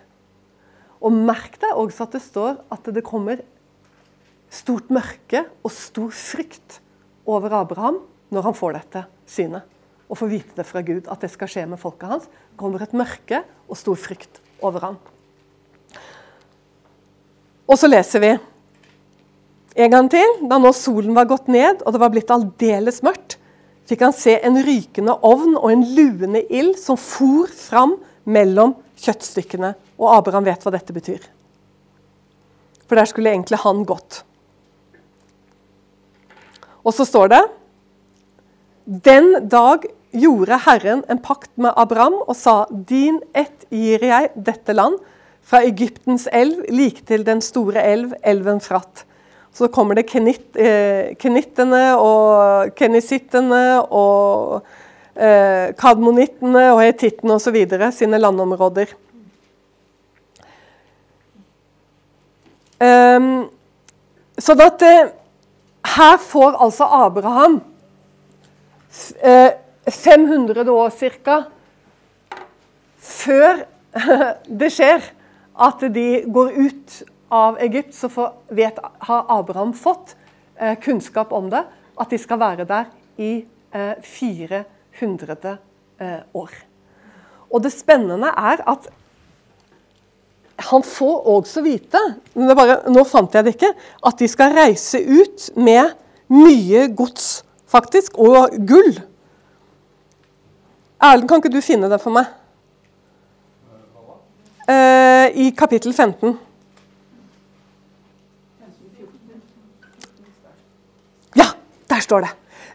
Og 1.03 1.14
merk 1.14 1.59
deg 1.62 1.79
også 1.79 2.07
at 2.07 2.16
det 2.16 2.22
står 2.25 2.61
at 2.72 2.90
det 2.94 3.05
kommer 3.07 3.42
stort 4.53 4.90
mørke 4.92 5.44
og 5.62 5.72
stor 5.75 6.12
frykt 6.14 6.81
over 7.27 7.55
Abraham 7.62 8.03
når 8.33 8.48
han 8.48 8.59
får 8.59 8.77
dette 8.79 9.05
synet. 9.29 9.66
Og 10.12 10.18
får 10.20 10.29
vite 10.29 10.57
det 10.59 10.66
fra 10.68 10.83
Gud, 10.85 11.07
at 11.09 11.22
det 11.25 11.31
skal 11.33 11.48
skje 11.48 11.64
med 11.70 11.81
folket 11.81 12.11
hans. 12.11 12.29
Det 12.29 12.59
kommer 12.61 12.83
et 12.85 12.92
mørke 12.96 13.40
og 13.64 13.79
stor 13.81 13.96
frykt 13.96 14.42
over 14.61 14.85
ham. 14.85 14.98
Og 17.64 17.79
så 17.81 17.88
leser 17.88 18.20
vi 18.20 18.33
en 19.75 19.93
gang 19.95 20.09
til. 20.13 20.35
Da 20.49 20.59
nå 20.61 20.73
solen 20.77 21.15
var 21.17 21.29
gått 21.31 21.51
ned 21.53 21.85
og 21.85 21.95
det 21.95 22.03
var 22.03 22.13
blitt 22.15 22.33
aldeles 22.33 23.03
mørkt, 23.05 23.39
fikk 23.89 24.05
han 24.07 24.17
se 24.17 24.39
en 24.41 24.61
rykende 24.65 25.15
ovn 25.27 25.57
og 25.59 25.71
en 25.73 25.87
luende 25.97 26.45
ild 26.53 26.79
som 26.81 26.99
for 27.01 27.51
fram 27.51 27.97
mellom 28.25 28.77
kjøttstykkene. 29.03 29.75
Og 29.99 30.13
Abraham 30.17 30.47
vet 30.47 30.63
hva 30.65 30.75
dette 30.75 30.95
betyr. 30.95 31.25
For 32.87 32.99
der 32.99 33.09
skulle 33.09 33.33
egentlig 33.33 33.61
han 33.63 33.85
gått. 33.89 34.23
Og 36.83 36.95
så 36.97 37.07
står 37.07 37.29
det 37.31 37.43
Den 39.07 39.49
dag 39.49 39.85
gjorde 40.13 40.59
Herren 40.67 41.05
en 41.09 41.21
pakt 41.23 41.51
med 41.57 41.73
Abraham 41.79 42.19
og 42.27 42.35
sa 42.37 42.67
Din 42.71 43.21
ett 43.33 43.65
gir 43.71 44.03
jeg 44.05 44.33
dette 44.37 44.75
land, 44.77 44.99
fra 45.43 45.63
Egyptens 45.67 46.29
elv 46.31 46.61
like 46.71 47.03
til 47.09 47.25
den 47.27 47.41
store 47.43 47.83
elv, 47.83 48.13
elven 48.23 48.61
Fratt. 48.63 49.03
Så 49.53 49.69
kommer 49.69 49.99
det 49.99 50.09
kenit, 50.09 50.45
eh, 50.57 51.12
kenittene 51.21 51.83
og 52.01 52.73
kenisittene 52.79 53.83
og 53.85 54.62
eh, 55.17 55.75
kadmonittene 55.77 56.71
og 56.73 56.81
hetittene 56.81 57.37
osv. 57.37 57.59
sine 57.93 58.21
landområder. 58.21 58.95
Um, 62.83 63.51
sånn 64.43 64.62
at 64.65 64.83
eh, 64.83 65.11
her 65.95 66.17
får 66.19 66.57
altså 66.65 66.88
Abraham 67.05 67.61
eh, 69.23 69.53
500 69.87 70.71
år 70.73 70.91
ca. 71.23 71.37
før 72.99 73.62
det 74.62 74.73
skjer 74.73 75.05
at 75.62 75.85
de 75.95 76.07
går 76.33 76.53
ut 76.57 76.99
av 77.33 77.57
Egypt, 77.64 77.95
så 77.97 78.11
får, 78.12 78.33
vet, 78.53 78.79
har 79.09 79.25
Abraham 79.33 79.73
fått 79.73 80.16
eh, 80.57 80.79
kunnskap 80.81 81.33
om 81.33 81.49
det, 81.53 81.62
at 81.97 82.11
de 82.12 82.18
skal 82.21 82.40
være 82.42 82.66
der 82.68 82.90
i 83.16 83.33
eh, 83.73 83.95
400 84.05 85.57
eh, 85.99 86.18
år. 86.37 86.53
Og 87.53 87.64
det 87.64 87.73
spennende 87.73 88.33
er 88.37 88.61
at 88.68 88.90
han 90.62 90.85
får 90.87 91.27
også 91.33 91.62
vite 91.64 92.01
bare, 92.35 92.83
Nå 92.92 93.03
fant 93.09 93.35
jeg 93.35 93.45
det 93.45 93.55
ikke. 93.57 93.73
At 94.07 94.21
de 94.21 94.29
skal 94.31 94.55
reise 94.55 95.01
ut 95.01 95.49
med 95.57 95.97
mye 96.33 96.87
gods, 96.97 97.42
faktisk, 97.68 98.18
og 98.21 98.53
gull. 98.68 98.95
Erlend, 101.03 101.27
kan 101.29 101.42
ikke 101.42 101.53
du 101.53 101.61
finne 101.64 101.90
det 101.90 101.99
for 102.01 102.14
meg? 102.14 102.31
Eh, 104.71 105.27
I 105.49 105.51
kapittel 105.59 105.92
15. 105.97 106.37
Der 111.92 112.00
står 112.00 112.24
det. 112.24 112.33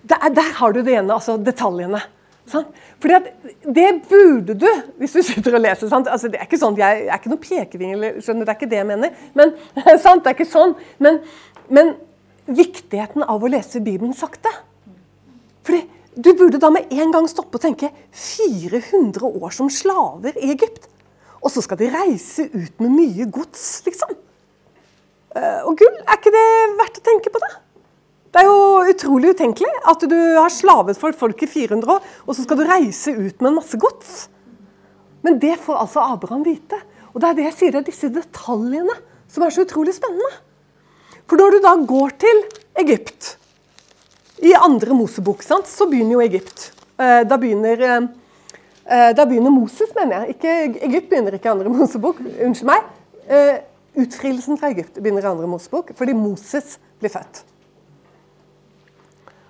Der, 0.08 0.30
der 0.30 0.53
har 0.60 0.73
du 0.75 0.84
det 0.86 0.93
ene, 0.93 1.13
altså 1.15 1.38
detaljene. 1.41 2.03
Sant? 2.47 2.67
Fordi 3.01 3.13
at 3.13 3.25
Det 3.75 3.88
burde 4.10 4.53
du, 4.56 4.69
hvis 4.97 5.12
du 5.17 5.21
sitter 5.21 5.58
og 5.58 5.62
leser. 5.62 5.91
Altså, 5.91 6.30
det 6.32 6.39
er 6.39 6.47
ikke 6.47 6.60
sånn, 6.62 6.77
Jeg, 6.80 7.03
jeg 7.06 7.12
er 7.12 7.19
ikke 7.19 7.34
noen 7.34 7.43
pekefinger, 7.43 7.97
det 8.21 8.47
er 8.47 8.56
ikke 8.56 8.69
det 8.71 8.80
jeg 8.80 8.88
mener. 8.88 9.15
Men, 9.36 9.53
sant? 10.06 10.23
Det 10.23 10.32
er 10.32 10.38
ikke 10.38 10.49
sånn. 10.49 10.75
Men, 11.03 11.19
men 11.69 11.95
viktigheten 12.47 13.25
av 13.27 13.43
å 13.43 13.51
lese 13.51 13.84
Bibelen 13.84 14.15
sakte. 14.15 14.53
Fordi 15.67 15.84
Du 16.17 16.32
burde 16.34 16.58
da 16.58 16.71
med 16.73 16.89
en 16.89 17.12
gang 17.13 17.27
stoppe 17.30 17.60
og 17.60 17.62
tenke 17.62 17.91
400 18.10 19.21
år 19.27 19.51
som 19.53 19.67
slaver 19.69 20.34
i 20.41 20.49
Egypt. 20.49 20.88
Og 21.43 21.51
så 21.53 21.62
skal 21.62 21.77
de 21.77 21.91
reise 21.93 22.47
ut 22.49 22.80
med 22.82 22.89
mye 22.89 23.27
gods, 23.30 23.84
liksom. 23.86 24.15
Eh, 25.38 25.60
og 25.62 25.77
gull, 25.77 25.99
er 26.01 26.17
ikke 26.17 26.34
det 26.34 26.47
verdt 26.80 26.97
å 26.97 27.06
tenke 27.06 27.30
på 27.30 27.43
det? 27.43 27.51
Det 28.38 28.43
er 28.43 28.52
jo 28.54 28.89
utrolig 28.91 29.32
utenkelig 29.34 29.69
at 29.89 30.04
du 30.06 30.19
har 30.38 30.52
slavet 30.54 31.00
for 31.02 31.15
folk 31.17 31.39
i 31.41 31.47
400 31.50 31.89
år, 31.89 32.04
og 32.21 32.36
så 32.38 32.43
skal 32.43 32.60
du 32.60 32.67
reise 32.69 33.10
ut 33.15 33.39
med 33.41 33.47
en 33.50 33.56
masse 33.56 33.80
gods. 33.82 34.12
Men 35.26 35.39
det 35.41 35.56
får 35.63 35.80
altså 35.82 36.04
Abraham 36.06 36.43
vite. 36.45 36.78
Og 37.15 37.17
det 37.17 37.32
er 37.32 37.39
det 37.39 37.47
jeg 37.47 37.56
sier, 37.56 37.73
det 37.73 37.80
er 37.80 37.88
disse 37.88 38.12
detaljene 38.13 38.93
som 39.26 39.41
er 39.41 39.56
så 39.56 39.65
utrolig 39.65 39.97
spennende. 39.97 40.30
For 41.26 41.41
når 41.41 41.58
du 41.58 41.60
da 41.65 41.73
går 41.89 42.13
til 42.28 42.43
Egypt 42.84 43.32
I 44.45 44.54
andre 44.54 44.93
Mosebok 44.93 45.41
sant, 45.41 45.65
så 45.65 45.89
begynner 45.89 46.19
jo 46.19 46.23
Egypt. 46.28 46.69
Eh, 47.02 47.26
da 47.26 47.41
begynner, 47.41 47.86
eh, 47.89 48.08
eh, 48.86 49.10
da 49.17 49.26
begynner 49.26 49.58
Moses, 49.58 49.97
mener 49.97 50.28
jeg. 50.28 50.38
Ikke, 50.38 50.56
Egypt 50.91 51.10
begynner 51.10 51.41
ikke 51.41 51.50
i 51.50 51.56
andre 51.58 51.73
Mosebok. 51.80 52.21
Unnskyld 52.21 52.69
meg. 52.69 53.65
Utfrielsen 53.97 54.62
fra 54.62 54.69
Egypt 54.78 55.02
begynner 55.02 55.26
i 55.26 55.34
andre 55.34 55.50
Mosebok 55.50 55.95
fordi 55.97 56.13
Moses 56.13 56.78
blir 57.02 57.17
født. 57.17 57.47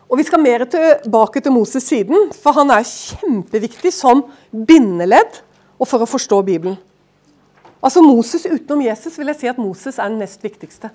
Og 0.07 0.17
Vi 0.17 0.23
skal 0.23 0.39
mer 0.39 0.63
tilbake 0.63 1.41
til 1.43 1.51
Moses 1.51 1.83
siden, 1.83 2.31
for 2.31 2.55
han 2.55 2.71
er 2.71 2.87
kjempeviktig 2.87 3.91
som 3.91 4.23
bindeledd 4.51 5.41
og 5.77 5.87
for 5.87 6.03
å 6.03 6.07
forstå 6.07 6.41
Bibelen. 6.47 6.77
Altså 7.83 8.01
Moses 8.01 8.47
utenom 8.47 8.85
Jesus 8.85 9.17
vil 9.19 9.29
jeg 9.33 9.41
si 9.41 9.49
at 9.51 9.59
Moses 9.61 9.99
er 9.99 10.09
den 10.09 10.21
nest 10.23 10.43
viktigste 10.43 10.89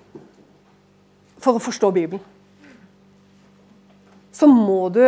for 1.42 1.59
å 1.59 1.62
forstå 1.62 1.90
Bibelen. 1.94 2.22
Så 4.33 4.48
må 4.48 4.88
du 4.90 5.05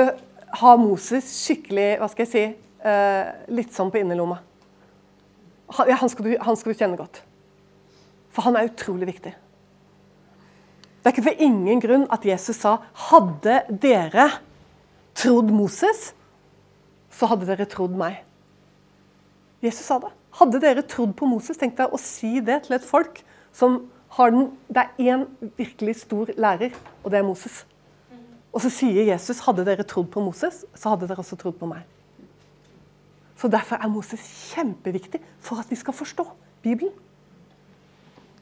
ha 0.60 0.74
Moses 0.78 1.30
skikkelig 1.40 1.94
hva 1.98 2.08
skal 2.12 2.26
jeg 2.26 2.32
si, 2.32 2.44
eh, 2.84 3.32
litt 3.48 3.72
sånn 3.74 3.90
på 3.90 4.02
innerlomma. 4.02 4.38
Han, 5.74 6.08
skal 6.12 6.26
du, 6.28 6.34
han 6.38 6.56
skal 6.60 6.74
du 6.74 6.78
kjenne 6.78 7.00
godt. 7.00 7.22
For 8.34 8.46
han 8.46 8.58
er 8.58 8.68
utrolig 8.68 9.08
viktig. 9.08 9.32
Det 11.04 11.10
er 11.10 11.12
ikke 11.18 11.26
for 11.26 11.42
ingen 11.44 11.82
grunn 11.84 12.06
at 12.08 12.22
Jesus 12.24 12.62
sa 12.64 12.78
hadde 13.10 13.58
dere 13.68 14.30
trodd 15.12 15.50
Moses, 15.52 16.14
så 17.12 17.28
hadde 17.28 17.44
dere 17.44 17.66
trodd 17.68 17.92
meg. 17.92 18.22
Jesus 19.60 19.84
sa 19.84 19.98
det. 20.00 20.08
Hadde 20.40 20.62
dere 20.62 20.82
trodd 20.88 21.12
på 21.18 21.28
Moses, 21.28 21.60
tenk 21.60 21.76
deg 21.76 21.92
å 21.92 22.00
si 22.00 22.40
det 22.40 22.62
til 22.64 22.78
et 22.78 22.86
folk 22.88 23.20
som 23.54 23.82
har 24.16 24.32
den 24.32 24.48
Det 24.72 24.80
er 24.80 25.12
én 25.12 25.26
virkelig 25.58 25.96
stor 26.06 26.30
lærer, 26.38 26.72
og 27.02 27.10
det 27.10 27.18
er 27.18 27.26
Moses. 27.26 27.66
Og 28.54 28.62
så 28.62 28.70
sier 28.70 29.04
Jesus 29.04 29.42
hadde 29.44 29.66
dere 29.66 29.84
trodd 29.84 30.08
på 30.08 30.22
Moses, 30.24 30.64
så 30.72 30.94
hadde 30.94 31.08
dere 31.10 31.20
også 31.20 31.36
trodd 31.36 31.58
på 31.60 31.68
meg. 31.68 31.84
Så 33.36 33.50
Derfor 33.52 33.76
er 33.76 33.92
Moses 33.92 34.24
kjempeviktig 34.54 35.20
for 35.42 35.60
at 35.60 35.68
vi 35.68 35.76
skal 35.76 35.92
forstå 35.92 36.24
Bibelen. 36.62 36.92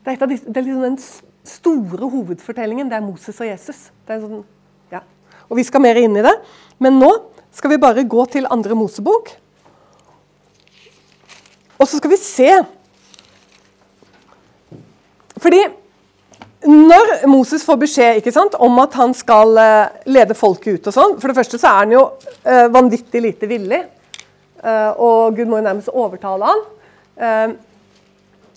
Det 0.05 0.14
er, 0.14 0.27
de, 0.27 0.37
det 0.37 0.57
er 0.57 0.62
liksom 0.62 0.83
den 0.87 0.98
store 1.46 2.09
hovedfortellingen 2.09 2.90
det 2.90 2.98
er 2.98 3.05
Moses 3.05 3.38
og 3.42 3.48
Jesus. 3.48 3.88
Sånn, 4.09 4.42
ja. 4.92 5.02
Og 5.48 5.59
Vi 5.59 5.66
skal 5.66 5.83
mer 5.85 5.98
inn 6.00 6.16
i 6.16 6.24
det, 6.24 6.35
men 6.83 7.00
nå 7.02 7.11
skal 7.52 7.74
vi 7.74 7.83
bare 7.83 8.07
gå 8.09 8.24
til 8.33 8.48
andre 8.50 8.76
Mosebok. 8.78 9.35
Og 11.81 11.88
så 11.88 11.98
skal 11.98 12.12
vi 12.12 12.20
se 12.20 12.50
Fordi 15.42 15.59
når 16.62 17.26
Moses 17.26 17.64
får 17.66 17.78
beskjed 17.81 18.28
sant, 18.31 18.55
om 18.62 18.76
at 18.78 18.94
han 18.94 19.11
skal 19.18 19.57
uh, 19.59 19.88
lede 20.07 20.37
folket 20.38 20.76
ut 20.76 20.85
og 20.87 20.94
sånn 20.94 21.16
For 21.18 21.26
det 21.26 21.35
første 21.40 21.59
så 21.59 21.72
er 21.72 21.81
han 21.81 21.94
jo 21.96 22.05
uh, 22.46 22.68
vanvittig 22.70 23.22
lite 23.24 23.48
villig, 23.50 23.81
uh, 24.62 24.92
og 24.94 25.35
Gud 25.35 25.50
må 25.50 25.59
jo 25.59 25.66
nærmest 25.66 25.90
overtale 25.90 26.52
han. 26.52 26.62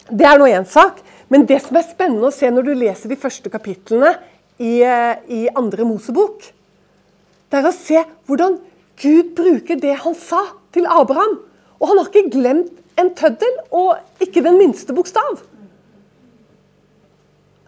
det 0.06 0.28
er 0.30 0.38
nå 0.38 0.46
én 0.46 0.68
sak. 0.70 1.02
Men 1.30 1.46
det 1.50 1.58
som 1.64 1.78
er 1.78 1.88
spennende 1.88 2.30
å 2.30 2.34
se 2.34 2.50
når 2.54 2.68
du 2.68 2.74
leser 2.78 3.12
de 3.12 3.18
første 3.20 3.50
kapitlene 3.50 4.14
i, 4.62 4.84
eh, 4.86 5.16
i 5.28 5.42
andre 5.50 5.88
Mosebok, 5.88 6.52
det 7.50 7.60
er 7.60 7.70
å 7.70 7.74
se 7.76 8.04
hvordan 8.28 8.60
Gud 9.02 9.34
bruker 9.38 9.80
det 9.82 9.98
han 10.04 10.16
sa 10.18 10.44
til 10.76 10.88
Abraham. 10.88 11.40
Og 11.80 11.90
han 11.90 12.00
har 12.00 12.10
ikke 12.10 12.32
glemt 12.38 12.72
en 13.00 13.12
tøddel, 13.18 13.58
og 13.76 13.98
ikke 14.24 14.44
den 14.46 14.58
minste 14.60 14.96
bokstav. 14.96 15.42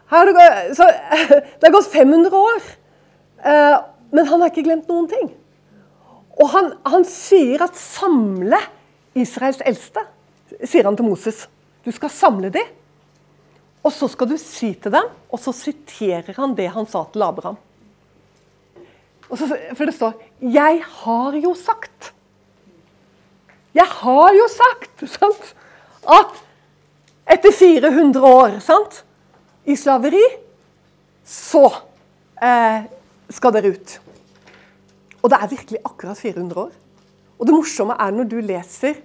Det, 0.07 0.47
så, 0.77 0.87
det 1.59 1.67
har 1.67 1.75
gått 1.75 1.91
500 1.91 2.31
år, 2.31 2.69
eh, 3.43 3.75
men 4.15 4.29
han 4.29 4.39
har 4.39 4.53
ikke 4.53 4.63
glemt 4.69 4.87
noen 4.87 5.09
ting. 5.11 5.33
Og 6.37 6.47
han, 6.53 6.71
han 6.85 7.03
sier 7.09 7.63
at 7.65 7.75
'samle 7.75 8.59
Israels 9.17 9.59
eldste', 9.65 10.05
sier 10.63 10.85
han 10.85 10.95
til 10.95 11.09
Moses. 11.09 11.47
Du 11.83 11.91
skal 11.91 12.13
samle 12.13 12.51
dem, 12.53 12.69
og 13.87 13.93
så 13.95 14.09
skal 14.11 14.29
du 14.29 14.35
si 14.41 14.73
til 14.75 14.93
dem 14.93 15.07
Og 15.31 15.39
så 15.39 15.53
siterer 15.55 16.35
han 16.37 16.55
det 16.57 16.67
han 16.73 16.87
sa 16.89 17.05
til 17.11 17.23
Abraham. 17.23 17.57
Så, 19.27 19.47
for 19.75 19.85
det 19.85 19.95
står 19.95 20.13
'Jeg 20.39 20.83
har 20.83 21.33
jo 21.35 21.53
sagt'. 21.53 22.13
Jeg 23.75 23.85
har 23.85 24.31
jo 24.33 24.47
sagt 24.47 25.09
sant? 25.11 25.55
at 26.07 26.31
etter 27.27 27.51
400 27.51 28.23
år 28.23 28.59
sant? 28.59 29.03
i 29.65 29.75
slaveri, 29.75 30.23
så 31.25 31.65
eh, 32.41 32.87
skal 33.29 33.51
dere 33.51 33.73
ut. 33.75 33.99
Og 35.21 35.29
det 35.29 35.37
er 35.41 35.47
virkelig 35.47 35.79
akkurat 35.83 36.17
400 36.17 36.61
år. 36.61 36.71
Og 37.39 37.45
det 37.45 37.53
morsomme 37.53 37.97
er 37.99 38.11
når 38.11 38.23
du 38.23 38.39
leser 38.39 38.95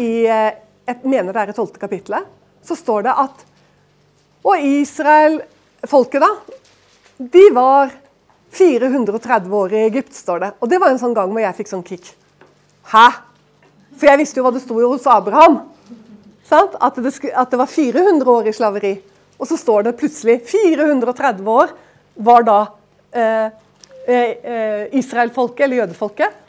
i 0.00 0.24
eh, 0.24 0.56
jeg 0.86 1.04
mener 1.04 1.32
det 1.32 1.42
er 1.42 1.52
i 1.52 1.52
12. 1.52 1.76
kapittelet, 1.78 2.24
så 2.64 2.74
står 2.74 3.02
det 3.06 3.12
at 3.22 3.44
Og 4.46 4.62
Israel, 4.64 5.40
folket, 5.88 6.22
da, 6.22 6.30
de 7.20 7.42
var 7.52 7.90
430 8.56 9.52
år 9.54 9.74
i 9.74 9.82
Egypt, 9.86 10.14
står 10.16 10.40
det. 10.42 10.50
Og 10.60 10.70
det 10.70 10.80
var 10.80 10.92
en 10.92 11.00
sånn 11.00 11.16
gang 11.16 11.30
hvor 11.30 11.42
jeg 11.42 11.58
fikk 11.58 11.70
sånn 11.70 11.84
kick. 11.86 12.08
Hæ? 12.90 13.08
For 14.00 14.08
jeg 14.08 14.22
visste 14.22 14.40
jo 14.40 14.46
hva 14.46 14.54
det 14.54 14.62
sto 14.64 14.78
hos 14.80 15.06
Abraham. 15.10 15.60
At 16.50 16.96
det, 16.98 17.12
at, 17.30 17.52
det, 17.52 17.58
var 17.60 17.70
400 17.70 18.30
år 18.32 18.48
i 18.50 18.54
slaveri. 18.56 18.94
Og 19.38 19.46
så 19.46 19.58
står 19.60 19.86
det 19.86 19.98
plutselig 20.00 20.40
430 20.50 21.46
år 21.46 21.74
var 22.20 22.46
da 22.48 22.58
eh, 23.14 23.52
eh, 24.08 24.32
eh, 24.34 24.82
Israelfolket, 24.98 25.62
eller 25.66 25.84
jødefolket, 25.84 26.40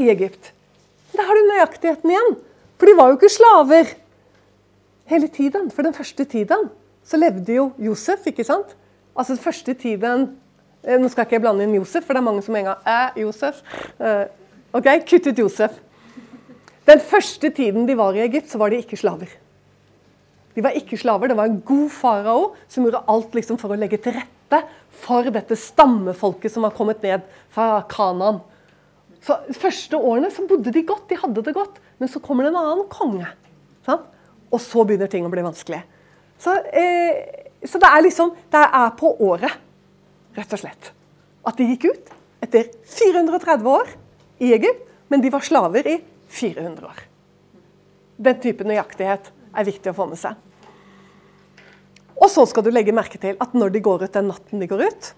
i 0.00 0.08
Egypt. 0.10 0.54
Da 1.14 1.26
har 1.26 1.36
du 1.36 1.50
nøyaktigheten 1.50 2.14
igjen. 2.14 2.32
For 2.80 2.88
de 2.88 2.96
var 2.98 3.12
jo 3.12 3.18
ikke 3.18 3.34
slaver 3.34 3.92
hele 5.10 5.28
tiden. 5.28 5.68
For 5.74 5.86
den 5.86 5.94
første 5.94 6.24
tiden 6.24 6.70
så 7.04 7.20
levde 7.20 7.58
jo 7.58 7.68
Josef, 7.78 8.26
ikke 8.30 8.46
sant? 8.46 8.74
Altså 9.14 9.36
den 9.36 9.44
første 9.44 9.74
tiden 9.78 10.28
eh, 10.82 10.98
Nå 10.98 11.10
skal 11.12 11.26
ikke 11.26 11.38
jeg 11.38 11.44
blande 11.44 11.66
inn 11.66 11.76
Josef, 11.76 12.06
for 12.06 12.16
det 12.16 12.22
er 12.22 12.28
mange 12.28 12.44
som 12.44 12.56
en 12.58 12.70
gang 12.70 12.88
er 12.88 13.18
Josef. 13.20 13.60
Eh, 14.00 14.26
ok, 14.74 14.90
Kutt 15.08 15.28
ut 15.30 15.42
Josef. 15.44 15.80
Den 16.84 17.00
første 17.00 17.48
tiden 17.54 17.86
de 17.88 17.96
var 17.96 18.16
i 18.16 18.24
Egypt, 18.24 18.50
så 18.50 18.60
var 18.60 18.72
de 18.72 18.82
ikke 18.82 18.98
slaver. 19.00 19.30
De 20.54 20.62
var 20.62 20.76
ikke 20.78 20.98
slaver. 21.00 21.30
Det 21.30 21.36
var 21.38 21.50
en 21.50 21.60
god 21.66 21.86
farao 21.90 22.50
som 22.68 22.84
gjorde 22.84 23.04
alt 23.10 23.36
liksom 23.36 23.58
for 23.60 23.74
å 23.74 23.78
legge 23.78 23.98
til 24.02 24.16
rette 24.18 24.60
for 25.04 25.26
dette 25.34 25.56
stammefolket 25.58 26.52
som 26.52 26.66
var 26.66 26.74
kommet 26.76 27.00
ned 27.02 27.24
fra 27.52 27.80
Kanaan. 27.90 28.42
Så 29.24 29.38
De 29.48 29.56
første 29.56 29.96
årene 29.96 30.30
så 30.30 30.44
bodde 30.46 30.72
de 30.72 30.84
godt, 30.84 31.08
de 31.08 31.18
hadde 31.18 31.42
det 31.42 31.56
godt. 31.56 31.80
Men 31.98 32.10
så 32.12 32.20
kommer 32.20 32.44
det 32.44 32.52
en 32.52 32.60
annen 32.60 32.86
konge. 32.92 33.26
Sant? 33.86 34.04
Og 34.52 34.60
så 34.62 34.84
begynner 34.86 35.10
ting 35.10 35.26
å 35.26 35.32
bli 35.32 35.42
vanskelig. 35.42 35.80
Så, 36.44 36.54
eh, 36.76 37.48
så 37.64 37.80
det 37.80 37.88
er 37.88 38.04
liksom 38.04 38.34
Det 38.52 38.60
er 38.60 38.90
på 38.98 39.14
året, 39.24 39.52
rett 40.36 40.52
og 40.52 40.60
slett, 40.60 40.90
at 41.46 41.56
de 41.56 41.68
gikk 41.70 41.86
ut 41.88 42.10
etter 42.44 42.68
430 42.84 43.68
år 43.70 43.88
i 44.44 44.52
Egypt, 44.52 44.82
men 45.08 45.22
de 45.22 45.30
var 45.32 45.44
slaver 45.46 45.86
i 45.88 45.98
400 46.28 46.86
år. 46.86 47.04
Den 48.16 48.40
type 48.42 48.66
nøyaktighet 48.66 49.30
er 49.54 49.66
viktig 49.66 49.92
å 49.92 49.96
få 49.96 50.08
med 50.10 50.20
seg. 50.20 50.34
Og 52.14 52.28
så 52.30 52.44
skal 52.46 52.66
du 52.66 52.70
legge 52.74 52.94
merke 52.94 53.18
til 53.20 53.38
at 53.40 53.54
når 53.56 53.74
de 53.74 53.82
går 53.84 54.04
ut 54.04 54.16
den 54.16 54.28
natten 54.30 54.62
de 54.62 54.68
går 54.70 54.84
ut, 54.86 55.10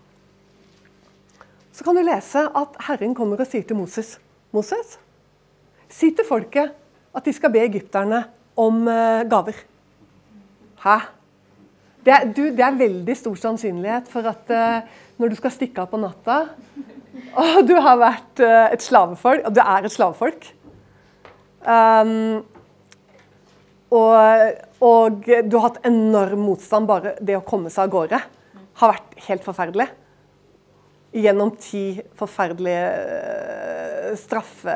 så 1.77 1.85
kan 1.85 1.97
du 1.97 2.05
lese 2.05 2.47
at 2.57 2.79
Herren 2.87 3.15
kommer 3.17 3.41
og 3.41 3.49
sier 3.51 3.67
til 3.67 3.77
Moses 3.77 4.15
Moses, 4.55 4.97
si 5.93 6.13
til 6.17 6.25
folket 6.25 6.73
at 7.17 7.27
de 7.27 7.35
skal 7.37 7.53
be 7.53 7.65
egypterne 7.65 8.23
om 8.57 8.87
uh, 8.89 9.27
gaver. 9.29 9.59
Hæ? 10.81 10.97
Det 12.07 12.15
er, 12.15 12.27
du, 12.31 12.43
det 12.55 12.63
er, 12.63 12.79
veldig 12.79 13.17
stor 13.19 13.39
sannsynlighet 13.41 14.07
for 14.11 14.29
at 14.31 14.51
uh, 14.55 14.99
når 15.19 15.33
du 15.33 15.39
skal 15.41 15.55
stikke 15.55 15.83
av 15.83 15.91
på 15.91 15.99
natta 15.99 16.37
Og 17.43 17.57
du 17.67 17.73
har 17.83 17.99
vært 17.99 18.43
uh, 18.45 18.69
et 18.71 18.85
slavefolk, 18.85 19.43
og 19.49 19.57
du 19.57 19.63
er 19.65 19.89
et 19.89 19.95
slavefolk 19.95 20.47
um, 21.67 22.45
og, 23.91 24.15
og, 24.83 25.27
du 25.27 25.55
har 25.57 25.69
hatt 25.69 25.85
enorm 25.87 26.43
motstand. 26.43 26.89
Bare 26.89 27.15
det 27.23 27.37
å 27.39 27.45
komme 27.47 27.71
seg 27.71 27.87
av 27.87 27.93
gårde 27.95 28.19
har 28.81 28.93
vært 28.93 29.15
helt 29.29 29.47
forferdelig 29.47 29.87
gjennom 31.17 31.53
ti 31.57 31.85
forferdelige 32.19 32.89
eh, 32.91 34.11
straffe, 34.21 34.75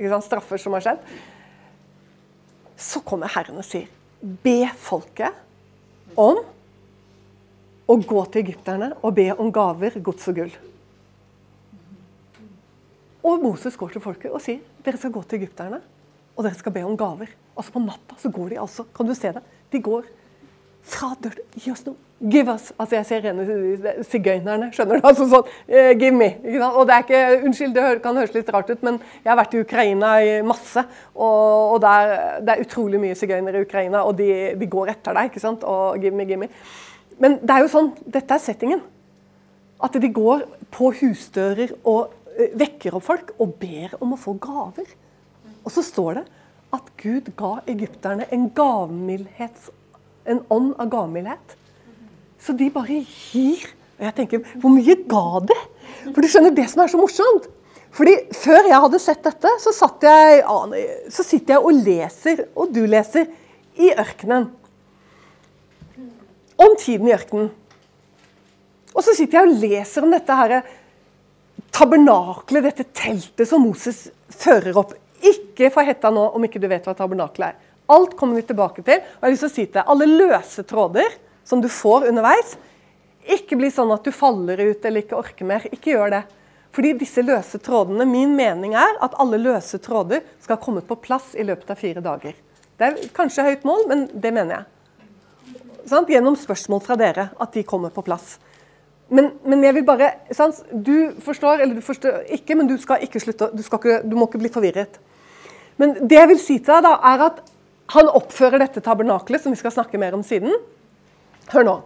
sant, 0.00 0.26
straffer 0.26 0.58
som 0.58 0.74
har 0.74 0.86
skjedd. 0.86 1.12
Så 2.80 3.04
kommer 3.06 3.30
Herren 3.30 3.60
og 3.60 3.66
sier 3.68 3.86
Be 4.20 4.64
folket 4.80 5.36
om 6.18 6.40
å 7.90 7.96
gå 7.98 8.24
til 8.30 8.44
egypterne 8.44 8.92
og 9.00 9.14
be 9.16 9.28
om 9.34 9.50
gaver, 9.54 9.96
gods 10.04 10.28
og 10.30 10.38
gull. 10.40 10.52
Og 13.26 13.42
Moses 13.42 13.76
går 13.76 13.94
til 13.94 14.02
folket 14.04 14.32
og 14.32 14.42
sier 14.42 14.62
dere 14.84 15.00
skal 15.00 15.12
gå 15.12 15.22
til 15.28 15.42
egypterne 15.42 15.80
og 16.36 16.46
dere 16.46 16.56
skal 16.56 16.72
be 16.72 16.84
om 16.86 16.96
gaver. 16.98 17.32
Altså 17.56 17.74
På 17.74 17.82
natta 17.84 18.16
så 18.20 18.30
går 18.32 18.54
de 18.54 18.60
altså, 18.62 18.86
kan 18.96 19.08
du 19.08 19.14
se 19.14 19.32
det, 19.36 19.42
de 19.70 19.82
går 19.84 20.06
fra 20.82 21.12
døra 21.20 21.44
Gi 21.56 21.72
oss 21.72 21.84
noe 21.86 21.98
Give 22.20 22.52
us. 22.52 22.66
Altså 22.76 22.96
Jeg 22.98 23.06
ser 23.08 23.22
rene 23.24 24.04
sigøynerne. 24.04 24.66
skjønner 24.76 25.00
du? 25.00 25.06
Altså 25.08 25.24
sånn, 25.30 25.46
uh, 25.72 25.92
Give 25.96 26.12
me. 26.12 26.28
Og 26.68 26.82
det 26.84 26.94
er 26.94 27.06
ikke, 27.06 27.20
Unnskyld, 27.48 27.72
det 27.72 28.02
kan 28.04 28.18
høres 28.20 28.34
litt 28.34 28.50
rart 28.52 28.68
ut, 28.68 28.82
men 28.84 28.98
jeg 29.22 29.30
har 29.30 29.38
vært 29.38 29.56
i 29.56 29.62
Ukraina 29.62 30.10
i 30.20 30.34
masse. 30.44 30.84
Og, 31.14 31.72
og 31.72 31.78
der, 31.80 32.12
det 32.44 32.52
er 32.52 32.66
utrolig 32.66 33.00
mye 33.00 33.16
sigøynere 33.16 33.62
i 33.62 33.64
Ukraina, 33.64 34.04
og 34.04 34.18
de, 34.20 34.28
de, 34.60 34.68
går 34.68 34.92
etter 34.92 35.16
deg. 35.16 35.30
ikke 35.30 35.40
sant? 35.40 35.64
Og 35.64 35.96
give 36.02 36.12
me, 36.12 36.28
give 36.28 36.42
me. 36.42 36.50
Men 37.20 37.38
det 37.40 37.56
er 37.56 37.64
jo 37.64 37.72
sånn, 37.72 37.90
dette 38.04 38.36
er 38.36 38.44
settingen. 38.44 38.84
At 39.80 39.96
de 39.96 40.12
går 40.12 40.44
på 40.76 40.92
husdører 41.00 41.72
og 41.88 42.12
uh, 42.36 42.46
vekker 42.60 43.00
opp 43.00 43.08
folk 43.08 43.32
og 43.40 43.56
ber 43.64 43.96
om 44.04 44.12
å 44.12 44.20
få 44.20 44.36
gaver. 44.36 44.92
Og 45.64 45.72
så 45.72 45.80
står 45.88 46.20
det 46.20 46.28
at 46.76 46.96
Gud 47.00 47.32
ga 47.38 47.56
egypterne 47.64 48.28
en 48.28 48.50
gavmildhets 48.54 49.72
en 50.28 50.42
ånd 50.52 50.74
av 50.80 50.90
gavmildhet. 50.92 51.56
Så 52.40 52.54
de 52.56 52.70
bare 52.72 53.02
gir. 53.04 53.64
Og 53.98 54.06
jeg 54.08 54.16
tenker, 54.16 54.44
hvor 54.60 54.72
mye 54.72 54.96
ga 55.08 55.40
de? 55.44 55.56
For 56.08 56.20
du 56.24 56.28
skjønner 56.30 56.54
det 56.56 56.66
som 56.72 56.84
er 56.84 56.92
så 56.92 57.00
morsomt. 57.00 57.48
Fordi 57.94 58.14
Før 58.38 58.68
jeg 58.70 58.82
hadde 58.84 59.00
sett 59.02 59.22
dette, 59.26 59.52
så, 59.60 59.72
jeg, 60.04 60.42
så 61.10 61.26
sitter 61.26 61.56
jeg 61.56 61.64
og 61.64 61.80
leser, 61.84 62.44
og 62.54 62.72
du 62.74 62.84
leser, 62.86 63.28
i 63.80 63.92
ørkenen. 63.96 64.48
Om 66.60 66.74
tiden 66.78 67.08
i 67.08 67.14
ørkenen. 67.16 67.48
Og 68.90 69.04
så 69.06 69.14
sitter 69.16 69.38
jeg 69.38 69.48
og 69.48 69.60
leser 69.62 70.04
om 70.04 70.12
dette 70.12 70.36
her, 70.36 70.56
tabernaklet, 71.72 72.66
dette 72.66 72.88
teltet 72.96 73.48
som 73.48 73.62
Moses 73.64 74.08
fører 74.34 74.76
opp. 74.80 74.92
Ikke 75.20 75.70
få 75.72 75.84
hetta 75.86 76.10
nå 76.12 76.26
om 76.34 76.44
ikke 76.44 76.60
du 76.60 76.66
vet 76.70 76.86
hva 76.86 76.96
tabernaklet 76.98 77.52
er. 77.52 77.69
Alt 77.90 78.16
kommer 78.18 78.38
vi 78.38 78.46
tilbake 78.46 78.84
til. 78.86 79.00
og 79.00 79.22
jeg 79.22 79.26
har 79.26 79.34
lyst 79.34 79.46
til 79.46 79.50
å 79.50 79.54
si 79.54 79.64
til 79.66 79.78
deg, 79.80 79.88
Alle 79.90 80.06
løse 80.06 80.62
tråder 80.62 81.16
som 81.44 81.60
du 81.60 81.68
får 81.68 82.06
underveis, 82.10 82.56
ikke 83.26 83.58
bli 83.58 83.70
sånn 83.70 83.90
at 83.92 84.04
du 84.04 84.12
faller 84.14 84.60
ut 84.62 84.84
eller 84.84 85.04
ikke 85.04 85.18
orker 85.18 85.48
mer. 85.48 85.66
Ikke 85.74 85.94
gjør 85.94 86.14
det. 86.14 86.22
Fordi 86.70 86.92
disse 87.00 87.22
løse 87.22 87.58
trådene, 87.58 88.06
Min 88.06 88.36
mening 88.36 88.74
er 88.78 88.98
at 89.02 89.16
alle 89.18 89.40
løse 89.42 89.78
tråder 89.82 90.22
skal 90.40 90.56
ha 90.56 90.62
kommet 90.62 90.86
på 90.86 90.98
plass 91.02 91.34
i 91.34 91.46
løpet 91.46 91.70
av 91.70 91.80
fire 91.80 92.02
dager. 92.04 92.34
Det 92.78 92.86
er 92.86 93.10
kanskje 93.12 93.44
høyt 93.44 93.66
mål, 93.68 93.82
men 93.88 94.06
det 94.14 94.32
mener 94.32 94.60
jeg. 94.60 95.58
Sånn? 95.90 96.06
Gjennom 96.08 96.38
spørsmål 96.38 96.80
fra 96.84 96.96
dere 96.96 97.28
at 97.40 97.52
de 97.52 97.66
kommer 97.66 97.92
på 97.92 98.04
plass. 98.06 98.38
Men, 99.10 99.32
men 99.42 99.64
jeg 99.66 99.74
vil 99.80 99.86
bare 99.88 100.12
sånn? 100.36 100.54
Du 100.70 101.10
forstår, 101.24 101.64
eller 101.64 101.74
du 101.76 101.84
forstår 101.84 102.22
ikke, 102.38 102.54
men 102.56 102.70
du 102.70 102.76
skal 102.78 103.02
ikke 103.02 103.22
slutte, 103.22 103.50
du, 103.52 103.62
skal 103.66 103.82
ikke, 103.82 103.96
du 104.06 104.14
må 104.16 104.28
ikke 104.30 104.40
bli 104.40 104.52
forvirret. 104.54 105.00
Men 105.80 105.96
det 106.06 106.18
jeg 106.18 106.30
vil 106.30 106.40
si 106.40 106.58
til 106.60 106.76
deg, 106.76 106.86
da, 106.86 106.94
er 107.10 107.26
at 107.26 107.40
han 107.90 108.10
oppfører 108.10 108.62
dette 108.62 108.82
tabernakelet, 108.84 109.42
som 109.42 109.54
vi 109.54 109.58
skal 109.58 109.74
snakke 109.74 109.98
mer 109.98 110.14
om 110.14 110.22
siden. 110.26 110.52
Hør 111.50 111.66
nå. 111.66 111.76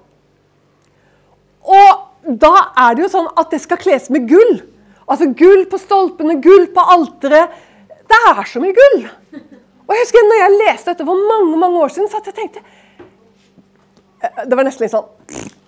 Og 1.65 2.37
da 2.45 2.53
er 2.87 2.97
det 2.97 3.07
jo 3.07 3.13
sånn 3.13 3.31
at 3.41 3.53
det 3.53 3.61
skal 3.63 3.81
kles 3.81 4.11
med 4.13 4.29
gull. 4.29 4.59
Altså 5.05 5.29
gull 5.37 5.65
på 5.69 5.81
stolpene, 5.81 6.39
gull 6.45 6.67
på 6.73 6.85
alteret. 6.95 7.53
Det 8.05 8.21
er 8.31 8.49
så 8.49 8.61
mye 8.63 8.77
gull! 8.77 9.07
Og 9.85 9.93
jeg 9.93 10.07
husker 10.07 10.25
når 10.25 10.41
jeg 10.41 10.57
leste 10.63 10.93
dette 10.93 11.05
for 11.05 11.29
mange 11.29 11.59
mange 11.61 11.81
år 11.85 11.93
siden, 11.93 12.09
så 12.09 12.21
at 12.21 12.29
jeg 12.31 12.37
tenkte 12.39 12.63
eh, 12.65 14.45
Det 14.49 14.57
var 14.57 14.65
nesten 14.65 14.87
litt 14.87 14.95
sånn 14.95 15.11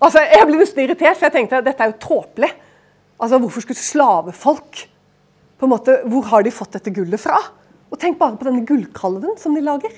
Altså, 0.00 0.22
Jeg 0.24 0.46
ble 0.48 0.60
nesten 0.60 0.84
irritert, 0.84 1.18
for 1.18 1.28
jeg 1.28 1.34
tenkte 1.34 1.60
dette 1.64 1.84
er 1.84 1.92
jo 1.92 1.98
tåpelig. 2.00 2.48
Altså, 3.20 3.40
Hvorfor 3.42 3.64
skulle 3.64 3.80
slavefolk 3.80 4.82
på 5.56 5.68
en 5.68 5.72
måte, 5.72 5.98
Hvor 6.08 6.28
har 6.32 6.44
de 6.46 6.54
fått 6.54 6.78
dette 6.78 6.92
gullet 6.96 7.20
fra? 7.20 7.40
Og 7.92 8.00
tenk 8.00 8.18
bare 8.20 8.38
på 8.40 8.48
denne 8.48 8.64
gullkalven 8.68 9.36
som 9.40 9.56
de 9.56 9.64
lager. 9.64 9.92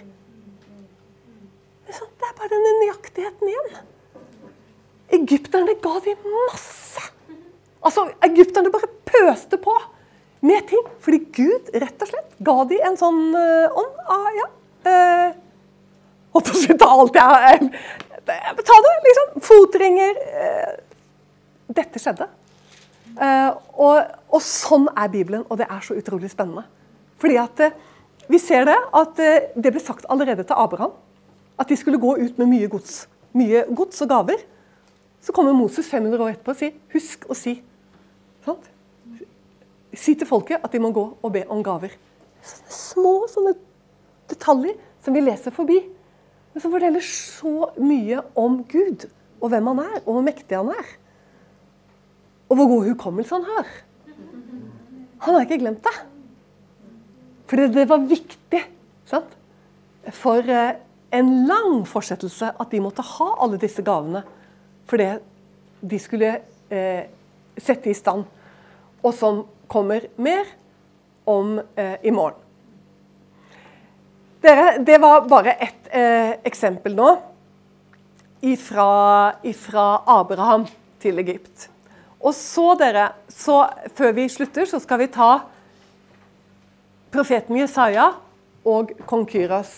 Det 1.89 2.27
er 2.29 2.35
bare 2.37 2.51
denne 2.53 2.73
nøyaktigheten 2.83 3.49
igjen. 3.49 3.77
Egypterne 5.19 5.73
ga 5.81 5.95
dem 6.05 6.27
masse. 6.35 7.05
Altså, 7.81 8.05
Egypterne 8.27 8.73
bare 8.75 8.91
pøste 9.09 9.57
på. 9.57 9.77
med 10.41 10.69
ting. 10.69 10.85
Fordi 11.03 11.19
Gud 11.35 11.71
rett 11.75 12.03
og 12.05 12.11
slett 12.11 12.35
ga 12.47 12.57
de 12.71 12.77
en 12.87 12.99
sånn 13.01 13.23
uh, 13.35 13.79
ånd 13.81 13.97
av 14.15 14.27
ja, 14.37 14.45
uh, 14.87 15.33
Holdt 16.37 16.51
på 16.51 16.55
å 16.55 16.61
si 16.61 16.77
ta 16.79 16.91
alt 16.93 17.17
jeg 17.17 17.25
har 17.25 17.65
Ta 18.29 18.77
det, 18.85 18.93
liksom. 19.09 19.33
Fotringer. 19.49 20.21
Uh, 20.37 20.77
dette 21.73 22.01
skjedde. 22.03 22.29
Og, 23.19 23.97
og, 24.29 24.41
sånn 24.45 24.85
er 24.93 25.09
Bibelen, 25.11 25.43
og 25.49 25.59
det 25.59 25.67
er 25.67 25.81
så 25.83 25.97
utrolig 25.99 26.29
spennende. 26.31 26.63
Fordi 27.19 27.39
at 27.41 27.63
vi 28.31 28.39
ser 28.39 28.69
det 28.69 28.77
at 28.95 29.19
det 29.19 29.73
ble 29.73 29.83
sagt 29.83 30.07
allerede 30.13 30.45
til 30.47 30.61
Abraham. 30.61 30.93
At 31.59 31.69
de 31.69 31.77
skulle 31.77 31.99
gå 31.99 32.15
ut 32.19 32.39
med 32.39 32.51
mye 32.51 32.69
gods, 32.71 33.07
mye 33.35 33.65
gods 33.75 34.03
og 34.05 34.11
gaver. 34.13 34.43
Så 35.21 35.35
kommer 35.35 35.57
Moses 35.57 35.89
500 35.91 36.23
år 36.23 36.35
etterpå 36.37 36.55
og 36.55 36.61
sier 36.61 36.75
'husk 36.93 37.27
å 37.29 37.35
si'. 37.35 37.63
Sant? 38.45 38.71
Si 39.95 40.15
til 40.15 40.27
folket 40.27 40.63
at 40.63 40.73
de 40.73 40.79
må 40.79 40.93
gå 40.93 41.05
og 41.23 41.33
be 41.33 41.45
om 41.49 41.63
gaver. 41.63 41.91
Sånne 42.43 42.71
små 42.71 43.15
sånne 43.29 43.55
detaljer 44.31 44.77
som 45.05 45.15
vi 45.15 45.21
leser 45.21 45.51
forbi, 45.55 45.79
men 46.53 46.63
som 46.63 46.73
forteller 46.73 47.05
så 47.05 47.71
mye 47.79 48.23
om 48.37 48.63
Gud, 48.65 49.09
og 49.41 49.51
hvem 49.51 49.67
han 49.67 49.79
er, 49.79 49.99
og 50.07 50.13
hvor 50.15 50.23
mektig 50.23 50.57
han 50.57 50.71
er. 50.71 50.87
Og 52.49 52.57
hvor 52.57 52.67
god 52.67 52.89
hukommelse 52.89 53.35
han 53.35 53.45
har. 53.45 53.67
Han 55.19 55.35
har 55.35 55.45
ikke 55.45 55.59
glemt 55.59 55.85
det. 55.85 55.97
Fordi 57.49 57.67
det 57.73 57.89
var 57.89 57.99
viktig 57.99 58.63
sant? 59.09 59.35
for 60.15 60.41
eh, 60.41 60.79
en 61.11 61.31
lang 61.49 61.87
fortsettelse 61.89 62.53
at 62.61 62.71
de 62.73 62.81
måtte 62.85 63.05
ha 63.05 63.29
alle 63.43 63.61
disse 63.61 63.83
gavene. 63.85 64.25
For 64.89 65.01
det 65.01 65.19
de 65.81 65.99
skulle 66.03 66.33
eh, 66.71 67.07
sette 67.59 67.91
i 67.91 67.97
stand. 67.97 68.27
Og 69.03 69.15
som 69.15 69.45
kommer 69.71 70.09
mer 70.17 70.49
om 71.29 71.59
eh, 71.77 71.97
i 72.03 72.13
morgen. 72.15 72.45
Dere, 74.43 74.79
det 74.87 75.01
var 75.03 75.27
bare 75.27 75.57
ett 75.59 75.89
eh, 75.91 76.37
eksempel 76.47 76.95
nå 76.95 77.09
ifra, 78.41 79.35
ifra, 79.43 79.87
Abraham 80.07 80.67
til 81.03 81.19
Egypt. 81.19 81.67
Og 82.23 82.35
så, 82.35 82.73
dere, 82.79 83.11
så 83.31 83.65
før 83.99 84.15
vi 84.15 84.29
slutter, 84.31 84.67
så 84.67 84.79
skal 84.83 85.03
vi 85.03 85.11
ta 85.15 85.31
profeten 87.11 87.59
Jesaja 87.59 88.13
og 88.67 88.95
kong 89.11 89.27
Kyros. 89.31 89.75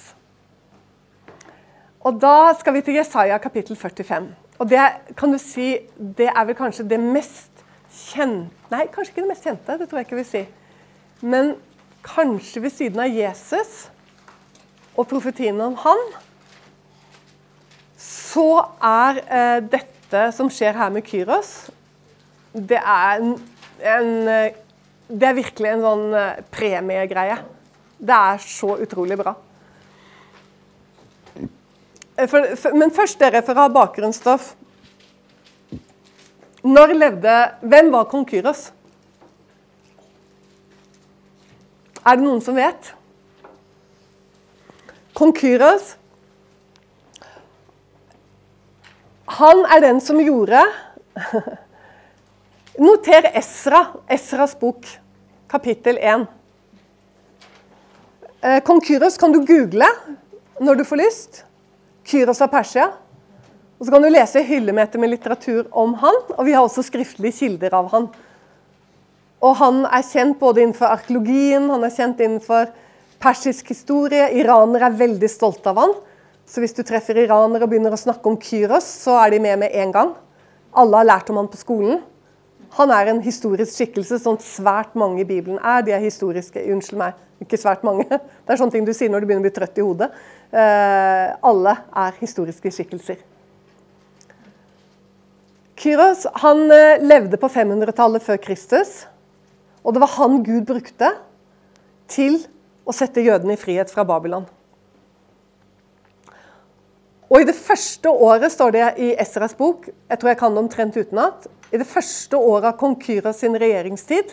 Og 2.00 2.16
da 2.20 2.52
skal 2.56 2.74
vi 2.78 2.80
til 2.84 2.96
Jesaja 2.96 3.36
kapittel 3.38 3.76
45. 3.76 4.30
Og 4.60 4.68
det 4.68 4.80
kan 5.16 5.32
du 5.32 5.38
si, 5.40 5.74
det 5.96 6.30
er 6.32 6.46
vel 6.48 6.56
kanskje 6.56 6.86
det 6.88 7.00
mest 7.00 7.48
kjente 7.90 8.56
Nei, 8.70 8.84
kanskje 8.86 9.10
ikke 9.10 9.24
det 9.24 9.30
mest 9.32 9.46
kjente, 9.48 9.74
det 9.80 9.88
tror 9.90 9.98
jeg 9.98 10.06
ikke 10.06 10.14
jeg 10.14 10.20
vil 10.20 10.28
si. 10.28 10.42
Men 11.26 11.48
kanskje 12.06 12.62
ved 12.62 12.70
siden 12.70 13.02
av 13.02 13.10
Jesus 13.10 13.88
og 14.94 15.08
profetiene 15.10 15.64
om 15.66 15.74
han, 15.82 16.04
så 17.98 18.46
er 18.78 19.18
eh, 19.26 19.58
dette 19.72 20.22
som 20.36 20.52
skjer 20.54 20.78
her 20.78 20.94
med 20.94 21.02
Kyros, 21.08 21.50
det 22.54 22.78
er 22.78 23.18
en, 23.18 23.34
en 23.82 24.12
eh, 24.28 24.58
Det 25.10 25.26
er 25.26 25.34
virkelig 25.34 25.66
en 25.72 25.80
sånn 25.82 26.12
eh, 26.14 26.42
premiegreie. 26.54 27.40
Det 27.98 28.14
er 28.14 28.42
så 28.44 28.76
utrolig 28.78 29.16
bra. 29.18 29.34
Eh, 32.20 32.28
for, 32.28 32.56
for, 32.56 32.76
men 32.76 32.92
først, 32.92 33.18
dere, 33.20 33.40
for 33.44 33.56
å 33.56 33.64
ha 33.64 33.72
bakgrunnsstoff. 33.72 34.52
Når 36.60 36.92
levde 36.92 37.36
Hvem 37.64 37.88
var 37.94 38.08
kong 38.10 38.26
Kyros? 38.28 38.66
Er 42.04 42.18
det 42.18 42.24
noen 42.24 42.42
som 42.44 42.56
vet? 42.56 42.92
Kong 45.16 45.32
Kyros 45.36 45.94
Han 49.40 49.64
er 49.72 49.82
den 49.84 50.00
som 50.04 50.20
gjorde 50.20 50.62
Noter 52.80 53.28
Esra, 53.36 53.82
Esras 54.08 54.54
bok, 54.56 54.86
kapittel 55.50 55.98
1. 56.00 56.24
Eh, 58.40 58.60
kong 58.64 58.80
Kyros 58.84 59.20
kan 59.20 59.32
du 59.32 59.42
google 59.44 59.88
når 60.60 60.80
du 60.80 60.84
får 60.88 61.00
lyst. 61.02 61.42
Kyros 62.04 62.40
av 62.42 62.50
Persia. 62.52 62.90
Og 63.80 63.86
Så 63.86 63.92
kan 63.92 64.02
du 64.02 64.10
lese 64.10 64.42
hyllemeter 64.44 65.00
med 65.00 65.14
litteratur 65.14 65.68
om 65.72 65.94
han, 66.02 66.16
og 66.36 66.44
vi 66.44 66.52
har 66.52 66.64
også 66.64 66.84
skriftlige 66.84 67.38
kilder 67.38 67.74
av 67.74 67.88
han. 67.94 68.10
Og 69.40 69.56
Han 69.56 69.86
er 69.86 70.04
kjent 70.04 70.38
både 70.38 70.60
innenfor 70.60 70.92
arkeologien, 70.92 71.70
han 71.70 71.84
er 71.84 71.94
kjent 71.94 72.20
innenfor 72.20 72.68
persisk 73.20 73.72
historie. 73.72 74.28
Iranere 74.36 74.90
er 74.90 74.98
veldig 75.00 75.30
stolte 75.32 75.72
av 75.72 75.80
han. 75.80 75.94
Så 76.44 76.60
hvis 76.60 76.74
du 76.76 76.82
treffer 76.82 77.16
iranere 77.16 77.64
og 77.64 77.70
begynner 77.70 77.94
å 77.94 78.00
snakke 78.00 78.26
om 78.28 78.36
Kyros, 78.36 78.84
så 78.84 79.16
er 79.22 79.30
de 79.30 79.40
med 79.40 79.58
med 79.62 79.72
en 79.72 79.92
gang. 79.92 80.14
Alle 80.76 81.00
har 81.00 81.08
lært 81.08 81.30
om 81.30 81.40
han 81.40 81.48
på 81.48 81.60
skolen. 81.60 82.02
Han 82.76 82.92
er 82.94 83.10
en 83.10 83.22
historisk 83.24 83.74
skikkelse, 83.74 84.20
sånn 84.22 84.38
svært 84.42 84.94
mange 84.98 85.24
i 85.24 85.26
Bibelen 85.26 85.58
er. 85.58 85.82
De 85.86 85.94
er 85.94 86.04
historiske. 86.04 86.62
Unnskyld 86.70 87.00
meg, 87.00 87.18
ikke 87.42 87.58
svært 87.58 87.82
mange. 87.86 88.06
Det 88.44 88.54
er 88.54 88.60
sånne 88.60 88.76
ting 88.76 88.86
du 88.86 88.92
sier 88.94 89.10
når 89.10 89.24
du 89.24 89.30
begynner 89.30 89.42
å 89.42 89.48
bli 89.48 89.56
trøtt 89.56 89.80
i 89.80 89.86
hodet. 89.86 90.10
Eh, 90.50 91.26
alle 91.50 91.74
er 92.04 92.20
historiske 92.20 92.72
skikkelser. 92.76 93.18
Kyros 95.80 96.26
han 96.44 96.66
eh, 96.74 97.02
levde 97.02 97.40
på 97.40 97.50
500-tallet 97.50 98.22
før 98.22 98.40
Kristus. 98.44 99.04
Og 99.82 99.96
det 99.96 100.04
var 100.04 100.14
han 100.18 100.42
Gud 100.44 100.66
brukte 100.68 101.14
til 102.10 102.42
å 102.84 102.94
sette 102.94 103.24
jødene 103.24 103.56
i 103.56 103.60
frihet 103.60 103.90
fra 103.92 104.04
Babylon. 104.06 104.46
Og 107.30 107.40
I 107.40 107.46
det 107.46 107.54
første 107.54 108.10
året, 108.10 108.50
står 108.52 108.74
det 108.74 108.86
i 108.98 109.12
Esras 109.22 109.54
bok, 109.54 109.86
jeg 109.86 110.18
tror 110.18 110.32
jeg 110.32 110.38
kan 110.40 110.54
det 110.54 110.62
omtrent 110.64 110.96
utenat, 110.98 111.46
i 111.70 111.78
det 111.78 111.86
første 111.86 112.36
året 112.36 112.72
av 112.72 112.78
kong 112.80 112.96
Kyros 112.98 113.38
sin 113.38 113.54
regjeringstid 113.54 114.32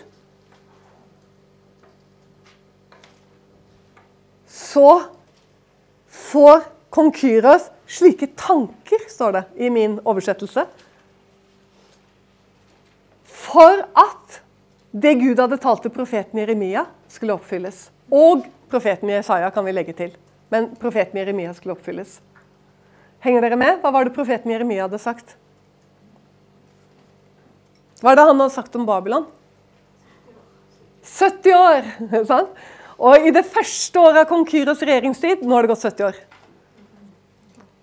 Så 4.50 5.04
får 6.10 6.66
kong 6.90 7.12
Kyros 7.14 7.70
slike 7.86 8.32
tanker, 8.34 9.06
står 9.10 9.38
det 9.38 9.44
i 9.68 9.70
min 9.70 10.00
oversettelse 10.02 10.66
for 13.48 13.84
at 13.98 14.42
det 14.92 15.14
Gud 15.22 15.40
hadde 15.40 15.60
talt 15.62 15.86
til 15.86 15.94
profeten 15.94 16.42
Jeremia, 16.42 16.84
skulle 17.08 17.38
oppfylles. 17.38 17.88
Og 18.12 18.44
profeten 18.72 19.12
Jesaja 19.12 19.52
kan 19.56 19.66
vi 19.68 19.76
legge 19.76 19.96
til. 19.96 20.16
Men 20.52 20.72
profeten 20.80 21.20
Jeremia 21.22 21.54
skulle 21.56 21.78
oppfylles. 21.78 22.18
Henger 23.28 23.44
dere 23.44 23.60
med? 23.60 23.82
Hva 23.84 23.92
var 23.92 24.08
det 24.08 24.16
profeten 24.16 24.54
Jeremia 24.54 24.86
hadde 24.86 25.02
sagt? 25.04 25.34
Hva 28.00 28.14
er 28.14 28.20
det 28.20 28.24
han 28.30 28.40
hadde 28.40 28.54
sagt 28.54 28.76
om 28.80 28.86
Babylon? 28.88 29.26
70 31.04 31.58
år! 31.58 31.90
sant? 32.30 32.54
Og 32.98 33.28
i 33.28 33.34
det 33.36 33.44
første 33.52 34.00
året 34.00 34.22
av 34.24 34.30
kong 34.30 34.46
Kyros 34.48 34.80
regjeringstid 34.82 35.44
Nå 35.44 35.58
har 35.58 35.66
det 35.66 35.74
gått 35.74 35.84
70 35.84 36.08
år. 36.08 36.22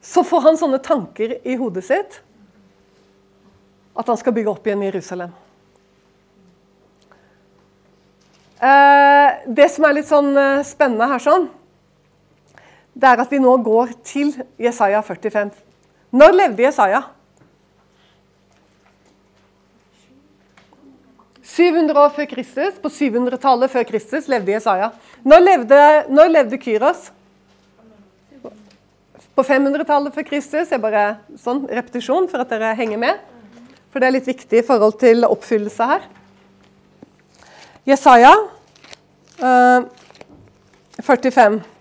Så 0.04 0.24
får 0.24 0.46
han 0.46 0.56
sånne 0.60 0.80
tanker 0.84 1.36
i 1.44 1.58
hodet 1.60 1.84
sitt 1.90 2.22
at 3.94 4.08
han 4.08 4.18
skal 4.18 4.34
bygge 4.34 4.50
opp 4.50 4.64
igjen 4.66 4.82
Jerusalem. 4.88 5.36
Eh, 8.64 9.44
det 9.44 9.68
som 9.76 9.84
er 9.86 9.98
litt 10.00 10.08
sånn 10.08 10.32
eh, 10.40 10.64
spennende 10.66 11.06
her, 11.12 11.22
sånn, 11.22 11.46
det 12.94 13.10
er 13.10 13.20
at 13.24 13.30
vi 13.30 13.42
nå 13.42 13.56
går 13.66 13.92
til 14.06 14.30
Jesaja 14.60 15.00
45. 15.02 15.50
Når 16.14 16.36
levde 16.38 16.62
Jesaja? 16.62 17.02
700 21.54 22.00
år 22.00 22.08
før 22.14 22.24
Kristus, 22.30 22.78
På 22.82 22.88
700-tallet 22.88 23.70
før 23.70 23.82
Kristus 23.82 24.28
levde 24.28 24.52
Jesaja. 24.52 24.90
Når 25.22 25.38
levde, 25.38 25.80
når 26.08 26.28
levde 26.28 26.58
Kyros? 26.58 27.12
På 29.34 29.42
500-tallet 29.42 30.14
før 30.14 30.22
Kristus. 30.22 30.70
Jeg 30.70 30.80
bare 30.82 31.18
sånn 31.38 31.66
repetisjon 31.66 32.30
for 32.30 32.42
at 32.42 32.50
dere 32.50 32.74
henger 32.78 32.98
med. 32.98 33.18
For 33.90 34.02
det 34.02 34.08
er 34.08 34.16
litt 34.16 34.30
viktig 34.30 34.62
i 34.62 34.66
forhold 34.66 34.98
til 35.02 35.26
oppfyllelse 35.26 35.90
her. 35.90 36.06
Jesaja 37.86 38.32
uh, 39.42 39.46
eh, 39.46 41.02
45. 41.02 41.73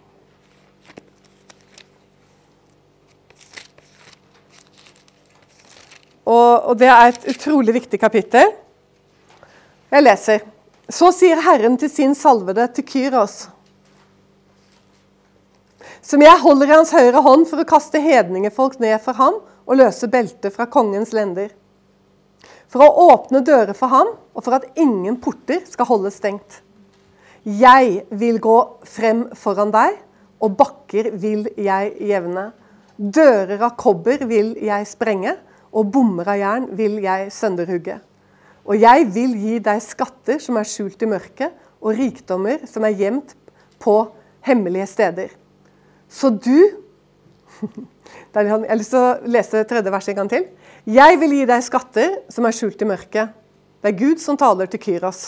Og, 6.23 6.69
og 6.71 6.77
det 6.79 6.87
er 6.87 7.09
et 7.11 7.25
utrolig 7.33 7.75
viktig 7.75 7.99
kapittel. 7.99 8.53
Jeg 9.91 10.05
leser. 10.05 10.45
Så 10.89 11.11
sier 11.15 11.39
Herren 11.43 11.75
til 11.79 11.91
sin 11.91 12.15
salvede, 12.15 12.67
til 12.75 12.85
Kyros, 12.87 13.47
som 16.03 16.21
jeg 16.21 16.41
holder 16.41 16.67
i 16.67 16.73
hans 16.75 16.91
høyre 16.91 17.21
hånd 17.23 17.45
for 17.47 17.63
å 17.63 17.67
kaste 17.67 18.01
hedningefolk 18.03 18.75
ned 18.83 18.97
for 19.03 19.15
ham 19.15 19.37
og 19.63 19.77
løse 19.79 20.09
beltet 20.11 20.51
fra 20.51 20.67
kongens 20.67 21.13
lender. 21.15 21.53
for 22.73 22.81
å 22.81 23.09
åpne 23.13 23.43
dører 23.45 23.75
for 23.77 23.93
ham, 23.93 24.07
og 24.33 24.41
for 24.41 24.57
at 24.57 24.63
ingen 24.81 25.19
porter 25.21 25.59
skal 25.69 25.85
holdes 25.85 26.15
stengt. 26.17 26.63
Jeg 27.45 28.01
vil 28.09 28.39
gå 28.41 28.55
frem 28.89 29.27
foran 29.37 29.69
deg, 29.69 29.99
og 30.41 30.55
bakker 30.57 31.11
vil 31.13 31.45
jeg 31.53 31.91
jevne. 32.01 32.47
Dører 32.97 33.61
av 33.61 33.75
kobber 33.77 34.25
vil 34.25 34.55
jeg 34.57 34.89
sprenge, 34.89 35.35
og 35.73 35.89
bommer 35.93 36.29
av 36.29 36.39
jern 36.39 36.67
vil 36.77 36.99
jeg 37.03 37.31
sønderhugge. 37.33 37.97
Og 38.63 38.79
jeg 38.79 39.07
vil 39.11 39.33
gi 39.35 39.59
deg 39.63 39.81
skatter 39.83 40.39
som 40.41 40.57
er 40.59 40.67
skjult 40.69 41.01
i 41.03 41.09
mørket, 41.09 41.55
og 41.83 41.97
rikdommer 41.97 42.61
som 42.69 42.85
er 42.87 42.95
gjemt 42.95 43.33
på 43.83 43.97
hemmelige 44.47 44.87
steder. 44.87 45.33
Så 46.07 46.31
du 46.31 46.55
Jeg 48.33 48.49
har 48.49 48.77
lyst 48.77 48.91
til 48.93 48.99
å 48.99 49.29
lese 49.29 49.61
tredje 49.69 49.91
vers 49.93 50.07
en 50.09 50.17
gang 50.17 50.29
til. 50.29 50.45
Jeg 50.89 51.17
vil 51.21 51.35
gi 51.37 51.43
deg 51.49 51.61
skatter 51.65 52.15
som 52.33 52.45
er 52.47 52.55
skjult 52.55 52.81
i 52.81 52.87
mørket. 52.89 53.33
Det 53.81 53.91
er 53.91 53.99
Gud 53.99 54.21
som 54.21 54.37
taler 54.39 54.69
til 54.69 54.81
Kyros. 54.81 55.27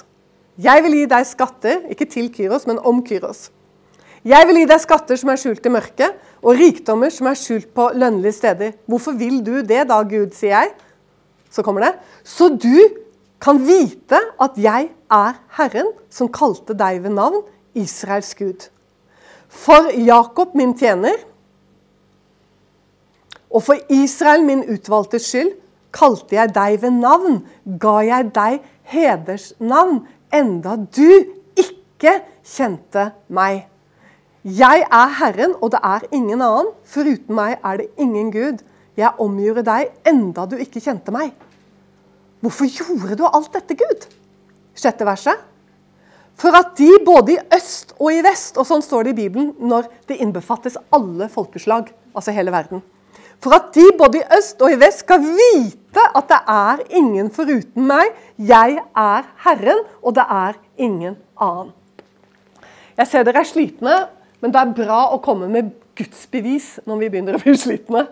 Jeg 0.62 0.84
vil 0.84 0.98
gi 1.00 1.06
deg 1.12 1.28
skatter, 1.28 1.84
ikke 1.92 2.08
til 2.12 2.30
Kyros, 2.34 2.66
men 2.68 2.82
om 2.82 3.02
Kyros. 3.06 3.50
Jeg 4.26 4.48
vil 4.50 4.58
gi 4.58 4.66
deg 4.70 4.82
skatter 4.82 5.20
som 5.22 5.30
er 5.30 5.38
skjult 5.38 5.68
i 5.70 5.72
mørket, 5.74 6.16
og 6.42 6.58
rikdommer 6.58 7.12
som 7.14 7.28
er 7.30 7.38
skjult 7.38 7.68
på 7.78 7.92
lønnlige 7.94 8.34
steder. 8.40 8.72
Hvorfor 8.90 9.14
vil 9.18 9.38
du 9.46 9.60
det 9.62 9.84
da, 9.90 10.00
Gud, 10.02 10.32
sier 10.34 10.56
jeg. 10.56 10.72
Så 11.54 11.62
kommer 11.66 11.86
det. 11.86 11.92
Så 12.26 12.50
du 12.50 12.74
kan 13.42 13.60
vite 13.62 14.18
at 14.42 14.58
jeg 14.58 14.90
er 15.14 15.38
Herren 15.58 15.92
som 16.10 16.32
kalte 16.34 16.74
deg 16.78 17.04
ved 17.04 17.14
navn, 17.14 17.44
Israels 17.78 18.34
Gud. 18.38 18.66
For 19.46 19.92
Jakob, 19.94 20.56
min 20.58 20.74
tjener, 20.78 21.22
og 23.54 23.64
for 23.64 23.94
Israel, 23.94 24.42
min 24.44 24.66
utvalgte 24.74 25.22
skyld, 25.22 25.54
kalte 25.96 26.36
jeg 26.36 26.52
deg 26.56 26.82
ved 26.82 26.98
navn, 26.98 27.38
ga 27.80 28.00
jeg 28.04 28.34
deg 28.36 28.58
hedersnavn, 28.90 30.02
enda 30.34 30.76
du 30.82 31.08
ikke 31.62 32.18
kjente 32.42 33.12
meg. 33.30 33.70
Jeg 34.46 34.84
er 34.94 35.14
Herren, 35.18 35.56
og 35.58 35.72
det 35.74 35.80
er 35.82 36.04
ingen 36.14 36.38
annen. 36.38 36.68
Foruten 36.86 37.34
meg 37.34 37.56
er 37.66 37.80
det 37.82 37.88
ingen 37.98 38.30
Gud. 38.30 38.60
Jeg 38.94 39.18
omgjorde 39.18 39.64
deg 39.66 39.96
enda 40.06 40.44
du 40.46 40.54
ikke 40.62 40.84
kjente 40.84 41.10
meg. 41.14 41.32
Hvorfor 42.46 42.70
gjorde 42.70 43.18
du 43.18 43.24
alt 43.26 43.50
dette, 43.56 43.74
Gud? 43.80 44.06
Sjette 44.78 45.08
verset. 45.08 45.40
For 46.38 46.54
at 46.54 46.76
de 46.78 46.92
både 47.02 47.34
i 47.34 47.40
øst 47.58 47.96
og 47.98 48.12
i 48.14 48.20
vest, 48.22 48.60
og 48.62 48.68
sånn 48.70 48.84
står 48.86 49.08
det 49.08 49.16
i 49.16 49.22
Bibelen 49.24 49.54
når 49.58 49.88
det 50.12 50.20
innbefattes 50.22 50.78
alle 50.94 51.26
folkeslag, 51.32 51.90
altså 52.14 52.36
hele 52.36 52.54
verden. 52.54 52.84
For 53.42 53.56
at 53.56 53.72
de 53.74 53.86
både 53.98 54.20
i 54.20 54.28
øst 54.38 54.62
og 54.62 54.76
i 54.76 54.78
vest 54.78 55.02
skal 55.08 55.24
vite 55.26 56.04
at 56.06 56.28
det 56.30 56.40
er 56.54 56.84
ingen 57.02 57.32
foruten 57.34 57.88
meg. 57.90 58.14
Jeg 58.38 58.78
er 58.78 59.26
Herren, 59.48 59.82
og 60.06 60.20
det 60.20 60.28
er 60.38 60.60
ingen 60.78 61.18
annen. 61.42 61.74
Jeg 62.96 63.10
ser 63.10 63.26
dere 63.28 63.42
er 63.42 63.50
slitne, 63.50 63.96
men 64.46 64.54
det 64.54 64.62
er 64.62 64.74
bra 64.78 65.00
å 65.10 65.18
komme 65.26 65.48
med 65.50 65.72
gudsbevis 65.98 66.76
når 66.86 67.00
vi 67.02 67.08
begynner 67.10 67.34
å 67.34 67.42
bli 67.42 67.56
slitne. 67.58 68.04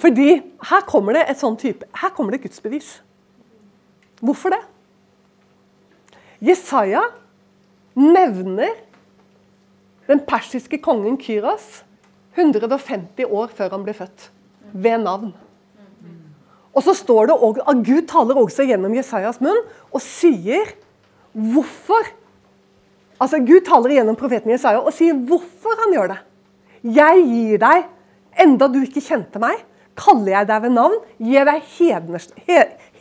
Fordi 0.00 0.40
her 0.66 0.82
kommer 0.88 1.14
det 1.14 1.28
et 1.30 1.38
sånn 1.38 1.54
type, 1.60 1.86
her 1.94 2.10
kommer 2.16 2.34
det 2.34 2.40
gudsbevis. 2.42 2.96
Hvorfor 4.18 4.56
det? 4.56 4.58
Jesaja 6.42 7.04
nevner 7.94 8.74
den 10.10 10.24
persiske 10.26 10.80
kongen 10.82 11.20
Kyros 11.22 11.84
150 12.34 13.30
år 13.30 13.54
før 13.54 13.76
han 13.76 13.86
ble 13.86 13.94
født, 13.94 14.26
ved 14.74 15.06
navn. 15.06 15.30
Og 16.74 16.82
så 16.82 16.96
står 16.98 17.30
det 17.30 17.36
også, 17.38 17.66
at 17.70 17.86
Gud 17.86 18.08
taler 18.10 18.42
også 18.42 18.66
gjennom 18.66 18.98
Jesajas 18.98 19.38
munn 19.42 19.62
og 19.90 20.02
sier 20.02 20.74
hvorfor 21.30 22.10
Altså, 23.20 23.40
Gud 23.44 23.66
taler 23.66 23.92
igjennom 23.94 24.16
profeten 24.18 24.52
Jesaja 24.52 24.80
og 24.80 24.94
sier 24.96 25.16
hvorfor 25.28 25.76
han 25.82 25.92
gjør 25.92 26.14
det. 26.14 26.18
Jeg 26.96 27.24
gir 27.28 27.60
deg, 27.60 27.88
enda 28.40 28.68
du 28.72 28.78
ikke 28.80 29.02
kjente 29.04 29.42
meg, 29.42 29.60
kaller 30.00 30.32
jeg 30.38 30.48
deg 30.48 30.62
ved 30.64 30.72
navn, 30.72 30.98
gir 31.20 31.48
deg 31.48 31.66
heders, 31.76 32.30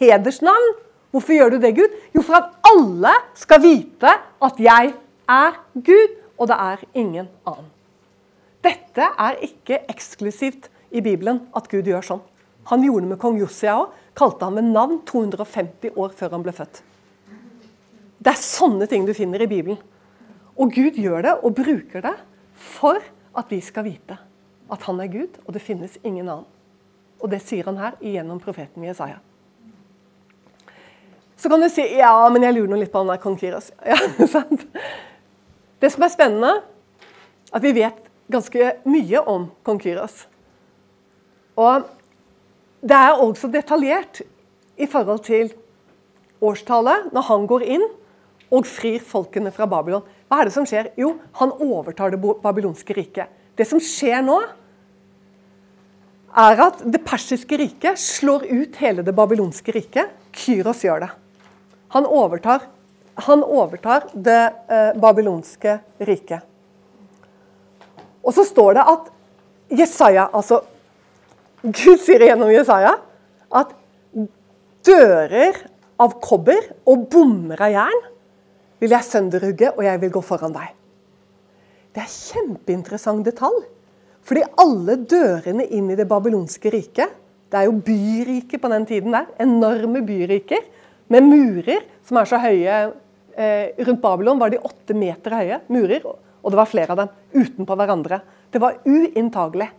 hedersnavn. 0.01 0.73
Hvorfor 1.15 1.33
gjør 1.33 1.55
du 1.55 1.61
det, 1.63 1.71
Gud? 1.77 1.93
Jo, 2.13 2.21
for 2.21 2.37
at 2.37 2.51
alle 2.69 3.13
skal 3.39 3.63
vite 3.63 4.11
at 4.45 4.59
jeg 4.61 4.91
er 5.31 5.61
Gud, 5.73 6.17
og 6.37 6.51
det 6.51 6.57
er 6.67 6.83
ingen 6.93 7.29
annen. 7.47 7.71
Dette 8.63 9.07
er 9.15 9.39
ikke 9.45 9.79
eksklusivt 9.89 10.67
i 10.91 11.01
Bibelen 11.01 11.45
at 11.55 11.69
Gud 11.71 11.87
gjør 11.87 12.03
sånn. 12.03 12.21
Han 12.69 12.83
gjorde 12.83 13.05
det 13.05 13.11
med 13.13 13.21
kong 13.21 13.39
Jossia 13.39 13.77
òg. 13.79 13.93
Kalte 14.19 14.45
han 14.45 14.57
ved 14.59 14.67
navn 14.67 14.99
250 15.07 15.95
år 15.95 16.11
før 16.17 16.35
han 16.35 16.43
ble 16.43 16.53
født. 16.53 16.81
Det 18.19 18.33
er 18.33 18.41
sånne 18.41 18.85
ting 18.91 19.07
du 19.07 19.13
finner 19.15 19.41
i 19.41 19.47
Bibelen. 19.47 19.79
Og 20.59 20.73
Gud 20.75 20.99
gjør 20.99 21.23
det 21.23 21.35
og 21.39 21.55
bruker 21.55 22.03
det 22.03 22.15
for 22.59 22.99
at 23.37 23.51
vi 23.51 23.61
skal 23.63 23.87
vite 23.87 24.17
at 24.69 24.83
han 24.85 24.99
er 25.01 25.09
Gud, 25.09 25.39
og 25.47 25.55
det 25.55 25.63
finnes 25.65 25.97
ingen 26.03 26.27
annen. 26.27 26.45
Og 27.19 27.31
det 27.31 27.41
sier 27.43 27.65
han 27.67 27.79
her 27.79 27.97
gjennom 28.03 28.39
profeten 28.43 28.83
Jesaja. 28.85 29.17
Så 31.39 31.49
kan 31.49 31.61
du 31.63 31.69
si 31.71 31.85
ja, 31.97 32.11
men 32.31 32.43
jeg 32.43 32.55
lurer 32.57 32.81
litt 32.81 32.91
på 32.91 33.01
han 33.01 33.11
der 33.11 33.21
kong 33.23 33.37
Kiros. 33.39 33.71
Ja, 33.87 33.97
sant? 34.27 34.67
Det 35.79 35.91
som 35.93 36.03
er 36.03 36.11
spennende, 36.11 36.51
at 37.55 37.63
vi 37.63 37.71
vet 37.77 38.03
ganske 38.31 38.73
mye 38.85 39.23
om 39.23 39.47
kong 39.65 39.79
Kyros. 39.81 40.25
Og 41.59 41.87
det 42.83 42.95
er 42.95 43.23
også 43.23 43.49
detaljert 43.51 44.21
i 44.79 44.87
forhold 44.87 45.23
til 45.27 45.53
årstallet, 46.43 47.09
når 47.15 47.27
han 47.31 47.47
går 47.47 47.65
inn 47.67 47.87
og 48.51 48.67
frir 48.67 49.03
folkene 49.03 49.51
fra 49.55 49.67
Babylon. 49.69 50.05
Hva 50.29 50.43
er 50.43 50.49
det 50.49 50.53
som 50.53 50.65
skjer? 50.69 50.91
Jo, 50.99 51.15
han 51.39 51.51
overtar 51.57 52.13
det 52.13 52.19
babylonske 52.21 52.93
riket. 52.93 53.31
Det 53.57 53.65
som 53.67 53.81
skjer 53.81 54.21
nå, 54.23 54.37
er 56.37 56.61
at 56.61 56.83
det 56.85 57.01
persiske 57.01 57.57
riket 57.57 57.97
slår 57.97 58.45
ut 58.45 58.77
hele 58.83 59.01
det 59.05 59.15
babylonske 59.17 59.73
riket. 59.73 60.11
Kyros 60.37 60.83
gjør 60.85 61.07
det. 61.07 61.09
Han 61.95 62.05
overtar, 62.05 62.67
han 63.25 63.41
overtar 63.41 64.05
det 64.13 64.41
eh, 64.69 64.91
babylonske 65.01 65.79
riket. 66.05 66.45
Og 68.21 68.35
så 68.37 68.45
står 68.45 68.77
det 68.77 68.85
at 68.93 69.09
Jesaja, 69.79 70.27
altså 70.33 70.61
Gud 71.63 71.97
sier 72.05 72.23
gjennom 72.23 72.51
Jesaja 72.53 72.93
at 73.49 73.73
dører 74.85 75.57
av 75.99 76.13
kobber 76.23 76.69
og 76.87 77.09
bommer 77.11 77.59
av 77.65 77.73
jern 77.73 78.05
vil 78.79 78.95
jeg 78.95 79.07
sønderhugge, 79.07 79.73
og 79.75 79.83
jeg 79.85 80.01
vil 80.01 80.13
gå 80.13 80.21
foran 80.25 80.55
deg. 80.55 80.73
Det 81.95 82.03
er 82.03 82.13
kjempeinteressant 82.13 83.25
detalj. 83.27 83.65
Fordi 84.25 84.43
alle 84.61 84.97
dørene 85.09 85.65
inn 85.73 85.89
i 85.89 85.97
det 85.97 86.05
babylonske 86.09 86.69
riket 86.73 87.15
Det 87.49 87.57
er 87.57 87.65
jo 87.65 87.79
byriker 87.81 88.59
på 88.61 88.69
den 88.69 88.83
tiden 88.85 89.15
der. 89.15 89.25
Enorme 89.41 90.03
byriker 90.05 90.67
med 91.09 91.25
murer 91.25 91.87
som 92.05 92.19
er 92.21 92.27
så 92.29 92.37
høye. 92.37 92.75
Eh, 93.33 93.71
rundt 93.87 94.01
Babylon 94.03 94.37
var 94.37 94.51
de 94.53 94.59
åtte 94.61 94.93
meter 94.93 95.33
høye 95.33 95.57
murer, 95.73 96.05
og 96.05 96.51
det 96.51 96.59
var 96.59 96.69
flere 96.69 96.93
av 96.93 96.99
dem 97.01 97.09
utenpå 97.33 97.77
hverandre. 97.79 98.21
Det 98.53 98.61
var 98.61 98.77
uinntagelig. 98.85 99.69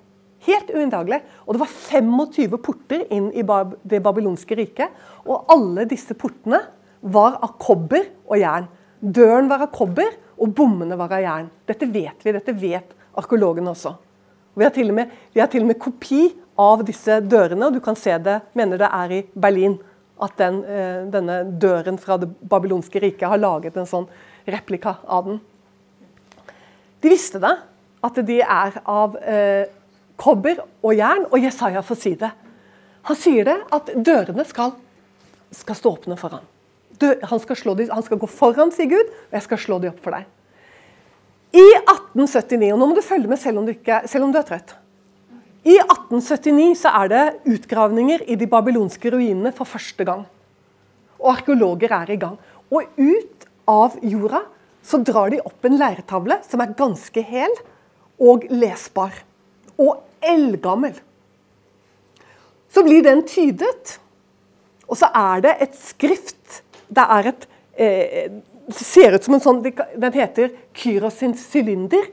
Helt 0.48 0.72
uinntagelig. 0.74 1.20
Og 1.46 1.54
det 1.54 1.62
var 1.62 1.70
25 1.70 2.58
porter 2.58 3.06
inn 3.14 3.30
i 3.30 3.44
det 3.86 4.02
babylonske 4.02 4.58
riket. 4.58 4.90
Og 5.28 5.46
alle 5.52 5.86
disse 5.86 6.16
portene 6.18 6.62
var 7.00 7.38
av 7.38 7.54
kobber 7.60 8.08
og 8.26 8.40
jern. 8.40 8.66
Døren 9.00 9.48
var 9.48 9.64
av 9.64 9.72
kobber, 9.72 10.12
og 10.40 10.52
bommene 10.56 10.96
var 10.96 11.12
av 11.16 11.22
jern. 11.24 11.50
Dette 11.68 11.88
vet 11.88 12.24
vi, 12.24 12.32
dette 12.36 12.52
vet 12.56 12.92
arkeologene 13.20 13.72
også. 13.72 13.94
Vi 14.58 14.66
har, 14.66 14.76
og 14.76 14.96
med, 14.96 15.12
vi 15.32 15.40
har 15.40 15.48
til 15.48 15.64
og 15.64 15.70
med 15.70 15.78
kopi 15.80 16.26
av 16.60 16.82
disse 16.84 17.20
dørene, 17.24 17.68
og 17.68 17.76
du 17.76 17.80
kan 17.84 17.96
se 17.96 18.12
det, 18.20 18.40
mener 18.58 18.80
det 18.80 18.90
er 18.92 19.14
i 19.16 19.22
Berlin. 19.32 19.78
At 20.20 20.36
den, 20.36 20.60
eh, 20.68 21.06
denne 21.08 21.38
døren 21.60 21.96
fra 21.96 22.18
det 22.20 22.28
babylonske 22.28 23.00
riket 23.00 23.28
har 23.28 23.40
laget 23.40 23.78
en 23.80 23.88
sånn 23.88 24.08
replika 24.44 24.98
av 25.08 25.30
den. 25.30 25.40
De 27.00 27.08
visste 27.08 27.40
det, 27.40 27.54
at 28.04 28.20
de 28.28 28.40
er 28.44 28.80
av 28.84 29.16
eh, 29.16 29.64
kobber 30.20 30.60
og 30.82 30.92
jern, 30.92 31.24
og 31.30 31.40
Jesaja 31.40 31.80
får 31.80 32.02
si 32.02 32.14
det. 32.20 32.32
Han 33.08 33.16
sier 33.16 33.48
det 33.48 33.58
at 33.72 33.94
dørene 33.96 34.44
skal, 34.44 34.74
skal 35.56 35.78
stå 35.78 35.96
åpne 35.96 36.20
for 36.20 36.36
ham 36.36 36.49
han, 37.06 37.40
skal 37.42 37.76
de, 37.78 37.88
han, 37.90 38.04
skal 38.06 38.20
gå 38.20 38.28
foran, 38.30 38.72
sier 38.74 38.90
Gud, 38.90 39.08
og 39.30 39.38
jeg 39.38 39.46
skal 39.46 39.62
slå 39.64 39.80
de 39.82 39.90
opp 39.90 40.00
for 40.04 40.16
deg. 40.16 40.28
I 41.50 41.66
1879, 41.80 42.70
og 42.70 42.78
nå 42.78 42.90
må 42.90 42.96
du 42.98 43.02
følge 43.02 43.30
med 43.30 43.40
selv 43.42 43.60
om 43.60 43.66
du, 43.66 43.74
ikke, 43.74 44.02
selv 44.10 44.28
om 44.28 44.34
du 44.34 44.38
er 44.38 44.46
trøtt. 44.46 44.76
I 45.66 45.76
1879 45.82 46.78
så 46.80 46.92
er 47.02 47.10
det 47.12 47.24
utgravninger 47.52 48.22
i 48.32 48.36
de 48.40 48.48
babylonske 48.48 49.12
ruinene 49.12 49.52
for 49.52 49.68
første 49.68 50.06
gang. 50.08 50.22
Og 51.20 51.34
arkeologer 51.34 51.92
er 51.92 52.14
i 52.14 52.20
gang. 52.20 52.38
Og 52.72 52.86
ut 52.96 53.48
av 53.68 53.98
jorda 54.00 54.44
så 54.86 55.02
drar 55.04 55.32
de 55.34 55.42
opp 55.44 55.66
en 55.68 55.76
leiretavle 55.76 56.38
som 56.46 56.62
er 56.64 56.72
ganske 56.78 57.24
hel 57.28 57.52
og 58.20 58.46
lesbar. 58.48 59.12
Og 59.76 60.00
eldgammel. 60.24 60.96
Så 62.72 62.84
blir 62.86 63.04
den 63.04 63.26
tydet. 63.28 63.98
Og 64.88 64.96
så 65.00 65.10
er 65.14 65.44
det 65.44 65.56
et 65.66 65.76
skrift. 65.76 66.62
Det 66.90 67.06
er 67.16 67.28
et 67.30 67.46
eh, 67.78 68.30
ser 68.74 69.14
ut 69.14 69.26
som 69.26 69.36
en 69.36 69.42
sånn 69.42 69.60
Den 69.64 70.14
heter 70.14 70.54
Kyros 70.76 71.20
sylinder. 71.42 72.06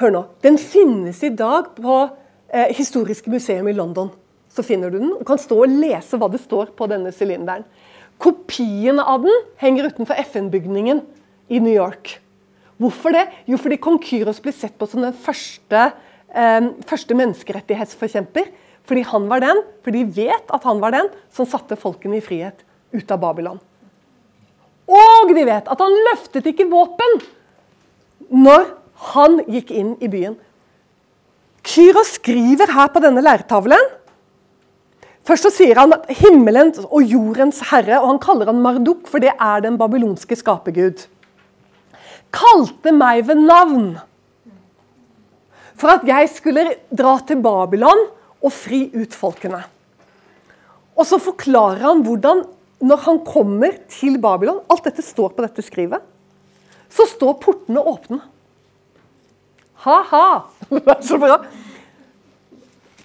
Hør 0.00 0.14
nå. 0.14 0.24
Den 0.44 0.58
finnes 0.60 1.22
i 1.24 1.32
dag 1.36 1.72
på 1.76 1.96
eh, 2.48 2.72
Historiske 2.76 3.30
museum 3.30 3.68
i 3.68 3.76
London. 3.76 4.10
Så 4.52 4.64
finner 4.64 4.92
du 4.92 4.98
den 5.00 5.12
og 5.14 5.24
kan 5.28 5.40
stå 5.40 5.62
og 5.64 5.72
lese 5.72 6.18
hva 6.20 6.28
det 6.32 6.42
står 6.42 6.74
på 6.76 6.88
denne 6.90 7.12
sylinderen. 7.14 7.64
Kopien 8.22 9.00
av 9.00 9.24
den 9.24 9.46
henger 9.60 9.90
utenfor 9.90 10.18
FN-bygningen 10.28 11.00
i 11.52 11.60
New 11.60 11.72
York. 11.72 12.18
Hvorfor 12.80 13.14
det? 13.14 13.26
Jo, 13.48 13.58
fordi 13.60 13.78
kong 13.80 13.98
Kyros 14.02 14.40
ble 14.42 14.52
sett 14.54 14.74
på 14.78 14.88
som 14.90 15.04
den 15.04 15.16
første, 15.16 15.92
eh, 16.34 16.68
første 16.88 17.16
menneskerettighetsforkjemper. 17.18 18.52
Fordi 18.88 19.02
han 19.06 19.28
var 19.30 19.40
den, 19.44 19.60
for 19.84 19.94
de 19.94 20.02
vet 20.04 20.48
at 20.50 20.64
han 20.66 20.80
var 20.82 20.90
den 20.90 21.10
som 21.30 21.46
satte 21.46 21.78
folkene 21.78 22.18
i 22.18 22.24
frihet 22.24 22.64
ut 22.92 23.10
av 23.14 23.20
Babylon. 23.22 23.60
Og 24.92 25.32
de 25.32 25.44
vet 25.46 25.68
at 25.72 25.82
han 25.82 25.98
løftet 26.10 26.48
ikke 26.52 26.68
våpen 26.70 27.20
når 28.32 28.68
han 29.12 29.40
gikk 29.50 29.72
inn 29.74 29.94
i 30.04 30.10
byen. 30.12 30.36
Kyros 31.66 32.16
skriver 32.18 32.72
her 32.74 32.90
på 32.92 33.02
denne 33.04 33.22
lærtavlen 33.24 33.90
Først 35.22 35.46
så 35.46 35.52
sier 35.54 35.78
han 35.78 35.94
at 35.94 36.08
himmelens 36.18 36.80
og 36.82 37.04
jordens 37.06 37.60
herre, 37.68 38.00
og 38.00 38.08
han 38.08 38.22
kaller 38.22 38.48
han 38.50 38.58
Marduk, 38.58 39.04
for 39.06 39.22
det 39.22 39.30
er 39.30 39.60
den 39.62 39.76
babylonske 39.78 40.34
skapergud. 40.34 41.04
Kalte 42.34 42.94
meg 42.96 43.28
ved 43.28 43.38
navn 43.44 43.84
for 45.78 45.94
at 45.94 46.06
jeg 46.06 46.30
skulle 46.30 46.64
dra 46.90 47.16
til 47.26 47.38
Babylon 47.42 48.02
og 48.42 48.50
fri 48.54 48.84
ut 48.94 49.14
folkene. 49.14 49.62
Og 50.98 51.06
så 51.08 51.18
forklarer 51.22 51.82
han 51.86 52.02
hvordan 52.06 52.42
når 52.82 53.02
han 53.06 53.20
kommer 53.26 53.76
til 53.90 54.18
Babylon 54.22 54.62
Alt 54.72 54.88
dette 54.88 55.04
står 55.06 55.34
på 55.36 55.44
dette 55.44 55.62
skrivet. 55.64 56.02
Så 56.92 57.06
står 57.08 57.38
portene 57.40 57.80
åpne. 57.80 58.18
Ha-ha! 59.86 60.26
Så 61.08 61.18
bra. 61.22 61.38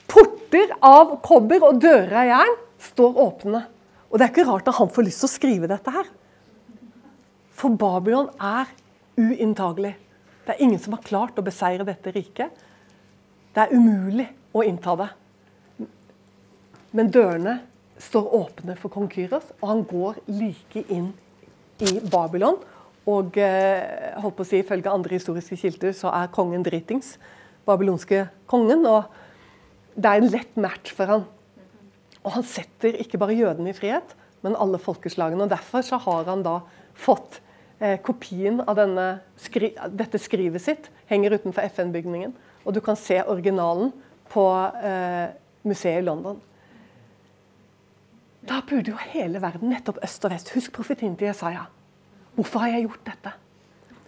Porter 0.07 0.73
av 0.83 1.17
kobber 1.25 1.63
og 1.67 1.79
dører 1.83 2.15
av 2.23 2.31
jern 2.31 2.57
står 2.89 3.21
åpne. 3.23 3.61
Og 4.07 4.17
det 4.17 4.27
er 4.27 4.33
ikke 4.33 4.47
rart 4.47 4.69
at 4.69 4.79
han 4.79 4.91
får 4.93 5.07
lyst 5.07 5.23
til 5.23 5.29
å 5.29 5.35
skrive 5.35 5.69
dette 5.71 5.93
her. 5.93 6.09
For 7.57 7.73
Babylon 7.73 8.29
er 8.37 8.69
uinntagelig. 9.17 9.95
Det 10.45 10.55
er 10.55 10.63
ingen 10.63 10.79
som 10.79 10.95
har 10.95 11.05
klart 11.05 11.39
å 11.39 11.45
beseire 11.45 11.87
dette 11.87 12.13
riket. 12.15 12.53
Det 13.53 13.65
er 13.65 13.73
umulig 13.73 14.27
å 14.55 14.63
innta 14.63 14.93
det. 14.99 15.09
Men 16.95 17.09
dørene 17.11 17.57
står 18.01 18.33
åpne 18.37 18.75
for 18.79 18.93
kong 18.93 19.07
Kyros, 19.11 19.51
og 19.61 19.69
han 19.71 19.85
går 19.87 20.19
like 20.29 20.83
inn 20.93 21.11
i 21.83 21.97
Babylon. 22.11 22.59
Og 23.07 23.37
eh, 23.39 24.13
holdt 24.19 24.37
på 24.37 24.43
å 24.43 24.47
si, 24.47 24.61
ifølge 24.61 24.91
andre 24.91 25.15
historiske 25.15 25.57
kilder 25.59 25.93
så 25.95 26.11
er 26.11 26.31
kongen 26.33 26.65
dritings. 26.65 27.15
Babylonske 27.67 28.25
kongen. 28.51 28.83
Og 28.87 29.07
det 29.95 30.11
er 30.11 30.21
en 30.21 30.31
lett 30.31 30.59
match 30.59 30.91
for 30.95 31.11
han. 31.11 31.27
Og 32.25 32.33
han 32.35 32.47
setter 32.47 32.97
ikke 32.99 33.19
bare 33.21 33.37
jødene 33.37 33.71
i 33.71 33.77
frihet, 33.77 34.11
men 34.43 34.57
alle 34.59 34.79
folkeslagene. 34.81 35.45
og 35.45 35.53
Derfor 35.53 35.85
så 35.85 35.99
har 36.03 36.27
han 36.27 36.43
da 36.43 36.59
fått 36.97 37.39
eh, 37.79 37.95
kopien 38.03 38.59
av 38.65 38.75
denne, 38.79 39.07
skri 39.39 39.71
dette 39.87 40.19
skrivet 40.19 40.63
sitt. 40.63 40.91
Henger 41.07 41.37
utenfor 41.39 41.69
FN-bygningen. 41.71 42.35
Og 42.67 42.75
du 42.75 42.81
kan 42.83 42.99
se 42.99 43.21
originalen 43.23 43.93
på 44.33 44.43
eh, 44.83 45.31
museet 45.63 46.01
i 46.01 46.05
London. 46.05 46.41
Da 48.47 48.61
burde 48.63 48.93
jo 48.93 48.99
hele 49.11 49.41
verden, 49.43 49.73
nettopp 49.73 49.99
øst 50.03 50.23
og 50.25 50.31
vest 50.31 50.53
Husk 50.55 50.71
profetien 50.71 51.17
til 51.19 51.27
Jesaja. 51.27 51.65
Hvorfor 52.35 52.63
har 52.63 52.77
jeg 52.77 52.85
gjort 52.85 53.03
dette? 53.09 53.33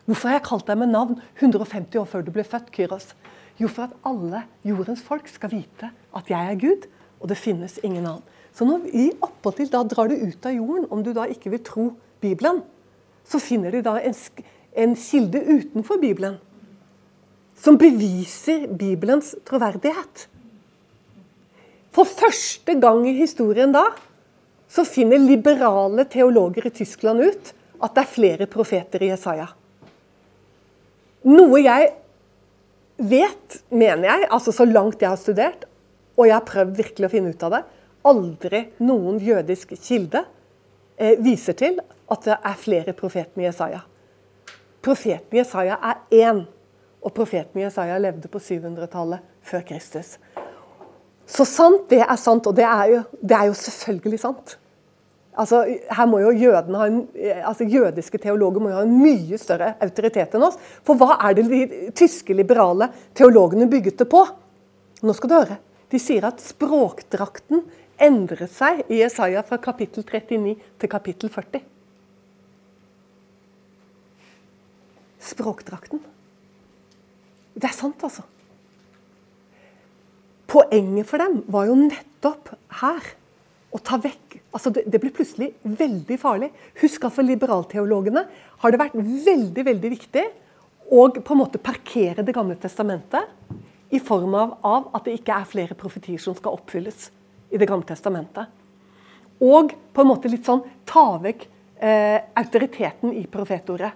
Hvorfor 0.05 0.29
har 0.29 0.37
jeg 0.37 0.45
kalt 0.47 0.67
deg 0.69 0.79
med 0.79 0.93
navn 0.93 1.19
150 1.41 1.99
år 1.99 2.07
før 2.07 2.23
du 2.23 2.31
ble 2.33 2.45
født, 2.47 2.71
Kyros? 2.71 3.11
Jo, 3.59 3.67
for 3.67 3.89
at 3.89 3.95
alle 4.07 4.45
jordens 4.63 5.01
folk 5.03 5.27
skal 5.27 5.51
vite 5.51 5.91
at 6.15 6.31
jeg 6.31 6.51
er 6.51 6.59
Gud, 6.61 6.87
og 7.19 7.29
det 7.29 7.37
finnes 7.37 7.79
ingen 7.83 8.05
annen. 8.05 8.23
Så 8.55 8.65
når 8.65 8.85
vi 8.87 9.09
oppåtil 9.21 9.69
da 9.71 9.83
drar 9.83 10.09
det 10.09 10.21
ut 10.23 10.45
av 10.47 10.55
jorden, 10.55 10.87
om 10.89 11.03
du 11.03 11.11
da 11.13 11.27
ikke 11.29 11.51
vil 11.53 11.63
tro 11.63 11.89
Bibelen, 12.23 12.63
så 13.27 13.39
finner 13.43 13.75
de 13.75 13.83
da 13.85 13.97
en, 14.01 14.15
en 14.73 14.95
kilde 14.97 15.43
utenfor 15.43 15.99
Bibelen 16.01 16.39
som 17.59 17.77
beviser 17.77 18.69
Bibelens 18.71 19.35
troverdighet. 19.47 20.29
For 21.91 22.07
første 22.07 22.75
gang 22.79 23.03
i 23.09 23.17
historien 23.19 23.73
da 23.75 23.89
så 24.69 24.85
finner 24.85 25.17
liberale 25.17 26.05
teologer 26.05 26.67
i 26.67 26.69
Tyskland 26.69 27.21
ut 27.21 27.53
at 27.79 27.95
det 27.95 28.03
er 28.03 28.11
flere 28.11 28.47
profeter 28.51 29.03
i 29.03 29.09
Jesaja. 29.09 29.47
Noe 31.29 31.61
jeg 31.63 31.89
vet, 32.99 33.59
mener 33.71 34.05
jeg, 34.07 34.27
altså 34.29 34.53
så 34.55 34.67
langt 34.67 35.01
jeg 35.01 35.09
har 35.09 35.19
studert, 35.19 35.65
og 36.19 36.27
jeg 36.27 36.35
har 36.35 36.47
prøvd 36.47 36.75
virkelig 36.77 37.07
å 37.07 37.11
finne 37.11 37.31
ut 37.33 37.45
av 37.47 37.55
det, 37.55 37.61
aldri 38.09 38.61
noen 38.83 39.19
jødisk 39.23 39.73
kilde 39.79 40.23
eh, 40.99 41.15
viser 41.19 41.57
til 41.59 41.79
at 41.81 42.27
det 42.27 42.37
er 42.37 42.59
flere 42.59 42.95
profeter 42.97 43.41
i 43.41 43.47
Jesaja. 43.47 43.81
Profeten 44.83 45.39
Jesaja 45.39 45.79
er 45.83 45.99
én, 46.15 46.45
og 46.99 47.15
profeten 47.15 47.63
Jesaja 47.63 47.97
levde 47.99 48.31
på 48.31 48.41
700-tallet 48.43 49.23
før 49.49 49.63
Kristus. 49.67 50.17
Så 51.29 51.45
sant 51.45 51.85
det 51.91 52.01
er 52.01 52.17
sant, 52.17 52.47
og 52.49 52.57
det 52.57 52.65
er 52.65 52.95
jo, 52.95 53.03
det 53.21 53.37
er 53.37 53.49
jo 53.51 53.57
selvfølgelig 53.57 54.19
sant. 54.23 54.55
Altså, 55.39 55.61
her 55.93 56.07
må 56.09 56.19
jo 56.23 56.33
jødene 56.35 56.79
ha 56.81 56.87
en, 56.89 56.99
altså, 57.47 57.67
Jødiske 57.69 58.19
teologer 58.19 58.59
må 58.59 58.71
jo 58.71 58.79
ha 58.79 58.83
en 58.83 58.97
mye 58.99 59.37
større 59.39 59.75
autoritet 59.83 60.33
enn 60.35 60.43
oss. 60.49 60.57
For 60.83 60.99
hva 60.99 61.19
er 61.29 61.37
det 61.37 61.45
de 61.51 61.91
tyske 61.95 62.35
liberale 62.35 62.89
teologene 63.15 63.69
bygget 63.71 64.01
det 64.01 64.09
på? 64.11 64.23
Nå 65.05 65.15
skal 65.15 65.31
du 65.31 65.35
høre. 65.37 65.59
De 65.89 66.01
sier 66.01 66.25
at 66.27 66.41
språkdrakten 66.43 67.63
endret 68.01 68.51
seg 68.51 68.81
i 68.89 68.99
Jesaja 69.03 69.45
fra 69.45 69.61
kapittel 69.61 70.03
39 70.03 70.57
til 70.81 70.91
kapittel 70.91 71.31
40. 71.31 71.63
Språkdrakten. 75.29 76.03
Det 77.55 77.69
er 77.69 77.75
sant, 77.75 78.03
altså. 78.03 78.25
Poenget 80.49 81.07
for 81.09 81.21
dem 81.21 81.41
var 81.51 81.69
jo 81.69 81.77
nettopp 81.77 82.53
her 82.81 83.13
å 83.69 83.79
ta 83.85 83.99
vekk 84.01 84.39
altså 84.55 84.71
det, 84.73 84.85
det 84.89 84.99
blir 85.01 85.13
plutselig 85.13 85.51
veldig 85.63 86.17
farlig. 86.21 86.49
Husk 86.81 87.05
at 87.05 87.13
for 87.15 87.25
liberalteologene 87.25 88.25
har 88.63 88.73
det 88.73 88.81
vært 88.81 88.97
veldig 88.97 89.65
veldig 89.67 89.91
viktig 89.93 90.25
å 90.89 91.05
på 91.13 91.35
en 91.35 91.41
måte 91.43 91.61
parkere 91.61 92.25
Det 92.25 92.33
gamle 92.33 92.55
testamentet 92.57 93.29
i 93.93 93.99
form 94.01 94.33
av, 94.37 94.55
av 94.65 94.89
at 94.97 95.05
det 95.05 95.19
ikke 95.19 95.37
er 95.37 95.49
flere 95.49 95.77
profetier 95.77 96.21
som 96.21 96.35
skal 96.37 96.57
oppfylles 96.57 97.09
i 97.49 97.57
Det 97.57 97.67
gamle 97.69 97.85
testamentet. 97.89 98.49
Og 99.41 99.71
på 99.93 100.03
en 100.03 100.09
måte 100.09 100.29
litt 100.29 100.45
sånn 100.45 100.61
ta 100.89 101.17
vekk 101.21 101.45
eh, 101.81 102.19
autoriteten 102.37 103.13
i 103.15 103.23
profetordet. 103.31 103.91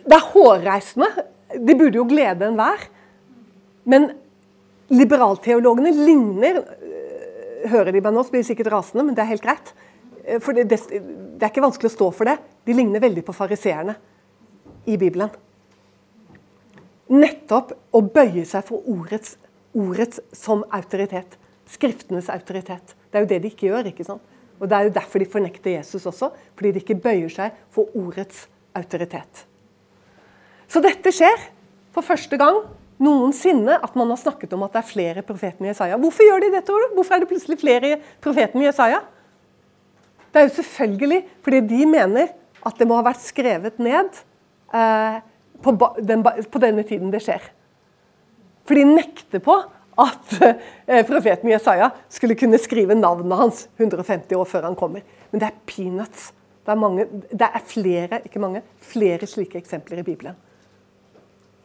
Det 0.00 0.16
er 0.16 0.28
hårreisende. 0.32 1.08
Det 1.54 1.76
burde 1.76 1.98
jo 1.98 2.06
glede 2.08 2.46
enhver. 2.50 2.84
Men 3.90 4.10
liberalteologene 4.90 5.92
ligner 5.94 6.62
øh, 6.62 6.96
Hører 7.70 7.92
de 7.92 8.00
meg 8.00 8.14
nå, 8.14 8.22
så 8.24 8.32
blir 8.32 8.40
de 8.40 8.48
sikkert 8.48 8.70
rasende, 8.72 9.04
men 9.04 9.16
det 9.16 9.20
er 9.20 9.34
helt 9.34 9.44
greit. 9.44 9.74
Øh, 10.24 10.40
for 10.40 10.56
det, 10.56 10.64
det, 10.70 10.80
det, 10.88 11.42
er 11.42 11.50
ikke 11.50 11.64
vanskelig 11.66 11.90
å 11.90 11.96
stå 11.96 12.08
for 12.16 12.30
det. 12.30 12.38
De 12.64 12.76
ligner 12.76 13.02
veldig 13.02 13.24
på 13.26 13.34
fariseerne 13.36 13.96
i 14.88 14.96
Bibelen. 15.00 15.28
Nettopp 17.10 17.74
å 17.92 18.00
bøye 18.06 18.46
seg 18.48 18.64
for 18.68 18.86
ordets, 18.88 19.36
ordets 19.76 20.22
som 20.32 20.64
autoritet. 20.72 21.36
Skriftenes 21.70 22.30
autoritet. 22.32 22.94
Det 23.10 23.18
er 23.18 23.26
jo 23.26 23.30
det 23.34 23.42
de 23.44 23.52
ikke 23.52 23.68
gjør. 23.68 23.92
ikke 23.92 24.08
sant? 24.08 24.24
Og 24.60 24.68
Det 24.68 24.76
er 24.76 24.88
jo 24.88 24.96
derfor 24.96 25.20
de 25.20 25.28
fornekter 25.28 25.76
Jesus 25.76 26.06
også. 26.06 26.30
Fordi 26.56 26.72
de 26.72 26.82
ikke 26.82 27.00
bøyer 27.02 27.32
seg 27.32 27.60
for 27.74 27.92
ordets 27.98 28.46
autoritet. 28.76 29.44
Så 30.70 30.80
dette 30.80 31.12
skjer 31.12 31.48
for 31.92 32.06
første 32.06 32.38
gang 32.38 32.62
noensinne 33.00 33.78
at 33.80 33.96
man 33.96 34.12
har 34.12 34.20
snakket 34.20 34.52
om 34.54 34.66
at 34.66 34.74
det 34.74 34.82
er 34.82 34.90
flere 34.90 35.24
profeter 35.26 35.64
i 35.64 35.70
Jesaja. 35.70 35.98
Hvorfor 36.00 36.26
gjør 36.26 36.44
de 36.44 36.52
det, 36.54 36.62
tror 36.66 36.82
du? 36.84 36.94
Hvorfor 36.98 37.16
er 37.16 37.22
det 37.22 37.30
plutselig 37.30 37.58
flere 37.60 37.96
profeter 38.22 38.60
i 38.60 38.66
Jesaja? 38.68 39.00
Det 40.30 40.40
er 40.40 40.46
jo 40.46 40.56
selvfølgelig 40.60 41.20
fordi 41.44 41.60
de 41.72 41.86
mener 41.88 42.34
at 42.66 42.76
det 42.78 42.86
må 42.88 42.98
ha 42.98 43.06
vært 43.06 43.22
skrevet 43.24 43.80
ned 43.80 44.20
eh, 44.76 45.16
på, 45.64 45.74
den, 45.98 46.24
på, 46.24 46.62
denne 46.62 46.84
tiden 46.86 47.12
det 47.12 47.22
skjer. 47.24 47.46
For 48.68 48.76
de 48.76 48.84
nekter 48.84 49.42
på 49.42 49.56
at 50.00 50.36
eh, 50.44 51.00
profeten 51.08 51.50
Jesaja 51.50 51.88
skulle 52.12 52.36
kunne 52.38 52.60
skrive 52.60 52.94
navnet 52.98 53.40
hans 53.40 53.64
150 53.80 54.36
år 54.36 54.46
før 54.52 54.68
han 54.68 54.78
kommer. 54.78 55.02
Men 55.32 55.42
det 55.42 55.48
er 55.48 55.64
peanuts. 55.66 56.30
Det 56.60 56.76
er, 56.76 56.78
mange, 56.78 57.08
det 57.32 57.48
er 57.48 57.66
flere, 57.66 58.20
ikke 58.28 58.44
mange, 58.44 58.60
flere 58.84 59.26
slike 59.26 59.58
eksempler 59.58 60.04
i 60.04 60.06
Bibelen 60.06 60.36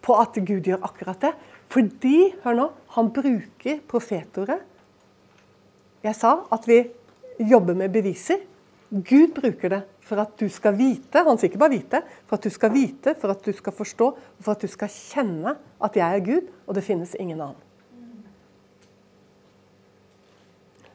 på 0.05 0.15
at 0.21 0.37
Gud 0.45 0.67
gjør 0.69 0.85
akkurat 0.85 1.21
det. 1.23 1.33
Fordi, 1.71 2.35
hør 2.43 2.59
nå, 2.59 2.69
han 2.95 3.09
bruker 3.13 3.81
profetordet. 3.89 4.61
Jeg 6.05 6.17
sa 6.17 6.37
at 6.53 6.67
vi 6.69 6.83
jobber 7.41 7.77
med 7.77 7.93
beviser. 7.93 8.43
Gud 8.93 9.33
bruker 9.35 9.73
det 9.73 9.83
for 10.05 10.21
at 10.21 10.35
du 10.37 10.45
skal 10.53 10.75
vite, 10.77 11.23
han 11.25 11.39
sier 11.41 11.49
ikke 11.49 11.61
bare 11.63 11.73
vite, 11.73 12.01
for 12.29 12.37
at 12.37 12.45
du 12.45 12.53
skal 12.53 12.69
vite, 12.75 13.15
for 13.17 13.33
at 13.33 13.41
du 13.41 13.49
skal 13.57 13.73
forstå, 13.73 14.09
for 14.37 14.53
at 14.53 14.61
du 14.61 14.69
skal 14.69 14.91
kjenne 14.93 15.55
at 15.81 15.97
jeg 15.97 16.05
er 16.05 16.25
Gud, 16.27 16.51
og 16.69 16.77
det 16.77 16.85
finnes 16.85 17.15
ingen 17.17 17.41
annen. 17.41 17.61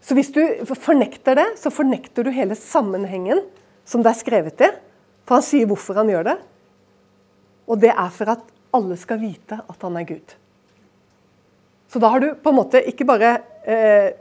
Så 0.00 0.14
hvis 0.16 0.30
du 0.34 0.40
fornekter 0.78 1.36
det, 1.38 1.48
så 1.60 1.70
fornekter 1.74 2.26
du 2.26 2.30
hele 2.34 2.56
sammenhengen 2.58 3.42
som 3.86 4.02
det 4.02 4.14
er 4.14 4.18
skrevet 4.18 4.62
i. 4.64 4.70
For 5.26 5.38
han 5.38 5.44
sier 5.46 5.68
hvorfor 5.70 5.98
han 6.00 6.08
gjør 6.10 6.30
det. 6.30 6.38
Og 7.70 7.78
det 7.82 7.92
er 7.92 8.08
for 8.14 8.32
at 8.32 8.46
alle 8.76 8.96
skal 9.00 9.20
vite 9.22 9.60
at 9.66 9.86
han 9.86 9.98
er 9.98 10.08
Gud. 10.08 10.34
Så 11.90 11.98
da 11.98 12.10
har 12.12 12.22
du 12.22 12.34
på 12.38 12.52
en 12.52 12.58
måte 12.60 12.82
ikke 12.86 13.06
bare 13.08 13.32
eh, 13.66 14.12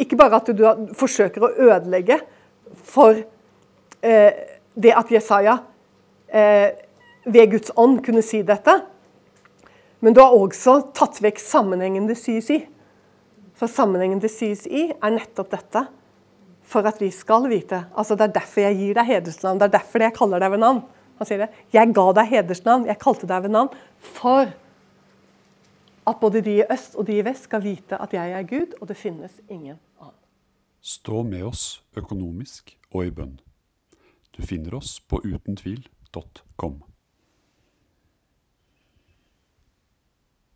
Ikke 0.00 0.16
bare 0.16 0.38
at 0.40 0.46
du 0.56 0.62
forsøker 0.96 1.44
å 1.44 1.50
ødelegge 1.68 2.16
for 2.88 3.18
eh, 4.00 4.38
det 4.72 4.94
at 4.96 5.10
Jesaja 5.12 5.58
eh, 6.32 6.70
ved 7.28 7.50
Guds 7.52 7.74
ånd 7.76 7.98
kunne 8.06 8.22
si 8.24 8.40
dette, 8.46 8.78
men 10.00 10.16
du 10.16 10.22
har 10.22 10.32
også 10.32 10.78
tatt 10.96 11.20
vekk 11.20 11.42
sammenhengen 11.42 12.06
det 12.08 12.16
sies 12.16 12.48
i. 12.54 12.62
For 13.58 13.68
sammenhengen 13.68 14.22
det 14.22 14.30
sies 14.32 14.64
i, 14.64 14.86
er 14.88 15.12
nettopp 15.12 15.50
dette. 15.52 15.84
For 16.70 16.86
at 16.88 17.02
vi 17.02 17.10
skal 17.12 17.44
vite. 17.50 17.82
Altså 17.92 18.16
Det 18.16 18.30
er 18.30 18.36
derfor 18.38 18.64
jeg 18.64 18.78
gir 18.78 18.96
deg 18.96 19.10
hedersnavn. 19.10 19.60
Det 19.60 19.68
er 19.68 19.76
derfor 19.76 20.06
jeg 20.06 20.16
kaller 20.16 20.40
deg 20.40 20.54
ved 20.54 20.62
navn. 20.62 20.80
Han 21.20 21.28
sier 21.28 21.44
det. 21.44 21.50
Jeg 21.74 21.92
ga 21.94 22.06
deg 22.16 22.30
hedersnavn, 22.32 22.88
jeg 22.88 23.00
kalte 23.02 23.28
deg 23.28 23.44
ved 23.44 23.52
navn. 23.52 23.74
For 24.00 24.48
at 26.08 26.20
både 26.20 26.40
de 26.42 26.56
i 26.58 26.66
øst 26.72 26.96
og 26.96 27.06
de 27.06 27.18
i 27.20 27.24
vest 27.24 27.46
skal 27.46 27.62
vite 27.64 27.98
at 28.00 28.14
jeg 28.16 28.32
er 28.32 28.48
Gud, 28.48 28.74
og 28.80 28.88
det 28.88 28.96
finnes 28.96 29.36
ingen 29.48 29.76
annen. 30.00 30.16
Stå 30.80 31.22
med 31.22 31.44
oss 31.44 31.82
økonomisk 31.96 32.72
og 32.94 33.04
i 33.06 33.12
bønn. 33.12 33.36
Du 34.32 34.40
finner 34.46 34.78
oss 34.78 34.96
på 35.00 35.20
utentvil.com. 35.20 36.80